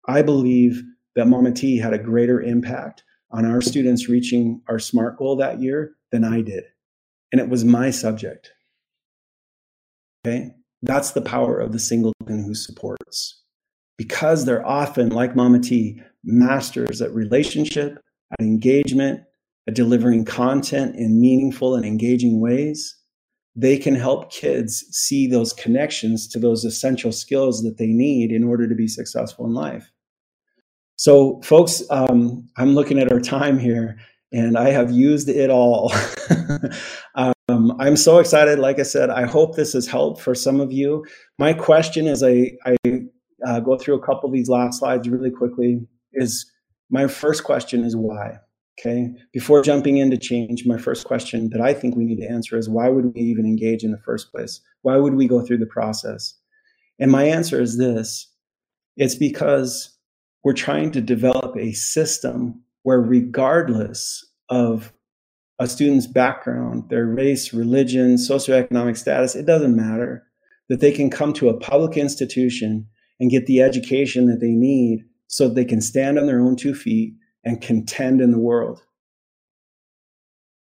I 0.07 0.21
believe 0.21 0.83
that 1.15 1.27
Mama 1.27 1.53
T 1.53 1.79
had 1.79 1.95
a 1.95 1.99
greater 1.99 2.43
impact 2.43 3.03
on 3.31 3.47
our 3.47 3.63
students 3.63 4.11
reaching 4.11 4.61
our 4.69 4.79
SMART 4.79 5.17
goal 5.17 5.37
that 5.37 5.63
year 5.63 5.93
than 6.13 6.23
I 6.23 6.43
did. 6.43 6.65
And 7.33 7.41
it 7.41 7.49
was 7.49 7.65
my 7.65 7.89
subject. 7.89 8.53
Okay? 10.27 10.51
That's 10.83 11.13
the 11.13 11.23
power 11.23 11.59
of 11.59 11.73
the 11.73 11.79
singleton 11.79 12.45
who 12.45 12.55
supports 12.55 13.43
because 13.97 14.45
they're 14.45 14.67
often, 14.67 15.09
like 15.09 15.37
Mama 15.37 15.59
T, 15.59 16.01
masters 16.25 17.01
at 17.01 17.15
relationship, 17.15 17.99
at 18.33 18.41
engagement, 18.41 19.21
at 19.67 19.75
delivering 19.75 20.25
content 20.25 20.97
in 20.97 21.21
meaningful 21.21 21.75
and 21.75 21.85
engaging 21.85 22.41
ways, 22.41 22.95
they 23.55 23.79
can 23.79 23.95
help 23.95 24.31
kids 24.31 24.85
see 24.91 25.27
those 25.27 25.53
connections 25.53 26.29
to 26.29 26.39
those 26.39 26.65
essential 26.65 27.11
skills 27.11 27.63
that 27.63 27.79
they 27.79 27.87
need 27.87 28.31
in 28.31 28.45
order 28.45 28.69
to 28.69 28.75
be 28.75 28.87
successful 28.87 29.47
in 29.47 29.55
life. 29.55 29.91
So, 30.97 31.41
folks, 31.43 31.83
um, 31.91 32.49
I'm 32.57 32.75
looking 32.75 32.99
at 32.99 33.13
our 33.13 33.21
time 33.21 33.59
here 33.59 33.99
and 34.33 34.59
I 34.59 34.71
have 34.71 34.91
used 34.91 35.29
it 35.29 35.51
all. 35.51 35.93
um, 37.15 37.33
I'm 37.49 37.97
so 37.97 38.19
excited. 38.19 38.59
Like 38.59 38.81
I 38.81 38.83
said, 38.83 39.09
I 39.09 39.25
hope 39.25 39.55
this 39.55 39.73
has 39.75 39.87
helped 39.87 40.21
for 40.21 40.35
some 40.35 40.61
of 40.61 40.73
you. 40.73 41.07
My 41.39 41.53
question 41.53 42.09
as 42.09 42.25
I, 42.25 42.53
I 42.65 42.77
uh, 43.47 43.61
go 43.61 43.79
through 43.79 43.95
a 43.95 44.05
couple 44.05 44.29
of 44.29 44.33
these 44.33 44.49
last 44.49 44.81
slides 44.81 45.09
really 45.09 45.31
quickly 45.31 45.87
is 46.13 46.51
my 46.91 47.07
first 47.07 47.45
question 47.45 47.85
is 47.85 47.95
why? 47.95 48.39
Okay. 48.79 49.11
Before 49.33 49.63
jumping 49.63 49.99
into 49.99 50.19
change, 50.19 50.67
my 50.67 50.77
first 50.77 51.07
question 51.07 51.49
that 51.51 51.61
I 51.61 51.73
think 51.73 51.97
we 51.97 52.05
need 52.05 52.21
to 52.21 52.29
answer 52.29 52.59
is 52.59 52.69
why 52.69 52.89
would 52.89 53.15
we 53.15 53.21
even 53.21 53.47
engage 53.47 53.85
in 53.85 53.93
the 53.93 54.03
first 54.05 54.31
place? 54.33 54.61
Why 54.83 54.97
would 54.97 55.15
we 55.15 55.29
go 55.29 55.41
through 55.41 55.59
the 55.59 55.67
process? 55.67 56.35
And 56.99 57.11
my 57.11 57.25
answer 57.25 57.61
is 57.61 57.79
this 57.79 58.29
it's 58.97 59.15
because 59.15 59.97
we're 60.43 60.53
trying 60.53 60.91
to 60.93 61.01
develop 61.01 61.57
a 61.57 61.73
system 61.73 62.63
where, 62.83 63.01
regardless 63.01 64.25
of 64.49 64.93
a 65.59 65.67
student's 65.67 66.07
background, 66.07 66.89
their 66.91 67.07
race, 67.07 67.53
religion, 67.53 68.17
socioeconomic 68.17 68.97
status, 68.97 69.35
it 69.35 69.47
doesn't 69.47 69.77
matter, 69.77 70.27
that 70.69 70.81
they 70.81 70.93
can 70.93 71.11
come 71.11 71.33
to 71.35 71.49
a 71.49 71.59
public 71.59 71.97
institution 71.97 72.87
and 73.19 73.31
get 73.31 73.47
the 73.47 73.63
education 73.63 74.27
that 74.27 74.41
they 74.41 74.51
need 74.51 75.05
so 75.29 75.49
they 75.49 75.65
can 75.65 75.81
stand 75.81 76.19
on 76.19 76.27
their 76.27 76.41
own 76.41 76.57
two 76.57 76.75
feet 76.75 77.15
and 77.45 77.63
contend 77.63 78.21
in 78.21 78.31
the 78.31 78.39
world. 78.39 78.83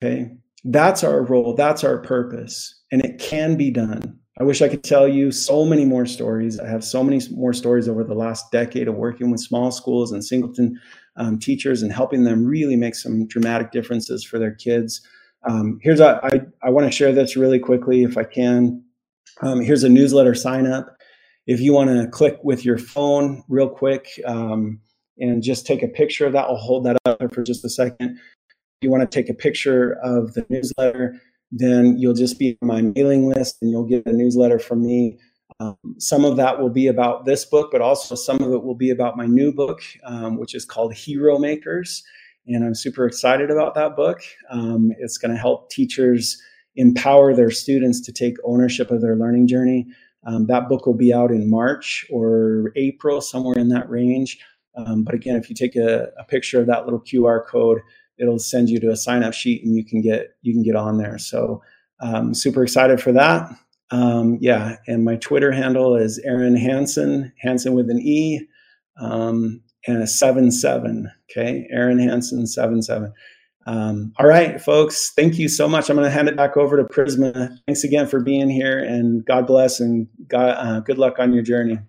Okay. 0.04 0.32
That's 0.64 1.04
our 1.04 1.24
role. 1.24 1.56
That's 1.56 1.84
our 1.84 1.98
purpose. 1.98 2.82
And 2.91 3.04
it 3.04 3.20
can 3.20 3.58
be 3.58 3.72
done. 3.72 4.20
I 4.39 4.44
wish 4.44 4.62
I 4.62 4.70
could 4.70 4.84
tell 4.84 5.08
you 5.08 5.32
so 5.32 5.66
many 5.66 5.86
more 5.86 6.06
stories. 6.06 6.60
I 6.60 6.68
have 6.68 6.84
so 6.84 7.04
many 7.04 7.22
more 7.32 7.54
stories 7.54 7.88
over 7.88 8.04
the 8.04 8.16
last 8.16 8.52
decade 8.52 8.88
of 8.88 8.96
working 8.96 9.30
with 9.30 9.41
small 9.41 9.72
schools 9.72 10.12
and 10.12 10.24
singleton 10.24 10.80
um, 11.16 11.39
teachers 11.39 11.82
and 11.82 11.91
helping 11.91 12.24
them 12.24 12.45
really 12.45 12.76
make 12.76 12.95
some 12.95 13.28
dramatic 13.28 13.72
differences 13.72 14.24
for 14.24 14.39
their 14.39 14.53
kids. 14.53 15.01
Um, 15.47 15.80
here's 15.82 15.99
a, 15.99 16.20
I, 16.24 16.41
I 16.66 16.70
want 16.70 16.86
to 16.88 16.91
share 16.91 17.11
this 17.11 17.36
really 17.36 17.59
quickly 17.59 18.03
if 18.03 18.18
I 18.18 18.24
can. 18.24 18.84
Um, 19.41 19.61
here's 19.61 19.84
a 19.84 19.89
newsletter 19.89 20.36
sign 20.36 20.68
up. 20.68 20.95
If 21.45 21.59
you 21.59 21.74
want 21.74 21.89
to 21.89 22.07
click 22.07 22.39
with 22.43 22.64
your 22.64 22.78
phone 22.78 23.43
real 23.49 23.70
quick 23.70 24.07
um, 24.26 24.80
and 25.18 25.43
just 25.43 25.66
take 25.66 25.84
a 25.84 25.88
picture 25.88 26.26
of 26.26 26.34
that, 26.34 26.45
I'll 26.45 26.55
hold 26.55 26.86
that 26.86 26.97
up 27.05 27.34
for 27.34 27.43
just 27.43 27.66
a 27.66 27.70
second. 27.70 28.18
If 28.18 28.84
you 28.84 28.89
want 28.89 29.09
to 29.09 29.22
take 29.22 29.30
a 29.30 29.34
picture 29.34 29.97
of 30.03 30.34
the 30.34 30.45
newsletter, 30.49 31.20
then 31.51 31.97
you'll 31.97 32.14
just 32.14 32.39
be 32.39 32.57
on 32.61 32.68
my 32.68 32.82
mailing 32.82 33.28
list 33.28 33.57
and 33.61 33.70
you'll 33.70 33.86
get 33.86 34.05
a 34.05 34.14
newsletter 34.14 34.59
from 34.59 34.84
me. 34.84 35.20
Um, 35.64 35.95
some 35.97 36.26
of 36.26 36.36
that 36.38 36.59
will 36.59 36.70
be 36.70 36.88
about 36.88 37.26
this 37.26 37.45
book, 37.45 37.70
but 37.72 37.82
also 37.82 38.16
some 38.16 38.41
of 38.41 38.51
it 38.51 38.64
will 38.64 38.76
be 38.76 38.89
about 38.89 39.16
my 39.16 39.26
new 39.26 39.53
book, 39.53 39.82
um, 40.03 40.38
which 40.38 40.55
is 40.55 40.66
called 40.66 40.93
Hero 40.93 41.39
Makers. 41.39 42.03
And 42.47 42.66
I'm 42.66 42.76
super 42.76 43.05
excited 43.05 43.49
about 43.49 43.74
that 43.76 43.95
book. 43.95 44.22
Um, 44.49 44.91
it's 44.99 45.18
going 45.18 45.32
to 45.32 45.38
help 45.38 45.70
teachers 45.70 46.41
empower 46.76 47.34
their 47.34 47.51
students 47.51 48.01
to 48.01 48.11
take 48.11 48.36
ownership 48.43 48.91
of 48.91 49.01
their 49.01 49.16
learning 49.16 49.47
journey. 49.47 49.88
Um, 50.26 50.47
that 50.47 50.68
book 50.68 50.86
will 50.86 50.97
be 50.97 51.14
out 51.14 51.32
in 51.32 51.49
March 51.49 52.05
or 52.09 52.72
April, 52.76 53.22
somewhere 53.22 53.57
in 53.57 53.70
that 53.70 53.89
range. 53.89 54.39
Um, 54.76 55.03
but 55.03 55.14
again, 55.14 55.36
if 55.36 55.49
you 55.49 55.55
take 55.55 55.76
a, 55.76 56.09
a, 56.18 56.24
picture 56.24 56.59
of 56.59 56.66
that 56.68 56.86
little 56.86 56.99
QR 56.99 57.45
code, 57.45 57.80
it'll 58.18 58.39
send 58.39 58.70
you 58.70 58.80
to 58.80 58.89
a 58.89 58.95
sign 58.95 59.24
up 59.24 59.34
sheet 59.34 59.64
and 59.64 59.76
you 59.76 59.86
can 59.86 60.01
get 60.01 60.36
you 60.41 60.51
can 60.51 60.64
get 60.64 60.76
on 60.76 60.97
there. 60.97 61.20
So 61.20 61.61
um, 61.99 62.34
super 62.34 62.64
excited 62.64 62.99
for 62.99 63.11
that. 63.11 63.51
Um, 63.92 64.38
yeah, 64.42 64.78
and 64.88 65.04
my 65.04 65.18
Twitter 65.18 65.52
handle 65.52 65.96
is 65.96 66.20
Aaron 66.26 66.56
Hansen, 66.56 67.32
Hansen 67.40 67.74
with 67.74 67.90
an 67.90 68.00
E, 68.00 68.42
um, 69.00 69.62
and 69.88 70.02
a 70.02 70.08
seven 70.08 70.52
seven. 70.52 71.12
Okay, 71.30 71.68
Aaron 71.72 72.00
Hansen 72.00 72.48
seven 72.48 72.82
seven. 72.82 73.14
Um, 73.66 74.12
all 74.20 74.28
right, 74.28 74.60
folks, 74.60 75.12
thank 75.16 75.38
you 75.38 75.48
so 75.48 75.68
much. 75.70 75.90
I'm 75.90 75.96
going 75.96 76.06
to 76.06 76.12
hand 76.12 76.28
it 76.28 76.36
back 76.36 76.58
over 76.58 76.76
to 76.76 76.84
Prisma. 76.84 77.50
Thanks 77.66 77.84
again 77.84 78.08
for 78.08 78.20
being 78.20 78.50
here, 78.50 78.80
and 78.80 79.26
God 79.26 79.48
bless 79.48 79.80
and 79.80 80.08
God, 80.28 80.56
uh, 80.58 80.80
good 80.82 80.98
luck 80.98 81.20
on 81.20 81.34
your 81.34 81.44
journey. 81.44 81.80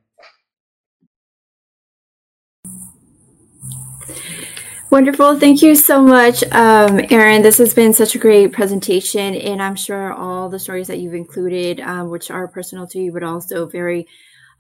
Wonderful. 4.95 5.41
Thank 5.41 5.61
you 5.61 5.75
so 5.75 6.01
much, 6.01 6.45
um, 6.53 7.01
Aaron. 7.11 7.43
This 7.43 7.59
has 7.59 7.75
been 7.75 7.93
such 7.93 8.15
a 8.15 8.19
great 8.19 8.53
presentation, 8.53 9.35
and 9.35 9.61
I'm 9.61 9.75
sure 9.75 10.13
all 10.13 10.49
the 10.49 10.61
stories 10.61 10.87
that 10.87 11.01
you've 11.01 11.15
included, 11.15 11.81
um, 11.81 12.11
which 12.11 12.31
are 12.31 12.47
personal 12.47 12.87
to 12.87 13.01
you, 13.01 13.13
but 13.13 13.25
also 13.25 13.67
very, 13.67 14.07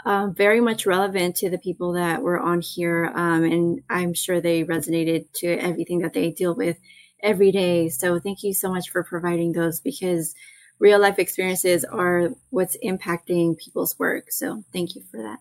um, 0.04 0.34
very 0.34 0.60
much 0.60 0.86
relevant 0.86 1.36
to 1.36 1.50
the 1.50 1.58
people 1.58 1.92
that 1.92 2.20
were 2.20 2.40
on 2.40 2.60
here, 2.62 3.12
um, 3.14 3.44
and 3.44 3.82
I'm 3.88 4.12
sure 4.12 4.40
they 4.40 4.64
resonated 4.64 5.26
to 5.34 5.52
everything 5.52 6.00
that 6.00 6.14
they 6.14 6.32
deal 6.32 6.56
with 6.56 6.78
every 7.22 7.52
day. 7.52 7.88
So 7.88 8.18
thank 8.18 8.42
you 8.42 8.54
so 8.54 8.72
much 8.72 8.90
for 8.90 9.04
providing 9.04 9.52
those 9.52 9.78
because 9.78 10.34
real 10.80 10.98
life 10.98 11.20
experiences 11.20 11.84
are 11.84 12.30
what's 12.50 12.76
impacting 12.84 13.56
people's 13.56 13.96
work. 14.00 14.32
So 14.32 14.64
thank 14.72 14.96
you 14.96 15.02
for 15.12 15.22
that. 15.22 15.38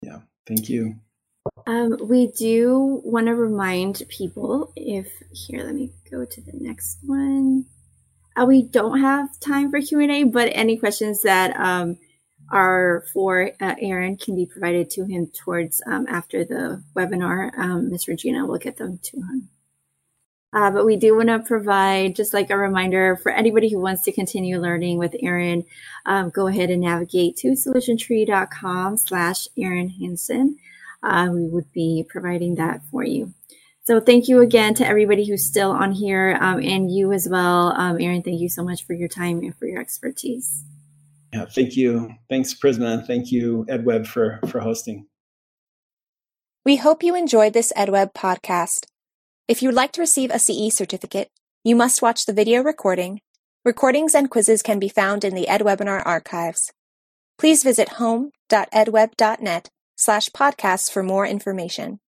Yeah, 0.00 0.20
thank 0.46 0.68
you. 0.68 1.00
Um, 1.66 1.96
we 2.00 2.28
do 2.28 3.02
want 3.04 3.26
to 3.26 3.34
remind 3.34 4.02
people 4.08 4.72
if 4.76 5.10
here, 5.32 5.64
let 5.64 5.74
me 5.74 5.90
go 6.10 6.24
to 6.24 6.40
the 6.40 6.52
next 6.54 6.98
one. 7.04 7.66
Uh, 8.36 8.44
we 8.44 8.62
don't 8.62 9.00
have 9.00 9.38
time 9.40 9.70
for 9.70 9.80
Q 9.80 10.00
and 10.00 10.12
A, 10.12 10.24
but 10.24 10.50
any 10.52 10.76
questions 10.76 11.22
that 11.22 11.58
um, 11.58 11.98
are 12.50 13.04
for 13.12 13.50
uh, 13.60 13.74
Aaron 13.80 14.16
can 14.16 14.36
be 14.36 14.46
provided 14.46 14.90
to 14.90 15.04
him 15.04 15.26
towards 15.26 15.82
um, 15.86 16.06
after 16.08 16.44
the 16.44 16.82
webinar. 16.94 17.56
Um, 17.58 17.90
Ms. 17.90 18.06
Regina 18.06 18.46
will 18.46 18.58
get 18.58 18.76
them 18.76 18.98
to 19.02 19.16
him. 19.16 19.48
Uh, 20.52 20.70
but 20.70 20.86
we 20.86 20.96
do 20.96 21.16
want 21.16 21.28
to 21.28 21.38
provide 21.40 22.14
just 22.14 22.32
like 22.32 22.50
a 22.50 22.56
reminder 22.56 23.16
for 23.16 23.32
anybody 23.32 23.68
who 23.68 23.80
wants 23.80 24.02
to 24.02 24.12
continue 24.12 24.58
learning 24.58 24.98
with 24.98 25.14
Aaron, 25.20 25.64
um, 26.06 26.30
go 26.30 26.46
ahead 26.46 26.70
and 26.70 26.80
navigate 26.80 27.36
to 27.36 27.48
solutiontree.com 27.48 28.96
slash 28.96 29.48
Aaron 29.58 29.90
Hansen. 29.90 30.56
Uh, 31.02 31.28
we 31.32 31.46
would 31.46 31.70
be 31.72 32.04
providing 32.08 32.56
that 32.56 32.80
for 32.90 33.04
you. 33.04 33.32
So 33.84 34.00
thank 34.00 34.26
you 34.26 34.40
again 34.40 34.74
to 34.74 34.86
everybody 34.86 35.24
who's 35.28 35.46
still 35.46 35.70
on 35.70 35.92
here 35.92 36.36
um, 36.40 36.60
and 36.60 36.90
you 36.90 37.12
as 37.12 37.28
well. 37.28 37.72
Um, 37.76 38.00
Aaron, 38.00 38.22
thank 38.22 38.40
you 38.40 38.48
so 38.48 38.64
much 38.64 38.84
for 38.84 38.94
your 38.94 39.06
time 39.06 39.38
and 39.38 39.54
for 39.56 39.66
your 39.66 39.80
expertise. 39.80 40.64
Yeah, 41.32 41.44
thank 41.44 41.76
you. 41.76 42.10
Thanks, 42.28 42.52
Prisma. 42.52 43.06
Thank 43.06 43.30
you, 43.30 43.64
EdWeb, 43.68 44.06
for, 44.06 44.40
for 44.48 44.58
hosting. 44.60 45.06
We 46.64 46.76
hope 46.76 47.04
you 47.04 47.14
enjoyed 47.14 47.52
this 47.52 47.72
EdWeb 47.76 48.12
podcast. 48.12 48.86
If 49.46 49.62
you 49.62 49.68
would 49.68 49.76
like 49.76 49.92
to 49.92 50.00
receive 50.00 50.32
a 50.32 50.40
CE 50.40 50.74
certificate, 50.74 51.30
you 51.62 51.76
must 51.76 52.02
watch 52.02 52.26
the 52.26 52.32
video 52.32 52.62
recording. 52.62 53.20
Recordings 53.64 54.16
and 54.16 54.30
quizzes 54.30 54.62
can 54.62 54.80
be 54.80 54.88
found 54.88 55.24
in 55.24 55.36
the 55.36 55.46
EdWebinar 55.48 56.02
archives. 56.04 56.72
Please 57.38 57.62
visit 57.62 57.90
home.edweb.net 57.90 59.68
slash 59.96 60.28
podcasts 60.30 60.90
for 60.90 61.02
more 61.02 61.26
information. 61.26 61.98